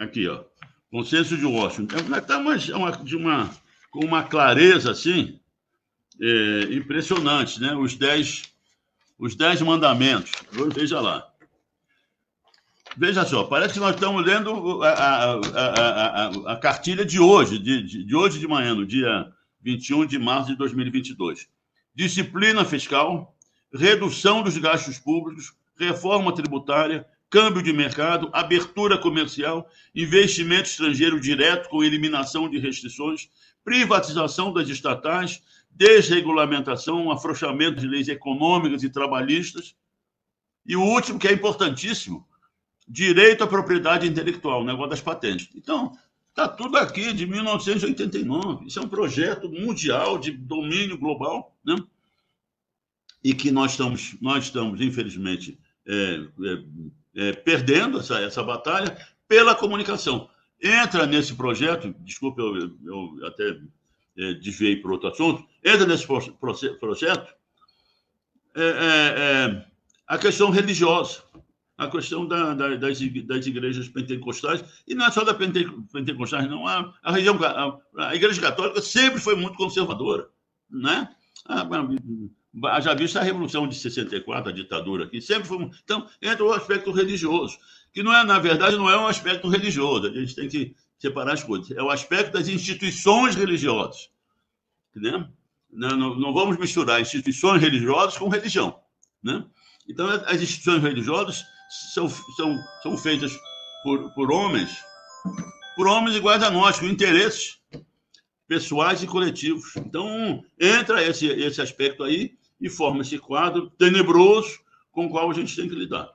Aqui, 0.00 0.28
ó. 0.28 0.42
Consenso 0.90 1.36
de 1.36 1.46
Washington. 1.46 1.96
Está 2.16 2.38
uma, 2.38 2.58
de 2.58 3.16
uma, 3.16 3.50
com 3.90 4.04
uma 4.04 4.24
clareza 4.24 4.90
assim 4.90 5.40
é, 6.20 6.74
impressionante, 6.74 7.60
né? 7.60 7.74
Os 7.74 7.94
dez, 7.94 8.42
os 9.18 9.36
dez 9.36 9.62
mandamentos. 9.62 10.32
Veja 10.74 11.00
lá. 11.00 11.28
Veja 12.94 13.24
só, 13.24 13.44
parece 13.44 13.72
que 13.72 13.80
nós 13.80 13.94
estamos 13.94 14.22
lendo 14.22 14.82
a, 14.82 14.90
a, 14.90 15.34
a, 15.34 16.52
a 16.52 16.56
cartilha 16.56 17.06
de 17.06 17.18
hoje, 17.18 17.58
de, 17.58 17.82
de, 17.82 18.04
de 18.04 18.14
hoje 18.14 18.38
de 18.38 18.46
manhã, 18.46 18.74
no 18.74 18.84
dia 18.84 19.32
21 19.62 20.06
de 20.06 20.18
março 20.18 20.50
de 20.50 20.56
2022. 20.56 21.48
Disciplina 21.94 22.64
fiscal, 22.64 23.36
redução 23.72 24.42
dos 24.42 24.56
gastos 24.58 24.98
públicos, 24.98 25.54
reforma 25.76 26.34
tributária, 26.34 27.06
câmbio 27.30 27.62
de 27.62 27.72
mercado, 27.72 28.28
abertura 28.32 28.98
comercial, 28.98 29.66
investimento 29.94 30.68
estrangeiro 30.68 31.18
direto 31.18 31.68
com 31.70 31.82
eliminação 31.82 32.48
de 32.48 32.58
restrições, 32.58 33.30
privatização 33.64 34.52
das 34.52 34.68
estatais, 34.68 35.42
desregulamentação, 35.70 37.10
afrouxamento 37.10 37.80
de 37.80 37.86
leis 37.86 38.08
econômicas 38.08 38.82
e 38.82 38.90
trabalhistas. 38.90 39.74
E 40.66 40.76
o 40.76 40.82
último, 40.82 41.18
que 41.18 41.26
é 41.26 41.32
importantíssimo, 41.32 42.26
direito 42.86 43.42
à 43.42 43.46
propriedade 43.46 44.06
intelectual, 44.06 44.60
o 44.60 44.64
negócio 44.64 44.90
das 44.90 45.00
patentes. 45.00 45.48
Então, 45.54 45.96
está 46.32 46.48
tudo 46.48 46.78
aqui 46.78 47.12
de 47.12 47.26
1989. 47.26 48.66
Isso 48.66 48.78
é 48.78 48.82
um 48.82 48.88
projeto 48.88 49.48
mundial 49.50 50.18
de 50.18 50.32
domínio 50.32 50.98
global, 50.98 51.54
né? 51.64 51.76
E 53.22 53.34
que 53.34 53.50
nós 53.50 53.72
estamos, 53.72 54.16
nós 54.20 54.44
estamos 54.44 54.80
infelizmente, 54.80 55.58
é, 55.86 55.92
é, 55.94 57.28
é, 57.28 57.32
perdendo 57.32 58.00
essa, 58.00 58.18
essa 58.20 58.42
batalha 58.42 58.96
pela 59.28 59.54
comunicação. 59.54 60.28
Entra 60.60 61.06
nesse 61.06 61.34
projeto, 61.34 61.94
desculpe, 62.00 62.40
eu, 62.40 62.76
eu 62.84 63.26
até 63.26 63.60
é, 64.16 64.34
desviei 64.34 64.76
para 64.76 64.92
outro 64.92 65.08
assunto, 65.08 65.46
entra 65.62 65.86
nesse 65.86 66.06
projeto 66.06 67.34
é, 68.54 68.62
é, 68.62 69.66
a 70.06 70.18
questão 70.18 70.50
religiosa, 70.50 71.22
a 71.84 71.90
questão 71.90 72.26
da, 72.26 72.54
da, 72.54 72.76
das, 72.76 72.98
das 73.00 73.46
igrejas 73.46 73.88
pentecostais, 73.88 74.64
e 74.86 74.94
não 74.94 75.06
é 75.06 75.10
só 75.10 75.24
da 75.24 75.34
pente, 75.34 75.64
pentecostais, 75.92 76.48
não. 76.48 76.66
A, 76.66 76.94
a, 77.02 77.12
região, 77.12 77.38
a, 77.42 78.08
a 78.08 78.14
Igreja 78.14 78.40
Católica 78.40 78.80
sempre 78.80 79.20
foi 79.20 79.34
muito 79.34 79.56
conservadora, 79.56 80.28
né? 80.70 81.08
A, 81.46 82.80
já 82.80 82.94
visto 82.94 83.18
a 83.18 83.22
Revolução 83.22 83.66
de 83.66 83.74
64, 83.74 84.50
a 84.50 84.52
ditadura 84.52 85.04
aqui, 85.04 85.20
sempre 85.20 85.48
foi. 85.48 85.70
Então, 85.82 86.06
entra 86.20 86.44
o 86.44 86.52
aspecto 86.52 86.92
religioso, 86.92 87.58
que 87.92 88.02
não 88.02 88.12
é, 88.12 88.24
na 88.24 88.38
verdade, 88.38 88.76
não 88.76 88.90
é 88.90 88.96
um 88.96 89.06
aspecto 89.06 89.48
religioso, 89.48 90.06
a 90.06 90.10
gente 90.10 90.34
tem 90.34 90.48
que 90.48 90.74
separar 90.98 91.32
as 91.32 91.42
coisas. 91.42 91.70
É 91.72 91.82
o 91.82 91.90
aspecto 91.90 92.32
das 92.32 92.48
instituições 92.48 93.34
religiosas. 93.34 94.08
Né? 94.94 95.28
Não, 95.72 95.96
não, 95.96 96.14
não 96.14 96.32
vamos 96.32 96.56
misturar 96.58 97.00
instituições 97.00 97.60
religiosas 97.60 98.16
com 98.16 98.28
religião. 98.28 98.78
Né? 99.22 99.44
Então, 99.88 100.06
as 100.08 100.40
instituições 100.40 100.82
religiosas 100.82 101.44
são, 101.72 102.08
são, 102.08 102.58
são 102.82 102.96
feitas 102.96 103.32
por, 103.82 104.12
por 104.14 104.30
homens, 104.30 104.76
por 105.74 105.86
homens 105.86 106.16
iguais 106.16 106.42
a 106.42 106.50
nós, 106.50 106.78
com 106.78 106.86
interesses 106.86 107.58
pessoais 108.46 109.02
e 109.02 109.06
coletivos. 109.06 109.74
Então, 109.76 110.44
entra 110.60 111.02
esse, 111.02 111.26
esse 111.26 111.60
aspecto 111.60 112.04
aí 112.04 112.36
e 112.60 112.68
forma 112.68 113.00
esse 113.00 113.18
quadro 113.18 113.70
tenebroso 113.70 114.60
com 114.90 115.06
o 115.06 115.10
qual 115.10 115.30
a 115.30 115.34
gente 115.34 115.56
tem 115.56 115.68
que 115.68 115.74
lidar. 115.74 116.10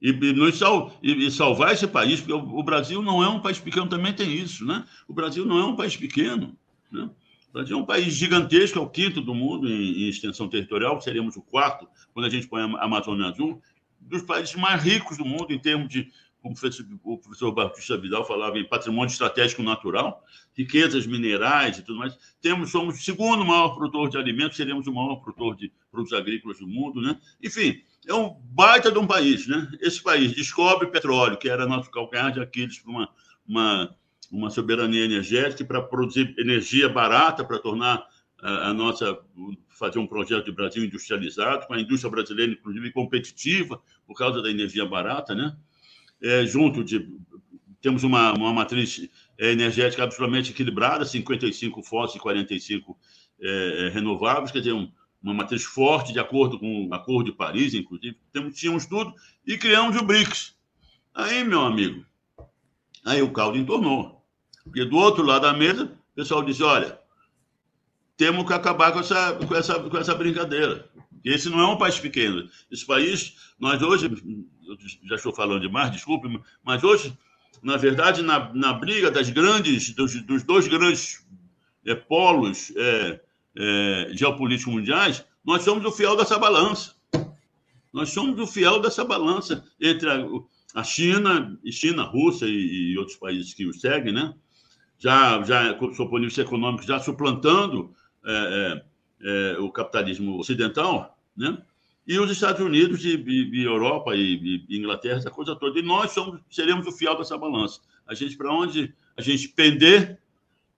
E, 0.00 0.10
e, 0.10 0.52
sal, 0.52 0.98
e, 1.02 1.26
e 1.26 1.30
salvar 1.30 1.72
esse 1.72 1.86
país, 1.86 2.20
porque 2.20 2.32
o, 2.32 2.58
o, 2.58 2.62
Brasil 2.62 3.02
não 3.02 3.22
é 3.22 3.28
um 3.28 3.40
país 3.40 3.58
pequeno, 3.58 3.88
também 3.88 4.12
tem 4.12 4.32
isso, 4.32 4.64
né? 4.64 4.86
O 5.08 5.12
Brasil 5.12 5.44
não 5.44 5.58
é 5.58 5.64
um 5.64 5.76
país 5.76 5.96
pequeno, 5.96 6.56
né? 6.90 7.10
Brasil 7.56 7.78
é 7.78 7.80
um 7.80 7.86
país 7.86 8.12
gigantesco, 8.12 8.78
é 8.78 8.82
o 8.82 8.88
quinto 8.88 9.22
do 9.22 9.34
mundo 9.34 9.66
em, 9.66 10.02
em 10.02 10.08
extensão 10.10 10.46
territorial, 10.46 11.00
seríamos 11.00 11.36
o 11.36 11.42
quarto, 11.42 11.88
quando 12.12 12.26
a 12.26 12.28
gente 12.28 12.46
põe 12.46 12.60
a 12.60 12.84
Amazônia 12.84 13.28
Azul, 13.28 13.62
dos 13.98 14.20
países 14.22 14.54
mais 14.56 14.82
ricos 14.82 15.16
do 15.16 15.24
mundo 15.24 15.50
em 15.50 15.58
termos 15.58 15.88
de 15.88 16.12
como 16.42 16.54
o 17.02 17.18
professor 17.18 17.50
Batista 17.50 17.96
Vidal 17.96 18.24
falava, 18.24 18.58
em 18.58 18.68
patrimônio 18.68 19.10
estratégico 19.10 19.62
natural, 19.62 20.22
riquezas 20.54 21.06
minerais 21.06 21.78
e 21.78 21.82
tudo 21.82 21.98
mais. 21.98 22.16
Temos, 22.40 22.70
somos 22.70 23.00
o 23.00 23.02
segundo 23.02 23.44
maior 23.44 23.70
produtor 23.70 24.10
de 24.10 24.18
alimentos, 24.18 24.56
seremos 24.56 24.86
o 24.86 24.92
maior 24.92 25.16
produtor 25.16 25.56
de 25.56 25.72
produtos 25.90 26.16
agrícolas 26.16 26.60
do 26.60 26.68
mundo, 26.68 27.00
né? 27.00 27.18
Enfim, 27.42 27.82
é 28.06 28.14
um 28.14 28.36
baita 28.44 28.92
de 28.92 28.98
um 28.98 29.06
país, 29.06 29.48
né? 29.48 29.68
Esse 29.80 30.00
país 30.00 30.32
descobre 30.32 30.86
petróleo, 30.88 31.36
que 31.36 31.48
era 31.48 31.66
nosso 31.66 31.90
calcanhar 31.90 32.30
de 32.30 32.38
Aquiles 32.38 32.78
para 32.78 32.92
uma, 32.92 33.08
uma, 33.48 33.96
uma 34.36 34.50
soberania 34.50 35.04
energética, 35.04 35.64
para 35.64 35.82
produzir 35.82 36.34
energia 36.38 36.88
barata, 36.88 37.44
para 37.44 37.58
tornar 37.58 38.06
a, 38.40 38.68
a 38.68 38.74
nossa 38.74 39.18
fazer 39.68 39.98
um 39.98 40.06
projeto 40.06 40.46
de 40.46 40.52
Brasil 40.52 40.84
industrializado, 40.84 41.66
com 41.66 41.74
a 41.74 41.80
indústria 41.80 42.10
brasileira, 42.10 42.52
inclusive, 42.52 42.90
competitiva, 42.92 43.80
por 44.06 44.16
causa 44.16 44.40
da 44.40 44.50
energia 44.50 44.86
barata, 44.86 45.34
né? 45.34 45.56
é, 46.22 46.46
junto 46.46 46.84
de. 46.84 47.08
Temos 47.80 48.02
uma, 48.02 48.32
uma 48.32 48.52
matriz 48.52 49.08
energética 49.38 50.02
absolutamente 50.02 50.50
equilibrada, 50.50 51.04
55 51.04 51.82
fósseis 51.82 52.16
e 52.16 52.22
45 52.22 52.98
é, 53.40 53.86
é, 53.86 53.88
renováveis, 53.90 54.50
quer 54.50 54.58
dizer, 54.58 54.72
um, 54.72 54.90
uma 55.22 55.34
matriz 55.34 55.62
forte, 55.62 56.12
de 56.12 56.18
acordo 56.18 56.58
com 56.58 56.88
o 56.88 56.94
Acordo 56.94 57.30
de 57.30 57.36
Paris, 57.36 57.74
inclusive. 57.74 58.16
Temos, 58.32 58.58
tínhamos 58.58 58.86
tudo 58.86 59.14
e 59.46 59.56
criamos 59.56 59.96
o 59.96 60.04
BRICS. 60.04 60.56
Aí, 61.14 61.44
meu 61.44 61.60
amigo, 61.60 62.04
aí 63.04 63.22
o 63.22 63.32
caldo 63.32 63.56
entornou. 63.56 64.15
Porque 64.66 64.84
do 64.84 64.96
outro 64.96 65.24
lado 65.24 65.42
da 65.42 65.52
mesa, 65.52 65.84
o 65.84 66.14
pessoal 66.14 66.42
disse: 66.42 66.62
olha, 66.62 66.98
temos 68.16 68.46
que 68.46 68.52
acabar 68.52 68.92
com 68.92 69.00
essa, 69.00 69.32
com 69.34 69.54
essa, 69.54 69.80
com 69.80 69.96
essa 69.96 70.14
brincadeira. 70.14 70.88
Esse 71.24 71.48
não 71.48 71.60
é 71.60 71.66
um 71.66 71.78
país 71.78 71.98
pequeno. 71.98 72.48
Esse 72.70 72.86
país, 72.86 73.34
nós 73.58 73.82
hoje, 73.82 74.08
já 75.04 75.16
estou 75.16 75.34
falando 75.34 75.60
demais, 75.60 75.90
desculpe, 75.90 76.28
mas 76.62 76.84
hoje, 76.84 77.16
na 77.62 77.76
verdade, 77.76 78.22
na, 78.22 78.52
na 78.54 78.72
briga 78.72 79.10
das 79.10 79.28
grandes, 79.30 79.92
dos, 79.94 80.14
dos 80.22 80.42
dois 80.42 80.68
grandes 80.68 81.26
é, 81.84 81.94
polos 81.94 82.72
é, 82.76 83.20
é, 83.56 84.10
geopolíticos 84.12 84.72
mundiais, 84.72 85.24
nós 85.44 85.62
somos 85.62 85.84
o 85.84 85.92
fiel 85.92 86.16
dessa 86.16 86.38
balança. 86.38 86.94
Nós 87.92 88.10
somos 88.10 88.38
o 88.38 88.46
fiel 88.46 88.80
dessa 88.80 89.04
balança 89.04 89.64
entre 89.80 90.08
a, 90.10 90.26
a 90.74 90.84
China, 90.84 91.58
China, 91.70 92.02
Rússia 92.02 92.46
e, 92.46 92.92
e, 92.92 92.98
outros 92.98 93.16
países 93.16 93.54
que 93.54 93.66
os 93.66 93.80
seguem, 93.80 94.12
né? 94.12 94.34
Já, 94.98 95.42
já, 95.42 95.78
sob 95.78 96.02
o 96.02 96.08
ponto 96.08 96.20
de 96.20 96.26
vista 96.26 96.42
econômico, 96.42 96.84
já 96.84 96.98
suplantando 96.98 97.94
é, 98.24 98.82
é, 99.22 99.54
é, 99.54 99.58
o 99.58 99.70
capitalismo 99.70 100.38
ocidental, 100.38 101.18
né? 101.36 101.58
e 102.06 102.18
os 102.18 102.30
Estados 102.30 102.60
Unidos 102.60 103.04
e, 103.04 103.16
e, 103.16 103.60
e 103.60 103.64
Europa 103.64 104.14
e, 104.14 104.64
e, 104.68 104.78
Inglaterra, 104.78 105.18
essa 105.18 105.30
coisa 105.30 105.56
toda. 105.56 105.78
E 105.78 105.82
nós 105.82 106.12
somos, 106.12 106.40
seremos 106.50 106.86
o 106.86 106.92
fiel 106.92 107.16
dessa 107.18 107.36
balança. 107.36 107.80
A 108.06 108.14
gente, 108.14 108.36
para 108.36 108.52
onde 108.52 108.94
a 109.16 109.22
gente 109.22 109.48
pender, 109.48 110.18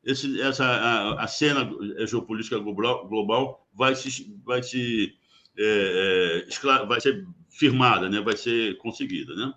esse, 0.04 0.40
essa, 0.40 0.64
a, 0.64 1.24
a, 1.24 1.26
cena 1.26 1.70
geopolítica 2.06 2.58
global, 2.58 3.06
global 3.06 3.68
vai 3.74 3.94
se, 3.94 4.34
vai 4.44 4.62
se, 4.62 5.14
é, 5.58 6.46
é, 6.46 6.86
vai 6.86 7.00
ser 7.00 7.26
firmada, 7.50 8.08
né? 8.08 8.20
vai 8.20 8.36
ser 8.36 8.78
conseguida. 8.78 9.34
Né? 9.34 9.52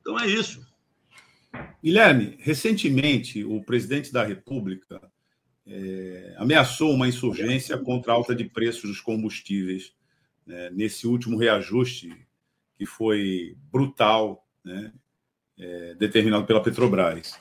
Então 0.00 0.18
é 0.18 0.26
isso. 0.26 0.66
Guilherme, 1.82 2.36
recentemente 2.40 3.44
o 3.44 3.62
presidente 3.62 4.12
da 4.12 4.24
República 4.24 5.00
é, 5.66 6.34
ameaçou 6.38 6.92
uma 6.92 7.08
insurgência 7.08 7.76
contra 7.78 8.12
a 8.12 8.14
alta 8.14 8.34
de 8.34 8.44
preços 8.44 8.90
dos 8.90 9.00
combustíveis 9.00 9.94
né, 10.46 10.70
nesse 10.70 11.06
último 11.06 11.36
reajuste 11.36 12.26
que 12.76 12.86
foi 12.86 13.56
brutal, 13.70 14.46
né, 14.64 14.92
é, 15.58 15.94
determinado 15.94 16.46
pela 16.46 16.62
Petrobras. 16.62 17.38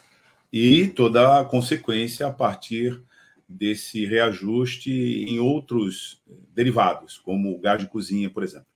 E 0.52 0.88
toda 0.88 1.40
a 1.40 1.46
consequência 1.46 2.28
a 2.28 2.32
partir 2.32 3.02
desse 3.48 4.06
reajuste 4.06 4.92
em 4.92 5.40
outros 5.40 6.22
derivados, 6.54 7.18
como 7.18 7.56
o 7.56 7.60
gás 7.60 7.80
de 7.80 7.88
cozinha, 7.88 8.30
por 8.30 8.44
exemplo. 8.44 8.71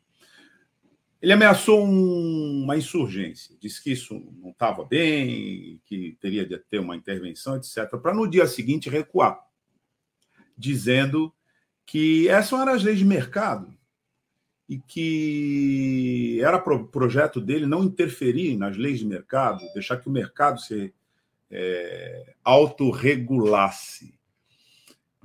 Ele 1.25 1.33
ameaçou 1.33 1.83
um, 1.83 2.61
uma 2.65 2.77
insurgência, 2.77 3.57
disse 3.59 3.81
que 3.81 3.91
isso 3.91 4.13
não 4.39 4.51
estava 4.51 4.85
bem, 4.85 5.81
que 5.83 6.15
teria 6.21 6.45
de 6.45 6.55
ter 6.59 6.77
uma 6.77 6.95
intervenção, 6.95 7.55
etc., 7.55 7.89
para 7.99 8.13
no 8.13 8.27
dia 8.27 8.45
seguinte 8.45 8.91
recuar, 8.91 9.39
dizendo 10.55 11.33
que 11.83 12.29
essas 12.29 12.61
eram 12.61 12.73
as 12.73 12.83
leis 12.83 12.99
de 12.99 13.05
mercado 13.05 13.75
e 14.69 14.77
que 14.77 16.39
era 16.43 16.59
pro, 16.59 16.87
projeto 16.89 17.41
dele 17.41 17.65
não 17.65 17.83
interferir 17.83 18.55
nas 18.55 18.77
leis 18.77 18.99
de 18.99 19.05
mercado, 19.07 19.65
deixar 19.73 19.97
que 19.97 20.07
o 20.07 20.11
mercado 20.11 20.61
se 20.61 20.93
é, 21.49 22.35
autorregulasse. 22.43 24.13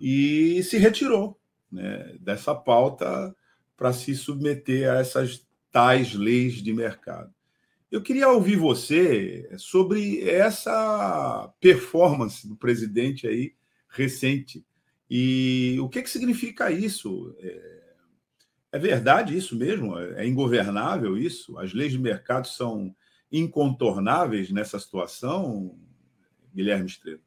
E 0.01 0.63
se 0.63 0.79
retirou 0.79 1.39
né, 1.71 2.17
dessa 2.21 2.55
pauta 2.55 3.37
para 3.77 3.93
se 3.93 4.15
submeter 4.15 4.91
a 4.91 4.95
essas 5.01 5.50
tais 5.71 6.15
leis 6.15 6.55
de 6.55 6.73
mercado. 6.73 7.33
Eu 7.91 8.03
queria 8.03 8.29
ouvir 8.29 8.57
você 8.57 9.51
sobre 9.59 10.23
essa 10.29 11.53
performance 11.61 12.47
do 12.47 12.57
presidente 12.57 13.27
aí 13.27 13.55
recente 13.89 14.65
e 15.11 15.77
o 15.81 15.89
que, 15.89 16.03
que 16.03 16.11
significa 16.11 16.71
isso. 16.71 17.35
É, 17.41 17.81
é 18.73 18.79
verdade 18.79 19.37
isso 19.37 19.57
mesmo? 19.57 19.99
É 19.99 20.25
ingovernável 20.25 21.19
isso? 21.19 21.59
As 21.59 21.75
leis 21.75 21.91
de 21.91 21.99
mercado 21.99 22.47
são 22.47 22.95
incontornáveis 23.33 24.51
nessa 24.51 24.79
situação, 24.79 25.77
Guilherme 26.55 26.87
Estrela? 26.87 27.21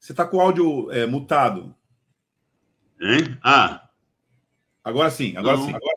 Você 0.00 0.10
está 0.12 0.26
com 0.26 0.38
o 0.38 0.40
áudio 0.40 0.90
é, 0.90 1.06
mutado. 1.06 1.72
Hein? 3.00 3.38
Ah, 3.40 3.81
Agora 4.84 5.10
sim, 5.10 5.36
agora 5.36 5.56
não, 5.56 5.66
sim. 5.66 5.74
Agora 5.74 5.96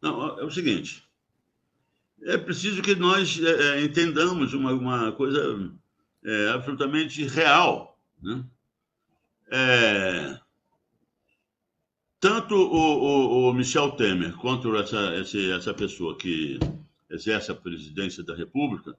Não, 0.00 0.38
é 0.40 0.44
o 0.44 0.50
seguinte. 0.50 1.04
É 2.22 2.38
preciso 2.38 2.80
que 2.80 2.94
nós 2.94 3.38
é, 3.40 3.78
é, 3.78 3.84
entendamos 3.84 4.54
uma, 4.54 4.72
uma 4.72 5.12
coisa 5.12 5.70
é, 6.24 6.48
absolutamente 6.48 7.24
real. 7.26 7.98
Né? 8.22 8.42
É, 9.50 10.40
tanto 12.18 12.54
o, 12.54 13.44
o, 13.44 13.50
o, 13.50 13.52
Michel 13.52 13.92
Temer 13.92 14.34
quanto 14.36 14.74
essa, 14.76 14.98
essa, 15.14 15.38
essa 15.38 15.74
pessoa 15.74 16.16
que 16.16 16.58
exerce 17.10 17.50
a 17.50 17.54
presidência 17.54 18.24
da 18.24 18.34
República, 18.34 18.96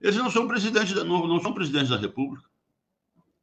eles 0.00 0.16
não 0.16 0.30
são 0.30 0.46
presidentes 0.46 0.94
da, 0.94 1.02
não, 1.02 1.26
não 1.26 1.40
são 1.40 1.52
presidentes 1.52 1.88
da 1.88 1.96
República. 1.96 2.48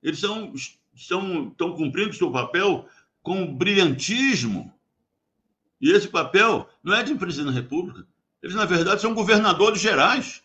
Eles 0.01 0.19
são, 0.19 0.53
estão, 0.93 1.49
estão 1.49 1.75
cumprindo 1.75 2.13
seu 2.13 2.31
papel 2.31 2.87
com 3.21 3.53
brilhantismo 3.53 4.73
e 5.85 5.91
esse 5.91 6.07
papel 6.07 6.67
não 6.83 6.95
é 6.95 7.03
de 7.03 7.13
presidente 7.13 7.53
da 7.53 7.61
República. 7.61 8.07
Eles, 8.41 8.55
na 8.55 8.65
verdade, 8.65 9.01
são 9.01 9.13
governadores 9.13 9.79
gerais. 9.79 10.41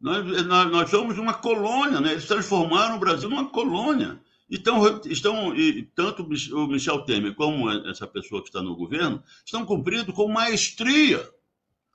Nós, 0.00 0.26
nós, 0.44 0.72
nós 0.72 0.90
somos 0.90 1.16
uma 1.18 1.34
colônia, 1.34 2.00
né? 2.00 2.10
eles 2.10 2.26
transformaram 2.26 2.96
o 2.96 2.98
Brasil 2.98 3.30
numa 3.30 3.48
colônia. 3.48 4.20
Então, 4.50 5.00
estão, 5.06 5.54
e 5.54 5.84
tanto 5.94 6.24
o 6.24 6.66
Michel 6.66 7.04
Temer 7.04 7.32
como 7.36 7.70
essa 7.70 8.08
pessoa 8.08 8.42
que 8.42 8.48
está 8.48 8.60
no 8.60 8.74
governo 8.74 9.22
estão 9.46 9.64
cumprindo 9.64 10.12
com 10.12 10.26
maestria. 10.26 11.24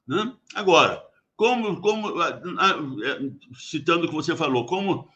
Né? 0.08 0.34
Agora, 0.54 1.04
como, 1.36 1.82
como 1.82 2.24
é, 2.24 3.20
citando 3.54 4.06
o 4.06 4.08
que 4.08 4.16
você 4.16 4.34
falou, 4.34 4.66
como 4.66 5.10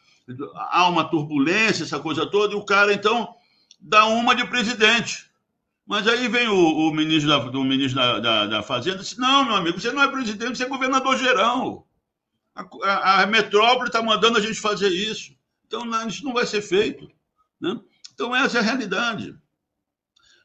há 0.54 0.86
uma 0.90 1.04
turbulência, 1.08 1.84
essa 1.84 1.98
coisa 1.98 2.26
toda, 2.26 2.52
e 2.52 2.56
o 2.56 2.66
cara, 2.66 2.92
então, 2.92 3.34
dá 3.80 4.04
uma 4.04 4.34
de 4.34 4.46
presidente. 4.46 5.29
Mas 5.90 6.06
aí 6.06 6.28
vem 6.28 6.46
o, 6.46 6.54
o 6.54 6.94
ministro, 6.94 7.28
da, 7.28 7.38
do 7.38 7.64
ministro 7.64 8.00
da, 8.00 8.20
da, 8.20 8.46
da, 8.46 8.62
Fazenda 8.62 8.98
e 8.98 9.00
disse: 9.00 9.18
Não, 9.18 9.44
meu 9.44 9.56
amigo, 9.56 9.80
você 9.80 9.90
não 9.90 10.00
é 10.00 10.06
presidente, 10.06 10.56
você 10.56 10.62
é 10.62 10.68
governador 10.68 11.18
geral. 11.18 11.84
A, 12.54 12.62
a, 12.84 13.22
a 13.22 13.26
metrópole 13.26 13.88
está 13.88 14.00
mandando 14.00 14.38
a 14.38 14.40
gente 14.40 14.60
fazer 14.60 14.88
isso. 14.88 15.34
Então, 15.66 15.84
não, 15.84 16.06
isso 16.06 16.24
não 16.24 16.32
vai 16.32 16.46
ser 16.46 16.62
feito. 16.62 17.10
Né? 17.60 17.76
Então, 18.14 18.36
essa 18.36 18.58
é 18.58 18.60
a 18.60 18.62
realidade. 18.62 19.36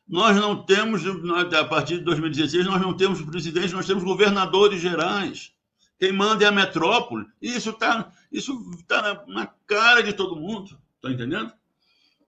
Nós 0.07 0.35
não 0.35 0.65
temos, 0.65 1.03
a 1.05 1.65
partir 1.65 1.99
de 1.99 2.05
2016, 2.05 2.65
nós 2.65 2.81
não 2.81 2.97
temos 2.97 3.21
presidente, 3.21 3.71
nós 3.71 3.85
temos 3.85 4.03
governadores 4.03 4.81
gerais. 4.81 5.51
Quem 5.99 6.11
manda 6.11 6.43
é 6.43 6.47
a 6.47 6.51
metrópole. 6.51 7.23
E 7.39 7.55
isso 7.55 7.69
está 7.69 8.11
isso 8.31 8.59
tá 8.87 8.99
na, 8.99 9.25
na 9.27 9.47
cara 9.67 10.01
de 10.01 10.11
todo 10.11 10.35
mundo. 10.35 10.75
Está 10.95 11.11
entendendo? 11.11 11.53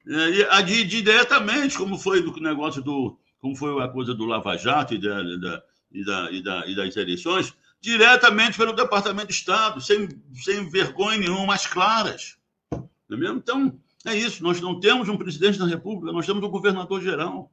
É, 0.10 0.62
de, 0.62 0.84
diretamente, 0.86 1.78
como 1.78 1.98
foi 1.98 2.22
do 2.22 2.34
negócio 2.40 2.82
do. 2.82 3.18
como 3.40 3.56
foi 3.56 3.84
a 3.84 3.88
coisa 3.88 4.14
do 4.14 4.26
Lava 4.26 4.58
Jato 4.58 4.94
e, 4.94 5.02
da, 5.02 5.22
da, 5.22 5.64
e, 5.92 6.06
da, 6.06 6.32
e, 6.32 6.44
da, 6.44 6.68
e 6.68 6.76
das 6.76 6.96
eleições, 6.96 7.54
diretamente 7.82 8.58
pelo 8.58 8.74
Departamento 8.74 9.28
de 9.28 9.34
Estado, 9.34 9.82
sem, 9.82 10.08
sem 10.36 10.70
vergonha 10.70 11.18
nenhuma, 11.18 11.46
mais 11.46 11.68
claras. 11.68 12.38
Não 12.72 13.18
é 13.18 13.18
mesmo? 13.18 13.38
Então, 13.38 13.80
é 14.06 14.16
isso. 14.16 14.44
Nós 14.44 14.62
não 14.62 14.80
temos 14.80 15.10
um 15.10 15.18
presidente 15.18 15.60
da 15.60 15.66
República, 15.66 16.14
nós 16.14 16.26
temos 16.26 16.44
um 16.44 16.50
governador 16.50 17.02
geral. 17.02 17.52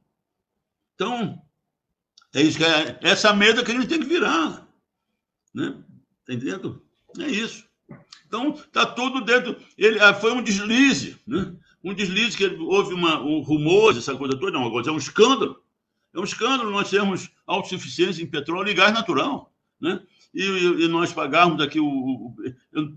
Então, 0.95 1.41
é 2.33 2.41
isso 2.41 2.57
que 2.57 2.63
é, 2.63 2.99
essa 3.01 3.33
mesa 3.33 3.63
que 3.63 3.71
a 3.71 3.75
gente 3.75 3.87
tem 3.87 3.99
que 3.99 4.05
virar. 4.05 4.65
Né? 5.53 5.75
Tá 6.25 6.33
entendendo? 6.33 6.81
É 7.19 7.27
isso. 7.27 7.65
Então, 8.27 8.51
está 8.51 8.85
tudo 8.85 9.21
dentro. 9.21 9.57
Ele, 9.77 9.99
ah, 9.99 10.13
foi 10.13 10.31
um 10.31 10.41
deslize. 10.43 11.17
Né? 11.25 11.53
Um 11.85 11.93
deslize 11.93 12.35
que 12.35 12.45
houve 12.45 12.95
uma, 12.95 13.21
um 13.21 13.41
rumor, 13.41 13.95
essa 13.95 14.15
coisa 14.15 14.35
toda, 14.35 14.51
não, 14.51 14.65
agora 14.65 14.89
é 14.89 14.91
um 14.91 14.97
escândalo. 14.97 15.61
É 16.11 16.19
um 16.19 16.23
escândalo 16.23 16.71
nós 16.71 16.89
termos 16.89 17.29
autossuficiência 17.45 18.23
em 18.23 18.27
petróleo 18.27 18.69
e 18.69 18.73
gás 18.73 18.91
natural. 18.91 19.53
Né? 19.79 20.01
E, 20.33 20.43
e, 20.43 20.87
nós 20.87 21.13
pagarmos 21.13 21.61
aqui 21.61 21.79
o, 21.79 21.85
o, 21.85 22.35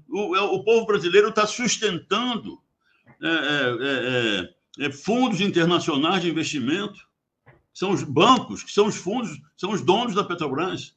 o, 0.09 0.36
é, 0.36 0.41
o 0.41 0.64
povo 0.64 0.86
brasileiro 0.86 1.28
está 1.28 1.47
sustentando 1.47 2.59
é, 3.22 3.28
é, 3.28 4.55
é, 4.80 4.86
é, 4.86 4.91
fundos 4.91 5.43
internacionais 5.43 6.22
de 6.22 6.30
investimento. 6.30 7.07
São 7.74 7.91
os 7.91 8.03
bancos, 8.03 8.62
que 8.62 8.72
são 8.72 8.86
os 8.86 8.97
fundos, 8.97 9.39
são 9.55 9.70
os 9.70 9.82
donos 9.82 10.14
da 10.14 10.24
Petrobras. 10.24 10.97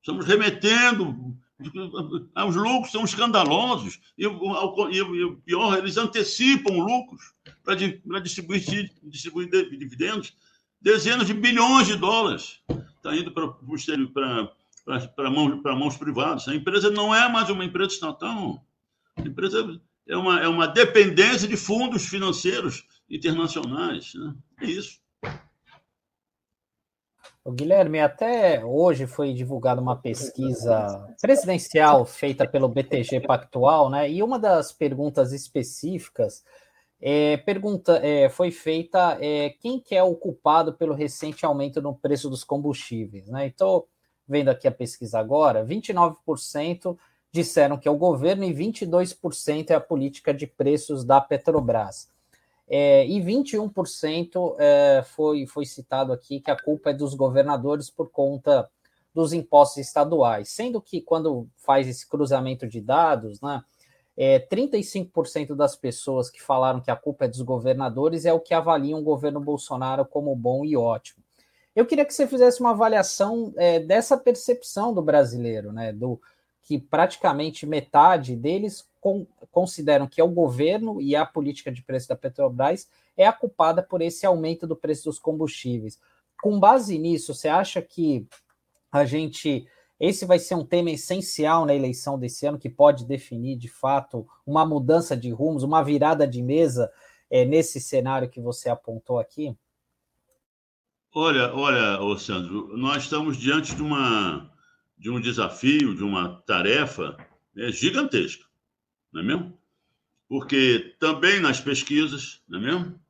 Estamos 0.00 0.26
remetendo 0.26 1.36
os 1.60 2.56
lucros 2.56 2.92
são 2.92 3.04
escandalosos 3.04 4.00
e, 4.16 4.26
o 4.26 5.36
pior, 5.44 5.76
eles 5.76 5.96
antecipam 5.96 6.74
lucros 6.74 7.32
para 7.64 7.74
distribuir, 8.20 8.92
distribuir 9.02 9.48
dividendos. 9.76 10.34
Dezenas 10.80 11.26
de 11.26 11.34
bilhões 11.34 11.88
de 11.88 11.96
dólares 11.96 12.60
está 12.96 13.16
indo 13.16 13.32
para, 13.32 13.48
para, 14.84 15.08
para, 15.08 15.30
mãos, 15.30 15.60
para 15.60 15.74
mãos 15.74 15.96
privadas. 15.96 16.46
A 16.46 16.54
empresa 16.54 16.90
não 16.90 17.12
é 17.12 17.28
mais 17.28 17.50
uma 17.50 17.64
empresa 17.64 17.94
estatal. 17.94 18.64
A 19.16 19.22
empresa 19.22 19.80
é 20.06 20.16
uma, 20.16 20.40
é 20.40 20.46
uma 20.46 20.68
dependência 20.68 21.48
de 21.48 21.56
fundos 21.56 22.06
financeiros 22.06 22.84
internacionais. 23.10 24.14
Né? 24.14 24.34
É 24.60 24.66
isso. 24.66 25.00
O 27.48 27.50
Guilherme, 27.50 27.98
até 27.98 28.62
hoje 28.62 29.06
foi 29.06 29.32
divulgada 29.32 29.80
uma 29.80 29.96
pesquisa 29.96 31.08
presidencial 31.18 32.04
feita 32.04 32.46
pelo 32.46 32.68
BTG 32.68 33.20
Pactual, 33.20 33.88
né? 33.88 34.10
E 34.10 34.22
uma 34.22 34.38
das 34.38 34.70
perguntas 34.70 35.32
específicas 35.32 36.44
é, 37.00 37.38
pergunta, 37.38 38.06
é, 38.06 38.28
foi 38.28 38.50
feita 38.50 39.16
é, 39.18 39.48
quem 39.48 39.80
que 39.80 39.94
é 39.94 40.02
o 40.02 40.14
culpado 40.14 40.74
pelo 40.74 40.92
recente 40.92 41.46
aumento 41.46 41.80
no 41.80 41.94
preço 41.94 42.28
dos 42.28 42.44
combustíveis, 42.44 43.30
né? 43.30 43.46
Estou 43.46 43.88
vendo 44.28 44.50
aqui 44.50 44.68
a 44.68 44.70
pesquisa 44.70 45.18
agora, 45.18 45.64
29% 45.64 46.98
disseram 47.32 47.78
que 47.78 47.88
é 47.88 47.90
o 47.90 47.96
governo 47.96 48.44
e 48.44 48.52
22% 48.52 49.70
é 49.70 49.74
a 49.74 49.80
política 49.80 50.34
de 50.34 50.46
preços 50.46 51.02
da 51.02 51.18
Petrobras. 51.18 52.10
É, 52.68 53.06
e 53.06 53.20
21% 53.20 54.56
é, 54.58 55.02
foi, 55.02 55.46
foi 55.46 55.64
citado 55.64 56.12
aqui 56.12 56.40
que 56.40 56.50
a 56.50 56.56
culpa 56.56 56.90
é 56.90 56.94
dos 56.94 57.14
governadores 57.14 57.88
por 57.88 58.10
conta 58.10 58.68
dos 59.14 59.32
impostos 59.32 59.78
estaduais, 59.78 60.50
sendo 60.50 60.80
que 60.80 61.00
quando 61.00 61.48
faz 61.56 61.88
esse 61.88 62.06
cruzamento 62.06 62.68
de 62.68 62.80
dados, 62.80 63.40
né, 63.40 63.62
é, 64.16 64.38
35% 64.40 65.54
das 65.54 65.76
pessoas 65.76 66.28
que 66.28 66.42
falaram 66.42 66.80
que 66.80 66.90
a 66.90 66.96
culpa 66.96 67.24
é 67.24 67.28
dos 67.28 67.40
governadores 67.40 68.26
é 68.26 68.32
o 68.32 68.40
que 68.40 68.52
avaliam 68.52 68.98
o 68.98 69.04
governo 69.04 69.40
Bolsonaro 69.40 70.04
como 70.04 70.34
bom 70.36 70.64
e 70.64 70.76
ótimo. 70.76 71.22
Eu 71.74 71.86
queria 71.86 72.04
que 72.04 72.12
você 72.12 72.26
fizesse 72.26 72.60
uma 72.60 72.70
avaliação 72.70 73.54
é, 73.56 73.78
dessa 73.78 74.18
percepção 74.18 74.92
do 74.92 75.00
brasileiro, 75.00 75.72
né? 75.72 75.92
Do 75.92 76.20
que 76.64 76.76
praticamente 76.76 77.64
metade 77.64 78.34
deles 78.34 78.84
com, 79.08 79.26
consideram 79.50 80.06
que 80.06 80.20
é 80.20 80.24
o 80.24 80.28
governo 80.28 81.00
e 81.00 81.16
a 81.16 81.24
política 81.24 81.72
de 81.72 81.82
preço 81.82 82.08
da 82.08 82.16
Petrobras 82.16 82.88
é 83.16 83.26
a 83.26 83.32
culpada 83.32 83.82
por 83.82 84.02
esse 84.02 84.26
aumento 84.26 84.66
do 84.66 84.76
preço 84.76 85.04
dos 85.04 85.18
combustíveis. 85.18 85.98
Com 86.42 86.60
base 86.60 86.98
nisso, 86.98 87.34
você 87.34 87.48
acha 87.48 87.80
que 87.80 88.26
a 88.92 89.04
gente 89.04 89.66
esse 89.98 90.24
vai 90.24 90.38
ser 90.38 90.54
um 90.54 90.64
tema 90.64 90.92
essencial 90.92 91.66
na 91.66 91.74
eleição 91.74 92.16
desse 92.16 92.46
ano, 92.46 92.58
que 92.58 92.70
pode 92.70 93.04
definir, 93.04 93.56
de 93.56 93.66
fato, 93.66 94.28
uma 94.46 94.64
mudança 94.64 95.16
de 95.16 95.30
rumos, 95.32 95.64
uma 95.64 95.82
virada 95.82 96.24
de 96.24 96.40
mesa 96.40 96.88
é, 97.28 97.44
nesse 97.44 97.80
cenário 97.80 98.28
que 98.28 98.40
você 98.40 98.68
apontou 98.68 99.18
aqui? 99.18 99.56
Olha, 101.12 101.52
olha, 101.52 102.00
ô 102.00 102.16
Sandro, 102.16 102.76
nós 102.76 103.02
estamos 103.02 103.36
diante 103.36 103.74
de, 103.74 103.82
uma, 103.82 104.48
de 104.96 105.10
um 105.10 105.20
desafio, 105.20 105.96
de 105.96 106.04
uma 106.04 106.40
tarefa 106.42 107.16
né, 107.52 107.72
gigantesca, 107.72 108.44
não 109.12 109.20
é 109.20 109.24
mesmo? 109.24 109.58
Porque 110.28 110.94
também 110.98 111.40
nas 111.40 111.60
pesquisas, 111.60 112.42
não 112.48 112.58
é 112.58 112.62
mesmo? 112.62 113.00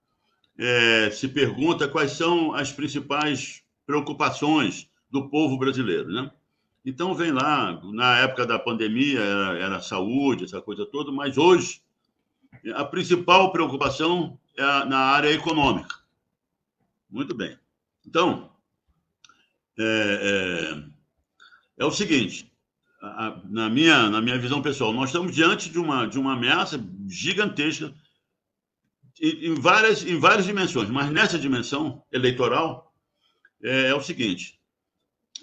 É, 0.57 1.11
se 1.11 1.28
pergunta 1.28 1.88
quais 1.88 2.12
são 2.12 2.53
as 2.53 2.72
principais 2.72 3.62
preocupações 3.86 4.88
do 5.11 5.28
povo 5.28 5.59
brasileiro, 5.59 6.09
né? 6.11 6.30
Então, 6.84 7.14
vem 7.14 7.32
lá, 7.32 7.80
na 7.92 8.18
época 8.18 8.46
da 8.46 8.59
pandemia, 8.59 9.20
era, 9.20 9.59
era 9.59 9.80
saúde, 9.80 10.44
essa 10.44 10.62
coisa 10.62 10.86
toda, 10.86 11.12
mas 11.12 11.36
hoje, 11.36 11.82
a 12.74 12.84
principal 12.84 13.53
preocupação 13.53 14.38
é 14.57 14.62
na 14.62 14.99
área 14.99 15.30
econômica. 15.30 15.96
Muito 17.11 17.34
bem. 17.34 17.59
Então, 18.07 18.51
é, 19.78 20.82
é, 21.78 21.82
é 21.82 21.84
o 21.84 21.90
seguinte, 21.90 22.51
a, 23.01 23.40
na, 23.49 23.68
minha, 23.70 24.09
na 24.11 24.20
minha 24.20 24.38
visão 24.38 24.61
pessoal, 24.62 24.92
nós 24.92 25.11
estamos 25.11 25.34
diante 25.34 25.70
de 25.70 25.78
uma, 25.78 26.07
de 26.07 26.18
uma 26.18 26.34
ameaça 26.34 26.82
gigantesca 27.09 27.94
em, 29.20 29.49
em 29.49 29.55
várias, 29.55 30.05
em 30.05 30.18
várias 30.18 30.46
dimensões, 30.46 30.88
mas 30.90 31.11
nessa 31.11 31.38
dimensão 31.38 32.03
eleitoral 32.12 32.92
é, 33.62 33.88
é 33.88 33.94
o 33.94 34.01
seguinte, 34.01 34.59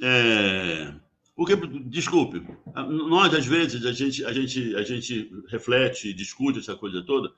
é, 0.02 0.94
porque, 1.36 1.56
desculpe, 1.56 2.42
nós, 2.88 3.34
às 3.34 3.46
vezes, 3.46 3.86
a 3.86 3.92
gente, 3.92 4.24
a 4.24 4.32
gente, 4.32 4.76
a 4.76 4.84
gente 4.84 5.32
reflete, 5.50 6.14
discute 6.14 6.60
essa 6.60 6.78
coisa 6.78 7.04
toda, 7.04 7.30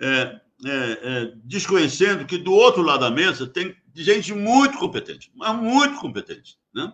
é, 0.00 0.40
é, 0.64 0.98
é, 1.02 1.32
desconhecendo 1.44 2.26
que 2.26 2.38
do 2.38 2.52
outro 2.52 2.82
lado 2.82 3.00
da 3.00 3.10
mesa 3.10 3.46
tem 3.46 3.74
gente 3.94 4.34
muito 4.34 4.78
competente, 4.78 5.30
mas 5.34 5.56
muito 5.56 5.96
competente. 6.00 6.58
Né? 6.74 6.92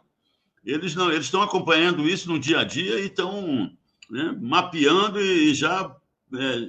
Eles 0.65 0.95
não, 0.95 1.11
eles 1.11 1.25
estão 1.25 1.43
acompanhando 1.43 2.09
isso 2.09 2.29
no 2.29 2.39
dia 2.39 2.61
a 2.61 2.65
dia 2.65 3.01
e 3.01 3.07
estão 3.07 3.71
né, 4.09 4.37
mapeando 4.41 5.21
e 5.21 5.53
já 5.55 5.95
é, 6.35 6.69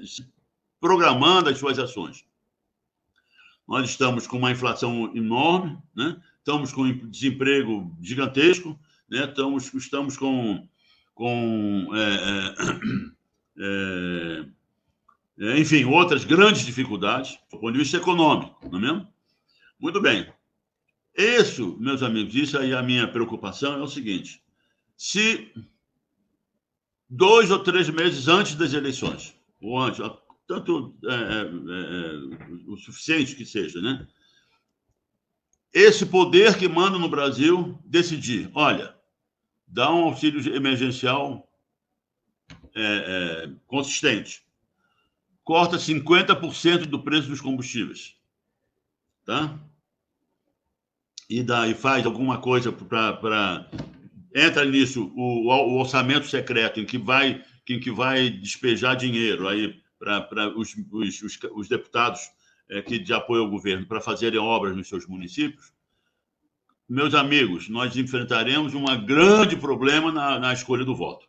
programando 0.79 1.49
as 1.49 1.57
suas 1.57 1.77
ações. 1.77 2.25
Nós 3.67 3.89
estamos 3.89 4.27
com 4.27 4.37
uma 4.37 4.51
inflação 4.51 5.15
enorme, 5.15 5.77
né? 5.95 6.21
estamos 6.39 6.73
com 6.73 6.91
desemprego 7.07 7.95
gigantesco, 8.01 8.77
né? 9.09 9.25
estamos, 9.25 9.73
estamos 9.73 10.17
com, 10.17 10.67
com 11.13 11.87
é, 11.93 12.55
é, 13.57 14.45
é, 15.39 15.59
enfim, 15.59 15.85
outras 15.85 16.25
grandes 16.25 16.65
dificuldades 16.65 17.39
do 17.51 17.59
ponto 17.59 17.73
de 17.73 17.79
vista 17.79 17.97
econômico, 17.97 18.69
não 18.69 18.79
é 18.79 18.81
mesmo? 18.81 19.07
Muito 19.79 20.01
bem. 20.01 20.27
Isso, 21.15 21.77
meus 21.79 22.01
amigos, 22.01 22.33
isso 22.35 22.57
aí 22.57 22.71
é 22.71 22.77
a 22.77 22.83
minha 22.83 23.07
preocupação 23.07 23.73
é 23.73 23.81
o 23.81 23.87
seguinte: 23.87 24.41
se 24.97 25.51
dois 27.09 27.51
ou 27.51 27.59
três 27.59 27.89
meses 27.89 28.27
antes 28.27 28.55
das 28.55 28.73
eleições, 28.73 29.35
ou 29.61 29.79
antes, 29.79 29.99
tanto 30.47 30.95
é, 31.05 31.13
é, 31.13 31.41
é, 31.41 32.67
o 32.67 32.75
suficiente 32.77 33.35
que 33.35 33.45
seja, 33.45 33.79
né? 33.81 34.07
Esse 35.71 36.05
poder 36.05 36.57
que 36.57 36.67
manda 36.67 36.99
no 36.99 37.09
Brasil 37.09 37.79
decidir, 37.83 38.49
olha, 38.53 38.95
dá 39.67 39.91
um 39.91 40.03
auxílio 40.03 40.55
emergencial 40.55 41.49
é, 42.75 42.81
é, 43.45 43.51
consistente. 43.65 44.43
Corta 45.43 45.77
50% 45.77 46.85
do 46.85 47.03
preço 47.03 47.27
dos 47.27 47.41
combustíveis. 47.41 48.15
Tá? 49.25 49.59
E, 51.33 51.43
dá, 51.43 51.67
e 51.67 51.73
faz 51.73 52.05
alguma 52.05 52.37
coisa 52.37 52.71
para. 52.71 53.69
Entra 54.35 54.65
nisso 54.65 55.11
o, 55.15 55.47
o, 55.47 55.79
orçamento 55.79 56.27
secreto, 56.27 56.79
em 56.79 56.85
que 56.85 56.97
vai, 56.97 57.43
em 57.69 57.79
que 57.79 57.91
vai 57.91 58.29
despejar 58.29 58.95
dinheiro 58.95 59.47
aí 59.47 59.81
para 59.99 60.49
os, 60.57 60.75
os, 60.91 61.21
os, 61.21 61.39
os, 61.55 61.67
deputados 61.67 62.21
é, 62.69 62.81
que 62.81 62.99
de 62.99 63.13
apoio 63.13 63.43
ao 63.43 63.49
governo 63.49 63.85
para 63.85 64.01
fazerem 64.01 64.39
obras 64.39 64.75
nos 64.75 64.87
seus 64.87 65.07
municípios 65.07 65.73
meus 66.87 67.15
amigos, 67.15 67.69
nós 67.69 67.95
enfrentaremos 67.95 68.73
um 68.75 68.85
grande 69.05 69.55
problema 69.55 70.11
na, 70.11 70.39
na 70.39 70.53
escolha 70.53 70.85
do 70.85 70.95
voto 70.95 71.25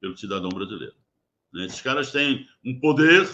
pelo 0.00 0.16
cidadão 0.16 0.48
brasileiro. 0.48 0.94
Né? 1.52 1.66
Esses 1.66 1.80
caras 1.80 2.10
têm 2.10 2.48
um 2.64 2.80
poder 2.80 3.28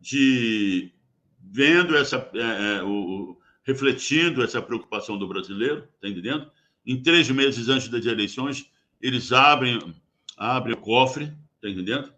de 0.00 0.90
vendo 1.38 1.96
essa, 1.96 2.16
é, 2.34 2.76
é, 2.76 2.82
o, 2.82 3.37
refletindo 3.68 4.42
essa 4.42 4.62
preocupação 4.62 5.18
do 5.18 5.28
brasileiro, 5.28 5.86
está 5.94 6.08
entendendo? 6.08 6.50
Em 6.86 7.02
três 7.02 7.30
meses 7.30 7.68
antes 7.68 7.88
das 7.88 8.06
eleições, 8.06 8.72
eles 8.98 9.30
abrem, 9.30 9.94
abrem 10.38 10.74
o 10.74 10.80
cofre, 10.80 11.30
está 11.56 11.68
entendendo? 11.68 12.10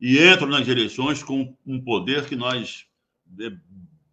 E 0.00 0.24
entram 0.24 0.46
nas 0.46 0.68
eleições 0.68 1.20
com 1.20 1.52
um 1.66 1.80
poder 1.80 2.26
que 2.26 2.36
nós 2.36 2.86
é, 3.40 3.52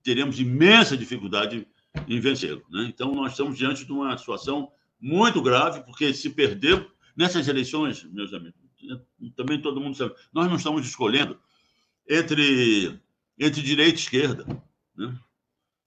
teremos 0.01 0.39
imensa 0.39 0.97
dificuldade 0.97 1.67
em 2.07 2.19
vencê-lo. 2.19 2.63
Né? 2.71 2.87
Então, 2.91 3.13
nós 3.13 3.33
estamos 3.33 3.55
diante 3.55 3.85
de 3.85 3.91
uma 3.91 4.17
situação 4.17 4.71
muito 4.99 5.39
grave, 5.39 5.83
porque 5.83 6.11
se 6.15 6.31
perder 6.31 6.89
nessas 7.15 7.47
eleições, 7.47 8.03
meus 8.05 8.33
amigos, 8.33 8.59
também 9.35 9.61
todo 9.61 9.79
mundo 9.79 9.95
sabe, 9.95 10.15
nós 10.33 10.47
não 10.47 10.55
estamos 10.55 10.83
escolhendo 10.83 11.37
entre, 12.09 12.99
entre 13.37 13.61
direita 13.61 13.99
e 13.99 14.01
esquerda. 14.01 14.63
Né? 14.97 15.15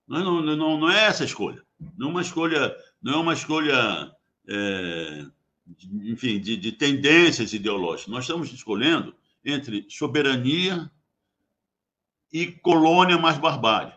Não, 0.06 0.42
não, 0.42 0.56
não, 0.56 0.78
não 0.78 0.90
é 0.90 1.04
essa 1.06 1.24
a 1.24 1.26
escolha. 1.26 1.62
Não 1.96 2.08
é 2.08 2.10
uma 2.10 2.22
escolha, 2.22 2.76
não 3.02 3.14
é 3.14 3.16
uma 3.16 3.32
escolha 3.32 4.12
é, 4.46 5.26
de, 5.66 6.12
enfim, 6.12 6.40
de, 6.40 6.56
de 6.56 6.72
tendências 6.72 7.52
ideológicas. 7.52 8.12
Nós 8.12 8.24
estamos 8.24 8.52
escolhendo 8.52 9.14
entre 9.44 9.86
soberania 9.88 10.90
e 12.32 12.46
colônia 12.46 13.18
mais 13.18 13.38
barbárie. 13.38 13.92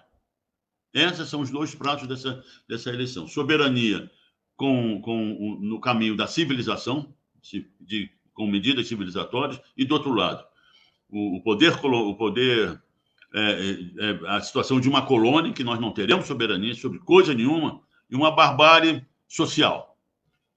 Esses 0.94 1.30
são 1.30 1.42
os 1.42 1.50
dois 1.50 1.76
pratos 1.76 2.08
dessa, 2.08 2.44
dessa 2.68 2.90
eleição. 2.90 3.28
Soberania 3.28 4.10
com, 4.56 5.02
com, 5.02 5.58
no 5.62 5.80
caminho 5.80 6.16
da 6.16 6.28
civilização, 6.28 7.14
de, 7.42 8.12
com 8.34 8.48
medidas 8.48 8.88
civilizatórias, 8.88 9.62
e 9.78 9.86
do 9.86 9.94
outro 9.94 10.14
lado, 10.14 10.46
o, 11.10 11.38
o 11.38 11.42
poder, 11.42 11.74
o 11.84 12.16
poder 12.16 12.70
é, 12.70 12.72
é, 12.72 12.76
é, 12.76 12.87
a 14.28 14.42
situação 14.42 14.80
de 14.80 14.90
uma 14.90 15.06
colônia, 15.06 15.54
que 15.54 15.64
nós 15.64 15.80
não 15.80 15.92
teremos 15.92 16.28
soberania 16.28 16.74
sobre 16.76 17.00
coisa 17.00 17.34
nenhuma, 17.34 17.82
e 18.10 18.16
uma 18.16 18.32
barbárie 18.32 19.06
social. 19.28 19.98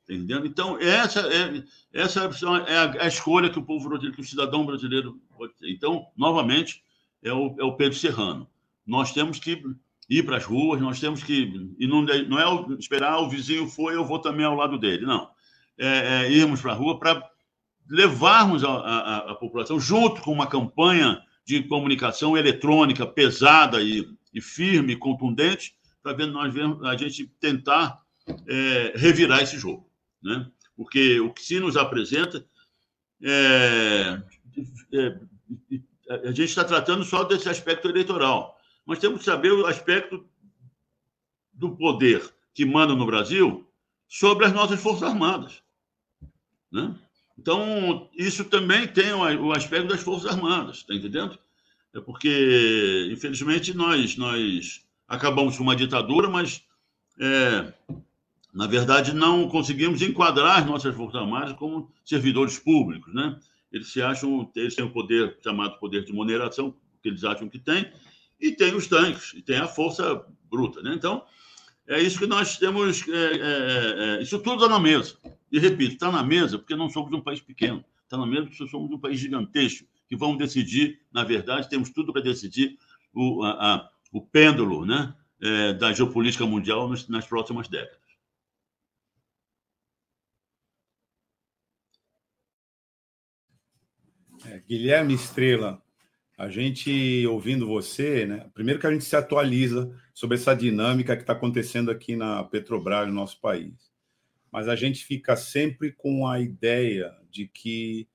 Entendendo? 0.05 0.47
Então, 0.47 0.79
essa 0.81 1.21
é, 1.21 1.63
essa 1.93 2.29
é 2.67 2.77
a, 2.77 3.05
a 3.05 3.07
escolha 3.07 3.51
que 3.51 3.59
o 3.59 3.65
povo 3.65 3.89
brasileiro, 3.89 4.17
que 4.17 4.23
o 4.23 4.27
cidadão 4.27 4.67
brasileiro 4.67 5.21
pode 5.37 5.55
ter. 5.55 5.71
Então, 5.71 6.07
novamente, 6.17 6.83
é 7.23 7.33
o, 7.33 7.55
é 7.59 7.65
o 7.65 7.77
Pedro 7.77 7.97
Serrano. 7.97 8.49
Nós 8.85 9.13
temos 9.13 9.39
que 9.39 9.63
ir 10.09 10.25
para 10.25 10.37
as 10.37 10.45
ruas, 10.45 10.81
nós 10.81 10.99
temos 10.99 11.23
que. 11.23 11.73
E 11.79 11.87
não, 11.87 12.03
não 12.03 12.39
é 12.39 12.77
esperar 12.77 13.13
ah, 13.13 13.21
o 13.21 13.29
vizinho 13.29 13.69
foi, 13.69 13.95
eu 13.95 14.05
vou 14.05 14.19
também 14.19 14.45
ao 14.45 14.57
lado 14.57 14.79
dele. 14.79 15.07
Não. 15.07 15.31
É, 15.79 16.25
é 16.25 16.33
irmos 16.33 16.61
para 16.61 16.73
a 16.73 16.75
rua 16.75 16.99
para 16.99 17.31
levarmos 17.89 18.65
a, 18.65 18.71
a, 18.71 19.17
a, 19.31 19.35
população, 19.35 19.79
junto 19.79 20.21
com 20.23 20.33
uma 20.33 20.47
campanha 20.47 21.23
de 21.51 21.65
comunicação 21.65 22.37
eletrônica 22.37 23.07
pesada 23.07 23.83
e, 23.83 24.09
e 24.33 24.41
firme, 24.41 24.97
contundente, 24.97 25.75
para 26.03 26.13
ver 26.13 26.27
nós 26.27 26.53
vemos, 26.55 26.83
a 26.85 26.97
gente 26.97 27.27
tentar 27.41 28.01
é, 28.47 28.93
revirar 28.95 29.43
esse 29.43 29.59
jogo. 29.59 29.91
Né? 30.23 30.47
Porque 30.77 31.19
o 31.21 31.33
que 31.33 31.43
se 31.43 31.59
nos 31.59 31.77
apresenta 31.77 32.47
é, 33.23 34.23
é, 34.95 35.21
a 36.09 36.29
gente 36.29 36.45
está 36.45 36.65
tratando 36.65 37.05
só 37.05 37.25
desse 37.25 37.49
aspecto 37.49 37.89
eleitoral 37.89 38.59
nós 38.87 38.99
temos 38.99 39.21
que 39.21 39.25
saber 39.25 39.53
o 39.53 39.67
aspecto 39.67 40.27
do 41.53 41.77
poder 41.77 42.29
que 42.53 42.65
manda 42.65 42.95
no 42.95 43.07
Brasil 43.07 43.71
sobre 44.09 44.47
as 44.47 44.53
nossas 44.53 44.83
Forças 44.83 45.05
Armadas. 45.05 45.63
Né? 46.73 46.99
Então, 47.41 48.11
isso 48.15 48.45
também 48.45 48.87
tem 48.87 49.15
o 49.15 49.51
aspecto 49.51 49.89
das 49.89 50.03
Forças 50.03 50.31
Armadas, 50.31 50.79
está 50.79 50.95
entendendo? 50.95 51.39
É 51.95 51.99
porque, 51.99 53.09
infelizmente, 53.11 53.75
nós, 53.75 54.15
nós 54.19 54.85
acabamos 55.09 55.57
com 55.57 55.63
uma 55.63 55.75
ditadura, 55.75 56.29
mas 56.29 56.63
é, 57.19 57.73
na 58.53 58.67
verdade, 58.67 59.15
não 59.15 59.49
conseguimos 59.49 60.03
enquadrar 60.03 60.59
as 60.59 60.67
nossas 60.67 60.95
Forças 60.95 61.19
Armadas 61.19 61.55
como 61.55 61.91
servidores 62.05 62.59
públicos, 62.59 63.15
né? 63.15 63.41
Eles 63.73 63.91
se 63.91 64.03
acham, 64.03 64.51
eles 64.55 64.75
têm 64.75 64.85
o 64.85 64.93
poder 64.93 65.39
chamado 65.43 65.79
poder 65.79 66.05
de 66.05 66.13
moderação, 66.13 66.77
que 67.03 67.09
eles 67.09 67.25
acham 67.25 67.49
que 67.49 67.59
tem, 67.59 67.91
e 68.39 68.53
tem 68.53 68.75
os 68.75 68.87
tanques, 68.87 69.33
e 69.35 69.41
tem 69.41 69.57
a 69.57 69.67
força 69.67 70.27
bruta, 70.51 70.83
né? 70.83 70.93
Então, 70.95 71.25
é 71.89 71.99
isso 72.03 72.19
que 72.19 72.27
nós 72.27 72.59
temos, 72.59 73.09
é, 73.09 73.13
é, 73.15 74.19
é 74.19 74.23
isso 74.23 74.39
tudo 74.41 74.63
está 74.63 74.69
na 74.69 74.79
mesa. 74.79 75.17
E 75.51 75.59
repito, 75.59 75.95
está 75.95 76.11
na 76.13 76.23
mesa 76.23 76.59
porque 76.59 76.77
não 76.77 76.89
somos 76.89 77.13
um 77.13 77.21
país 77.21 77.41
pequeno, 77.41 77.85
está 78.05 78.17
na 78.17 78.27
mesa 78.27 78.47
porque 78.47 78.69
somos 78.69 78.91
um 78.91 78.99
país 78.99 79.19
gigantesco, 79.19 79.87
que 80.09 80.17
vamos 80.17 80.39
decidir, 80.39 81.01
na 81.13 81.25
verdade, 81.25 81.69
temos 81.69 81.91
tudo 81.91 82.13
para 82.13 82.23
decidir 82.23 82.79
o, 83.13 83.43
a, 83.43 83.75
a, 83.75 83.91
o 84.13 84.21
pêndulo, 84.21 84.85
né? 84.85 85.15
É, 85.43 85.73
da 85.73 85.91
geopolítica 85.91 86.45
mundial 86.45 86.87
nas, 86.87 87.09
nas 87.09 87.27
próximas 87.27 87.67
décadas. 87.67 87.99
É, 94.45 94.59
Guilherme 94.61 95.15
Estrela, 95.15 95.83
a 96.37 96.49
gente 96.49 97.27
ouvindo 97.27 97.67
você, 97.67 98.27
né? 98.27 98.51
Primeiro 98.55 98.81
que 98.81 98.87
a 98.87 98.93
gente 98.93 99.05
se 99.05 99.15
atualiza 99.15 99.95
sobre 100.15 100.37
essa 100.37 100.55
dinâmica 100.55 101.17
que 101.17 101.23
está 101.23 101.33
acontecendo 101.33 101.91
aqui 101.91 102.17
na 102.17 102.45
Petrobras, 102.45 103.07
no 103.09 103.15
nosso 103.15 103.41
país. 103.41 103.90
Mas 104.51 104.69
a 104.69 104.77
gente 104.77 105.05
fica 105.05 105.37
sempre 105.37 105.93
com 105.93 106.27
a 106.27 106.41
ideia 106.41 107.15
de 107.31 107.47
que 107.47 108.09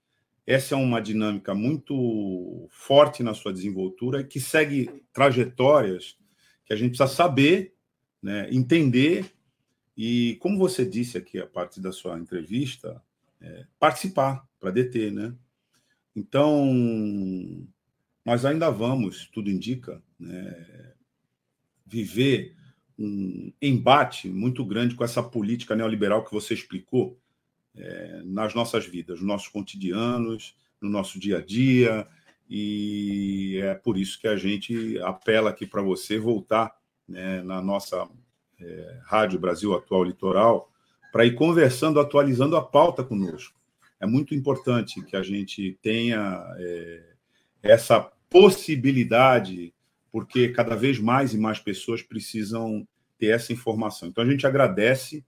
essa 0.46 0.76
é 0.76 0.78
uma 0.78 1.02
dinâmica 1.02 1.56
muito 1.56 2.68
forte 2.70 3.24
na 3.24 3.34
sua 3.34 3.52
desenvoltura 3.52 4.24
que 4.24 4.40
segue 4.40 5.04
trajetórias 5.12 6.18
que 6.66 6.74
a 6.74 6.76
gente 6.76 6.98
precisa 6.98 7.08
saber, 7.08 7.74
né, 8.22 8.48
entender 8.52 9.26
e, 9.98 10.36
como 10.42 10.58
você 10.58 10.86
disse 10.86 11.18
aqui 11.18 11.40
a 11.40 11.48
partir 11.48 11.80
da 11.80 11.92
sua 11.92 12.20
entrevista, 12.20 13.02
é, 13.40 13.66
participar 13.80 14.46
para 14.60 14.72
deter, 14.72 15.12
né? 15.12 15.34
Então, 16.16 16.66
nós 18.26 18.44
ainda 18.46 18.70
vamos, 18.70 19.30
tudo 19.32 19.50
indica, 19.50 20.02
né, 20.20 20.94
viver 21.86 22.56
um 22.98 23.52
embate 23.62 24.30
muito 24.30 24.64
grande 24.64 24.96
com 24.96 25.04
essa 25.04 25.22
política 25.22 25.76
neoliberal 25.76 26.24
que 26.24 26.34
você 26.34 26.54
explicou 26.54 27.18
é, 27.76 28.22
nas 28.24 28.54
nossas 28.54 28.86
vidas, 28.86 29.20
nos 29.20 29.28
nossos 29.28 29.48
cotidianos, 29.50 30.56
no 30.82 30.90
nosso 30.90 31.20
dia 31.20 31.40
a 31.40 31.42
dia, 31.42 32.08
e 32.50 33.60
é 33.62 33.74
por 33.74 33.98
isso 33.98 34.20
que 34.20 34.28
a 34.28 34.38
gente 34.38 35.00
apela 35.00 35.50
aqui 35.50 35.66
para 35.66 35.82
você 35.82 36.18
voltar 36.18 36.76
né, 37.08 37.42
na 37.42 37.62
nossa 37.62 38.08
é, 38.60 39.00
Rádio 39.04 39.40
Brasil 39.40 39.74
Atual 39.74 40.04
Litoral 40.04 40.72
para 41.12 41.26
ir 41.26 41.36
conversando, 41.36 42.00
atualizando 42.00 42.56
a 42.56 42.62
pauta 42.62 43.04
conosco. 43.04 43.60
É 44.00 44.06
muito 44.06 44.36
importante 44.36 45.02
que 45.04 45.16
a 45.16 45.24
gente 45.24 45.78
tenha 45.82 46.46
é, 46.58 47.04
essa 47.64 48.12
possibilidade, 48.30 49.74
porque 50.16 50.48
cada 50.48 50.78
vez 50.78 50.98
mais 50.98 51.34
e 51.34 51.38
mais 51.38 51.60
pessoas 51.60 52.02
precisam 52.02 52.88
ter 53.18 53.32
essa 53.32 53.52
informação. 53.52 54.08
Então, 54.08 54.24
a 54.24 54.32
gente 54.32 54.48
agradece 54.48 55.26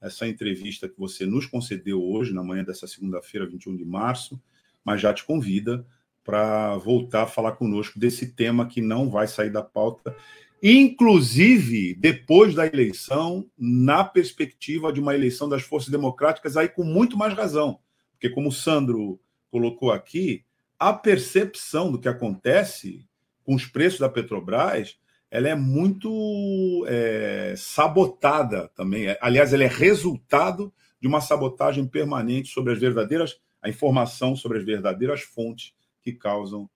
essa 0.00 0.26
entrevista 0.26 0.88
que 0.88 0.98
você 0.98 1.26
nos 1.26 1.44
concedeu 1.44 2.02
hoje, 2.02 2.32
na 2.32 2.42
manhã 2.42 2.64
dessa 2.64 2.86
segunda-feira, 2.86 3.46
21 3.46 3.76
de 3.76 3.84
março, 3.84 4.40
mas 4.82 5.00
já 5.00 5.12
te 5.12 5.24
convida 5.24 5.86
para 6.24 6.76
voltar 6.78 7.24
a 7.24 7.26
falar 7.26 7.52
conosco 7.52 7.98
desse 7.98 8.32
tema 8.32 8.66
que 8.66 8.80
não 8.80 9.10
vai 9.10 9.26
sair 9.26 9.50
da 9.50 9.62
pauta, 9.62 10.16
inclusive 10.62 11.94
depois 11.96 12.54
da 12.54 12.66
eleição, 12.66 13.46
na 13.58 14.04
perspectiva 14.04 14.90
de 14.90 15.00
uma 15.00 15.14
eleição 15.14 15.50
das 15.50 15.62
forças 15.62 15.90
democráticas, 15.90 16.56
aí 16.56 16.68
com 16.68 16.84
muito 16.84 17.16
mais 17.16 17.34
razão 17.34 17.78
porque, 18.20 18.28
como 18.28 18.50
o 18.50 18.52
Sandro 18.52 19.18
colocou 19.50 19.90
aqui, 19.90 20.44
a 20.78 20.92
percepção 20.92 21.90
do 21.90 21.98
que 21.98 22.06
acontece 22.06 23.08
com 23.50 23.56
os 23.56 23.66
preços 23.66 23.98
da 23.98 24.08
Petrobras 24.08 24.96
ela 25.28 25.48
é 25.48 25.56
muito 25.56 26.86
é, 26.86 27.52
sabotada 27.56 28.68
também. 28.76 29.06
Aliás, 29.20 29.52
ela 29.52 29.64
é 29.64 29.66
resultado 29.66 30.72
de 31.00 31.08
uma 31.08 31.20
sabotagem 31.20 31.84
permanente 31.84 32.48
sobre 32.48 32.72
as 32.72 32.78
verdadeiras, 32.78 33.40
a 33.60 33.68
informação 33.68 34.36
sobre 34.36 34.58
as 34.58 34.64
verdadeiras 34.64 35.22
fontes 35.22 35.74
que 36.00 36.12
causam 36.12 36.70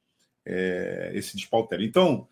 é, 0.44 1.12
esse 1.14 1.36
despautério. 1.36 1.86
Então, 1.86 2.26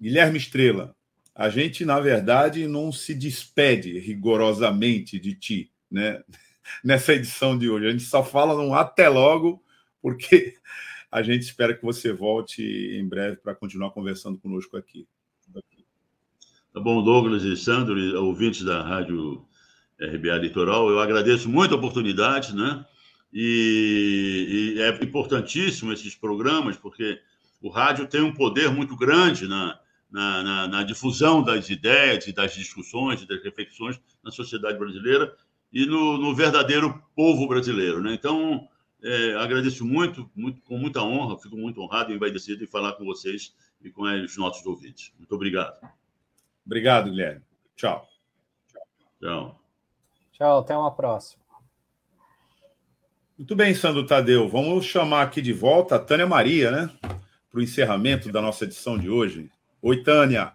Guilherme 0.00 0.38
Estrela, 0.38 0.94
a 1.34 1.48
gente, 1.48 1.84
na 1.84 1.98
verdade, 1.98 2.68
não 2.68 2.92
se 2.92 3.16
despede 3.16 3.98
rigorosamente 3.98 5.18
de 5.18 5.34
ti, 5.34 5.72
né? 5.90 6.22
nessa 6.84 7.14
edição 7.14 7.58
de 7.58 7.68
hoje. 7.68 7.88
A 7.88 7.90
gente 7.90 8.04
só 8.04 8.22
fala 8.22 8.54
num 8.54 8.72
até 8.72 9.08
logo, 9.08 9.60
porque 10.00 10.54
a 11.12 11.22
gente 11.22 11.42
espera 11.42 11.74
que 11.74 11.84
você 11.84 12.10
volte 12.10 12.62
em 12.62 13.06
breve 13.06 13.36
para 13.36 13.54
continuar 13.54 13.90
conversando 13.90 14.38
conosco 14.38 14.78
aqui. 14.78 15.06
Tá 16.72 16.80
bom, 16.80 17.04
Douglas 17.04 17.44
e 17.44 17.54
Sandro, 17.54 17.94
ouvintes 18.24 18.64
da 18.64 18.82
Rádio 18.82 19.46
RBA 20.00 20.38
Litoral, 20.38 20.88
eu 20.88 20.98
agradeço 21.00 21.50
muito 21.50 21.74
a 21.74 21.76
oportunidade, 21.76 22.56
né? 22.56 22.82
E, 23.30 24.74
e, 24.76 24.80
é 24.80 24.88
importantíssimo 25.04 25.92
esses 25.92 26.14
programas, 26.14 26.78
porque 26.78 27.20
o 27.60 27.68
rádio 27.68 28.06
tem 28.06 28.22
um 28.22 28.32
poder 28.32 28.70
muito 28.70 28.96
grande 28.96 29.46
na, 29.46 29.78
na, 30.10 30.42
na, 30.42 30.68
na 30.68 30.82
difusão 30.82 31.42
das 31.42 31.68
ideias 31.68 32.26
e 32.26 32.32
das 32.32 32.54
discussões 32.54 33.20
e 33.20 33.26
das 33.26 33.42
reflexões 33.42 34.00
na 34.24 34.30
sociedade 34.30 34.78
brasileira 34.78 35.34
e 35.70 35.84
no, 35.84 36.16
no 36.16 36.34
verdadeiro 36.34 37.02
povo 37.14 37.46
brasileiro. 37.46 38.00
Né? 38.02 38.14
Então, 38.14 38.66
é, 39.02 39.34
agradeço 39.34 39.84
muito, 39.84 40.30
muito, 40.34 40.60
com 40.62 40.78
muita 40.78 41.02
honra, 41.02 41.38
fico 41.38 41.56
muito 41.56 41.80
honrado 41.80 42.12
e 42.12 42.14
envaidecido 42.14 42.62
em 42.62 42.66
falar 42.66 42.92
com 42.92 43.04
vocês 43.04 43.54
e 43.82 43.90
com 43.90 44.02
os 44.02 44.36
nossos 44.36 44.64
ouvintes. 44.64 45.12
Muito 45.18 45.34
obrigado. 45.34 45.76
Obrigado, 46.64 47.10
Guilherme. 47.10 47.42
Tchau. 47.74 48.08
Tchau. 49.20 49.60
Tchau, 50.32 50.58
até 50.58 50.76
uma 50.76 50.94
próxima. 50.94 51.42
Muito 53.36 53.56
bem, 53.56 53.74
Sandro 53.74 54.06
Tadeu. 54.06 54.48
Vamos 54.48 54.84
chamar 54.84 55.22
aqui 55.22 55.42
de 55.42 55.52
volta 55.52 55.96
a 55.96 55.98
Tânia 55.98 56.26
Maria, 56.26 56.70
né? 56.70 56.90
Para 57.50 57.58
o 57.58 57.62
encerramento 57.62 58.30
da 58.30 58.40
nossa 58.40 58.64
edição 58.64 58.96
de 58.96 59.10
hoje. 59.10 59.50
Oi, 59.82 60.02
Tânia. 60.02 60.52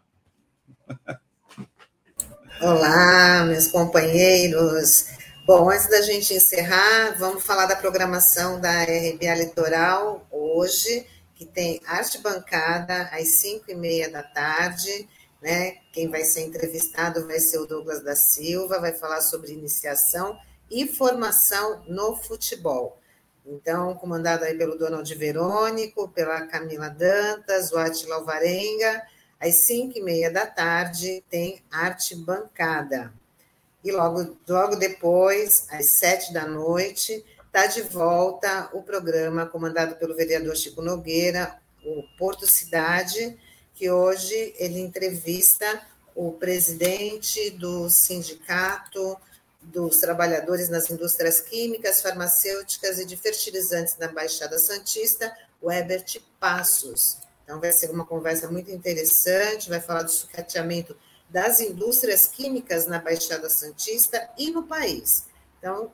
Olá, 2.61 3.43
meus 3.45 3.67
companheiros. 3.67 5.16
Bom, 5.47 5.69
antes 5.69 5.87
da 5.87 6.01
gente 6.01 6.33
encerrar, 6.33 7.17
vamos 7.17 7.41
falar 7.41 7.67
da 7.67 7.75
programação 7.77 8.59
da 8.59 8.83
RBA 8.83 9.33
Litoral 9.33 10.27
hoje, 10.29 11.07
que 11.35 11.45
tem 11.45 11.79
arte 11.87 12.17
bancada 12.17 13.03
às 13.13 13.39
5 13.39 13.71
e 13.71 13.73
meia 13.73 14.11
da 14.11 14.21
tarde. 14.21 15.07
Né? 15.41 15.77
Quem 15.93 16.09
vai 16.09 16.25
ser 16.25 16.41
entrevistado 16.41 17.25
vai 17.25 17.39
ser 17.39 17.59
o 17.59 17.65
Douglas 17.65 18.03
da 18.03 18.13
Silva, 18.13 18.81
vai 18.81 18.91
falar 18.91 19.21
sobre 19.21 19.53
iniciação 19.53 20.37
e 20.69 20.85
formação 20.85 21.81
no 21.87 22.17
futebol. 22.17 22.99
Então, 23.45 23.95
comandado 23.95 24.43
aí 24.43 24.57
pelo 24.57 24.77
Donald 24.77 25.15
Verônico, 25.15 26.09
pela 26.09 26.45
Camila 26.45 26.89
Dantas, 26.89 27.71
o 27.71 27.77
Atila 27.77 28.15
Alvarenga 28.15 29.01
às 29.39 29.65
cinco 29.65 29.97
e 29.97 30.03
meia 30.03 30.29
da 30.29 30.45
tarde, 30.45 31.23
tem 31.29 31.63
arte 31.71 32.17
bancada. 32.17 33.13
E 33.87 33.91
logo, 33.93 34.37
logo 34.49 34.75
depois, 34.75 35.65
às 35.69 35.97
sete 35.97 36.33
da 36.33 36.45
noite, 36.45 37.23
está 37.45 37.67
de 37.67 37.83
volta 37.83 38.69
o 38.73 38.83
programa 38.83 39.45
comandado 39.45 39.95
pelo 39.95 40.13
vereador 40.13 40.57
Chico 40.57 40.81
Nogueira, 40.81 41.57
o 41.85 42.03
Porto 42.17 42.45
Cidade, 42.45 43.39
que 43.73 43.89
hoje 43.89 44.53
ele 44.57 44.81
entrevista 44.81 45.81
o 46.13 46.33
presidente 46.33 47.49
do 47.51 47.89
sindicato 47.89 49.17
dos 49.61 49.99
trabalhadores 49.99 50.67
nas 50.67 50.89
indústrias 50.89 51.39
químicas, 51.39 52.01
farmacêuticas 52.01 52.99
e 52.99 53.05
de 53.05 53.15
fertilizantes 53.15 53.95
da 53.95 54.09
Baixada 54.09 54.59
Santista, 54.59 55.33
o 55.61 55.71
Herbert 55.71 56.21
Passos. 56.41 57.19
Então, 57.45 57.61
vai 57.61 57.71
ser 57.71 57.89
uma 57.89 58.05
conversa 58.05 58.51
muito 58.51 58.69
interessante, 58.69 59.69
vai 59.69 59.79
falar 59.79 60.03
do 60.03 60.11
sucateamento 60.11 60.93
das 61.29 61.59
indústrias 61.59 62.27
químicas 62.27 62.87
na 62.87 62.99
Baixada 62.99 63.49
Santista 63.49 64.29
e 64.37 64.51
no 64.51 64.63
país. 64.63 65.25
Então, 65.59 65.91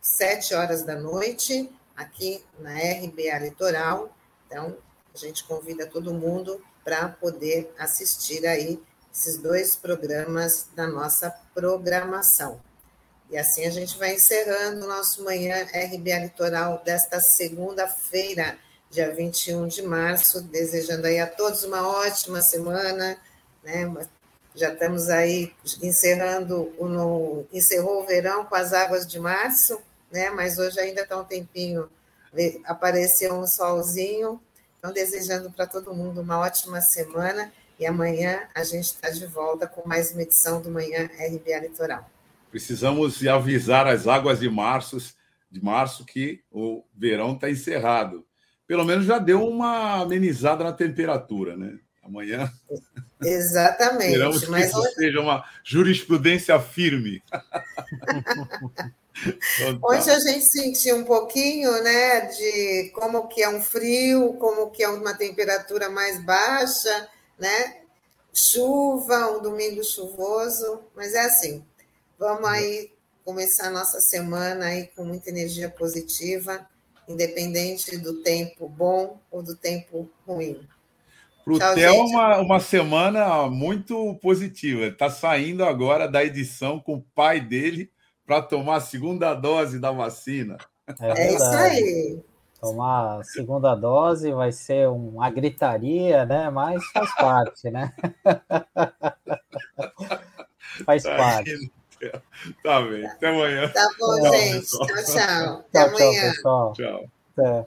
sete 0.00 0.54
horas 0.54 0.82
da 0.82 0.96
noite, 0.96 1.70
aqui 1.96 2.44
na 2.58 2.74
RBA 2.74 3.38
Litoral. 3.40 4.14
Então, 4.46 4.76
a 5.14 5.18
gente 5.18 5.44
convida 5.44 5.86
todo 5.86 6.12
mundo 6.12 6.62
para 6.84 7.08
poder 7.08 7.72
assistir 7.78 8.46
aí 8.46 8.82
esses 9.12 9.36
dois 9.36 9.76
programas 9.76 10.68
da 10.74 10.86
nossa 10.86 11.30
programação. 11.54 12.60
E 13.30 13.36
assim 13.36 13.64
a 13.64 13.70
gente 13.70 13.96
vai 13.98 14.14
encerrando 14.14 14.84
o 14.84 14.88
nosso 14.88 15.24
Manhã 15.24 15.64
RBA 15.64 16.18
Litoral 16.18 16.82
desta 16.84 17.20
segunda-feira 17.20 18.58
dia 18.90 19.10
21 19.10 19.68
de 19.68 19.80
março, 19.80 20.42
desejando 20.42 21.06
aí 21.06 21.18
a 21.18 21.26
todos 21.26 21.64
uma 21.64 21.88
ótima 21.88 22.42
semana, 22.42 23.16
né? 23.64 23.90
Já 24.54 24.72
estamos 24.72 25.08
aí 25.08 25.52
encerrando, 25.82 26.72
no, 26.78 27.46
encerrou 27.52 28.02
o 28.02 28.06
verão 28.06 28.44
com 28.44 28.54
as 28.54 28.72
águas 28.72 29.06
de 29.06 29.18
março, 29.18 29.80
né? 30.10 30.30
Mas 30.30 30.58
hoje 30.58 30.78
ainda 30.78 31.02
está 31.02 31.18
um 31.18 31.24
tempinho, 31.24 31.88
apareceu 32.64 33.34
um 33.34 33.46
solzinho. 33.46 34.40
Então, 34.78 34.92
desejando 34.92 35.50
para 35.50 35.66
todo 35.66 35.94
mundo 35.94 36.20
uma 36.20 36.38
ótima 36.38 36.80
semana 36.80 37.52
e 37.78 37.86
amanhã 37.86 38.42
a 38.54 38.62
gente 38.62 38.86
está 38.86 39.10
de 39.10 39.26
volta 39.26 39.66
com 39.66 39.88
mais 39.88 40.12
uma 40.12 40.22
edição 40.22 40.60
do 40.60 40.70
Manhã 40.70 41.08
RBA 41.18 41.58
Litoral. 41.60 42.08
Precisamos 42.50 43.26
avisar 43.26 43.86
as 43.86 44.06
águas 44.06 44.40
de 44.40 44.50
março, 44.50 44.98
de 45.50 45.64
março 45.64 46.04
que 46.04 46.42
o 46.50 46.84
verão 46.94 47.34
está 47.34 47.50
encerrado. 47.50 48.26
Pelo 48.66 48.84
menos 48.84 49.06
já 49.06 49.18
deu 49.18 49.46
uma 49.46 50.02
amenizada 50.02 50.62
na 50.62 50.72
temperatura, 50.72 51.56
né? 51.56 51.78
Amanhã. 52.02 52.52
Exatamente. 53.22 54.12
Esperamos 54.12 54.48
mas 54.48 54.72
que 54.72 54.78
isso 54.78 54.94
seja 54.94 55.20
uma 55.20 55.44
jurisprudência 55.62 56.58
firme. 56.60 57.22
então, 59.24 59.78
tá. 59.78 59.86
Hoje 59.86 60.10
a 60.10 60.18
gente 60.18 60.44
sentiu 60.46 60.96
um 60.96 61.04
pouquinho, 61.04 61.70
né, 61.82 62.22
de 62.26 62.90
como 62.94 63.28
que 63.28 63.42
é 63.42 63.48
um 63.48 63.62
frio, 63.62 64.34
como 64.34 64.70
que 64.70 64.82
é 64.82 64.88
uma 64.88 65.14
temperatura 65.14 65.88
mais 65.88 66.22
baixa, 66.24 67.08
né? 67.38 67.76
Chuva, 68.34 69.30
um 69.30 69.42
domingo 69.42 69.84
chuvoso, 69.84 70.80
mas 70.96 71.14
é 71.14 71.20
assim. 71.20 71.64
Vamos 72.18 72.48
aí 72.48 72.90
começar 73.24 73.68
a 73.68 73.70
nossa 73.70 74.00
semana 74.00 74.66
aí 74.66 74.88
com 74.96 75.04
muita 75.04 75.30
energia 75.30 75.68
positiva, 75.68 76.66
independente 77.06 77.96
do 77.98 78.22
tempo 78.22 78.68
bom 78.68 79.20
ou 79.30 79.42
do 79.42 79.54
tempo 79.54 80.10
ruim. 80.26 80.66
Para 81.44 81.54
o 81.54 81.58
Theo, 81.74 82.06
uma, 82.06 82.38
uma 82.38 82.60
semana 82.60 83.48
muito 83.48 84.14
positiva. 84.22 84.86
Está 84.86 85.10
saindo 85.10 85.64
agora 85.64 86.08
da 86.08 86.24
edição 86.24 86.78
com 86.78 86.94
o 86.94 87.04
pai 87.14 87.40
dele 87.40 87.90
para 88.24 88.40
tomar 88.40 88.76
a 88.76 88.80
segunda 88.80 89.34
dose 89.34 89.80
da 89.80 89.90
vacina. 89.90 90.56
É, 91.00 91.10
é 91.10 91.34
isso 91.34 91.44
aí. 91.44 92.20
Tomar 92.60 93.20
a 93.20 93.24
segunda 93.24 93.74
dose 93.74 94.30
vai 94.32 94.52
ser 94.52 94.88
uma 94.88 95.28
gritaria, 95.30 96.24
né? 96.24 96.48
Mas 96.48 96.80
faz 96.92 97.12
parte, 97.16 97.68
né? 97.70 97.92
faz 100.86 101.02
tá 101.02 101.16
parte. 101.16 101.72
Tá 102.62 102.80
bem. 102.82 103.04
Até 103.06 103.28
amanhã. 103.28 103.68
Tá 103.68 103.88
bom, 103.98 104.20
tchau, 104.20 104.32
gente. 104.32 104.60
Pessoal. 104.60 104.86
Tchau, 104.86 105.04
tchau. 105.04 105.64
Até 105.68 105.72
tchau, 105.72 105.88
amanhã. 105.88 106.12
Tchau, 106.12 106.30
pessoal. 106.30 106.72
Tchau. 106.72 107.04
Até. 107.36 107.66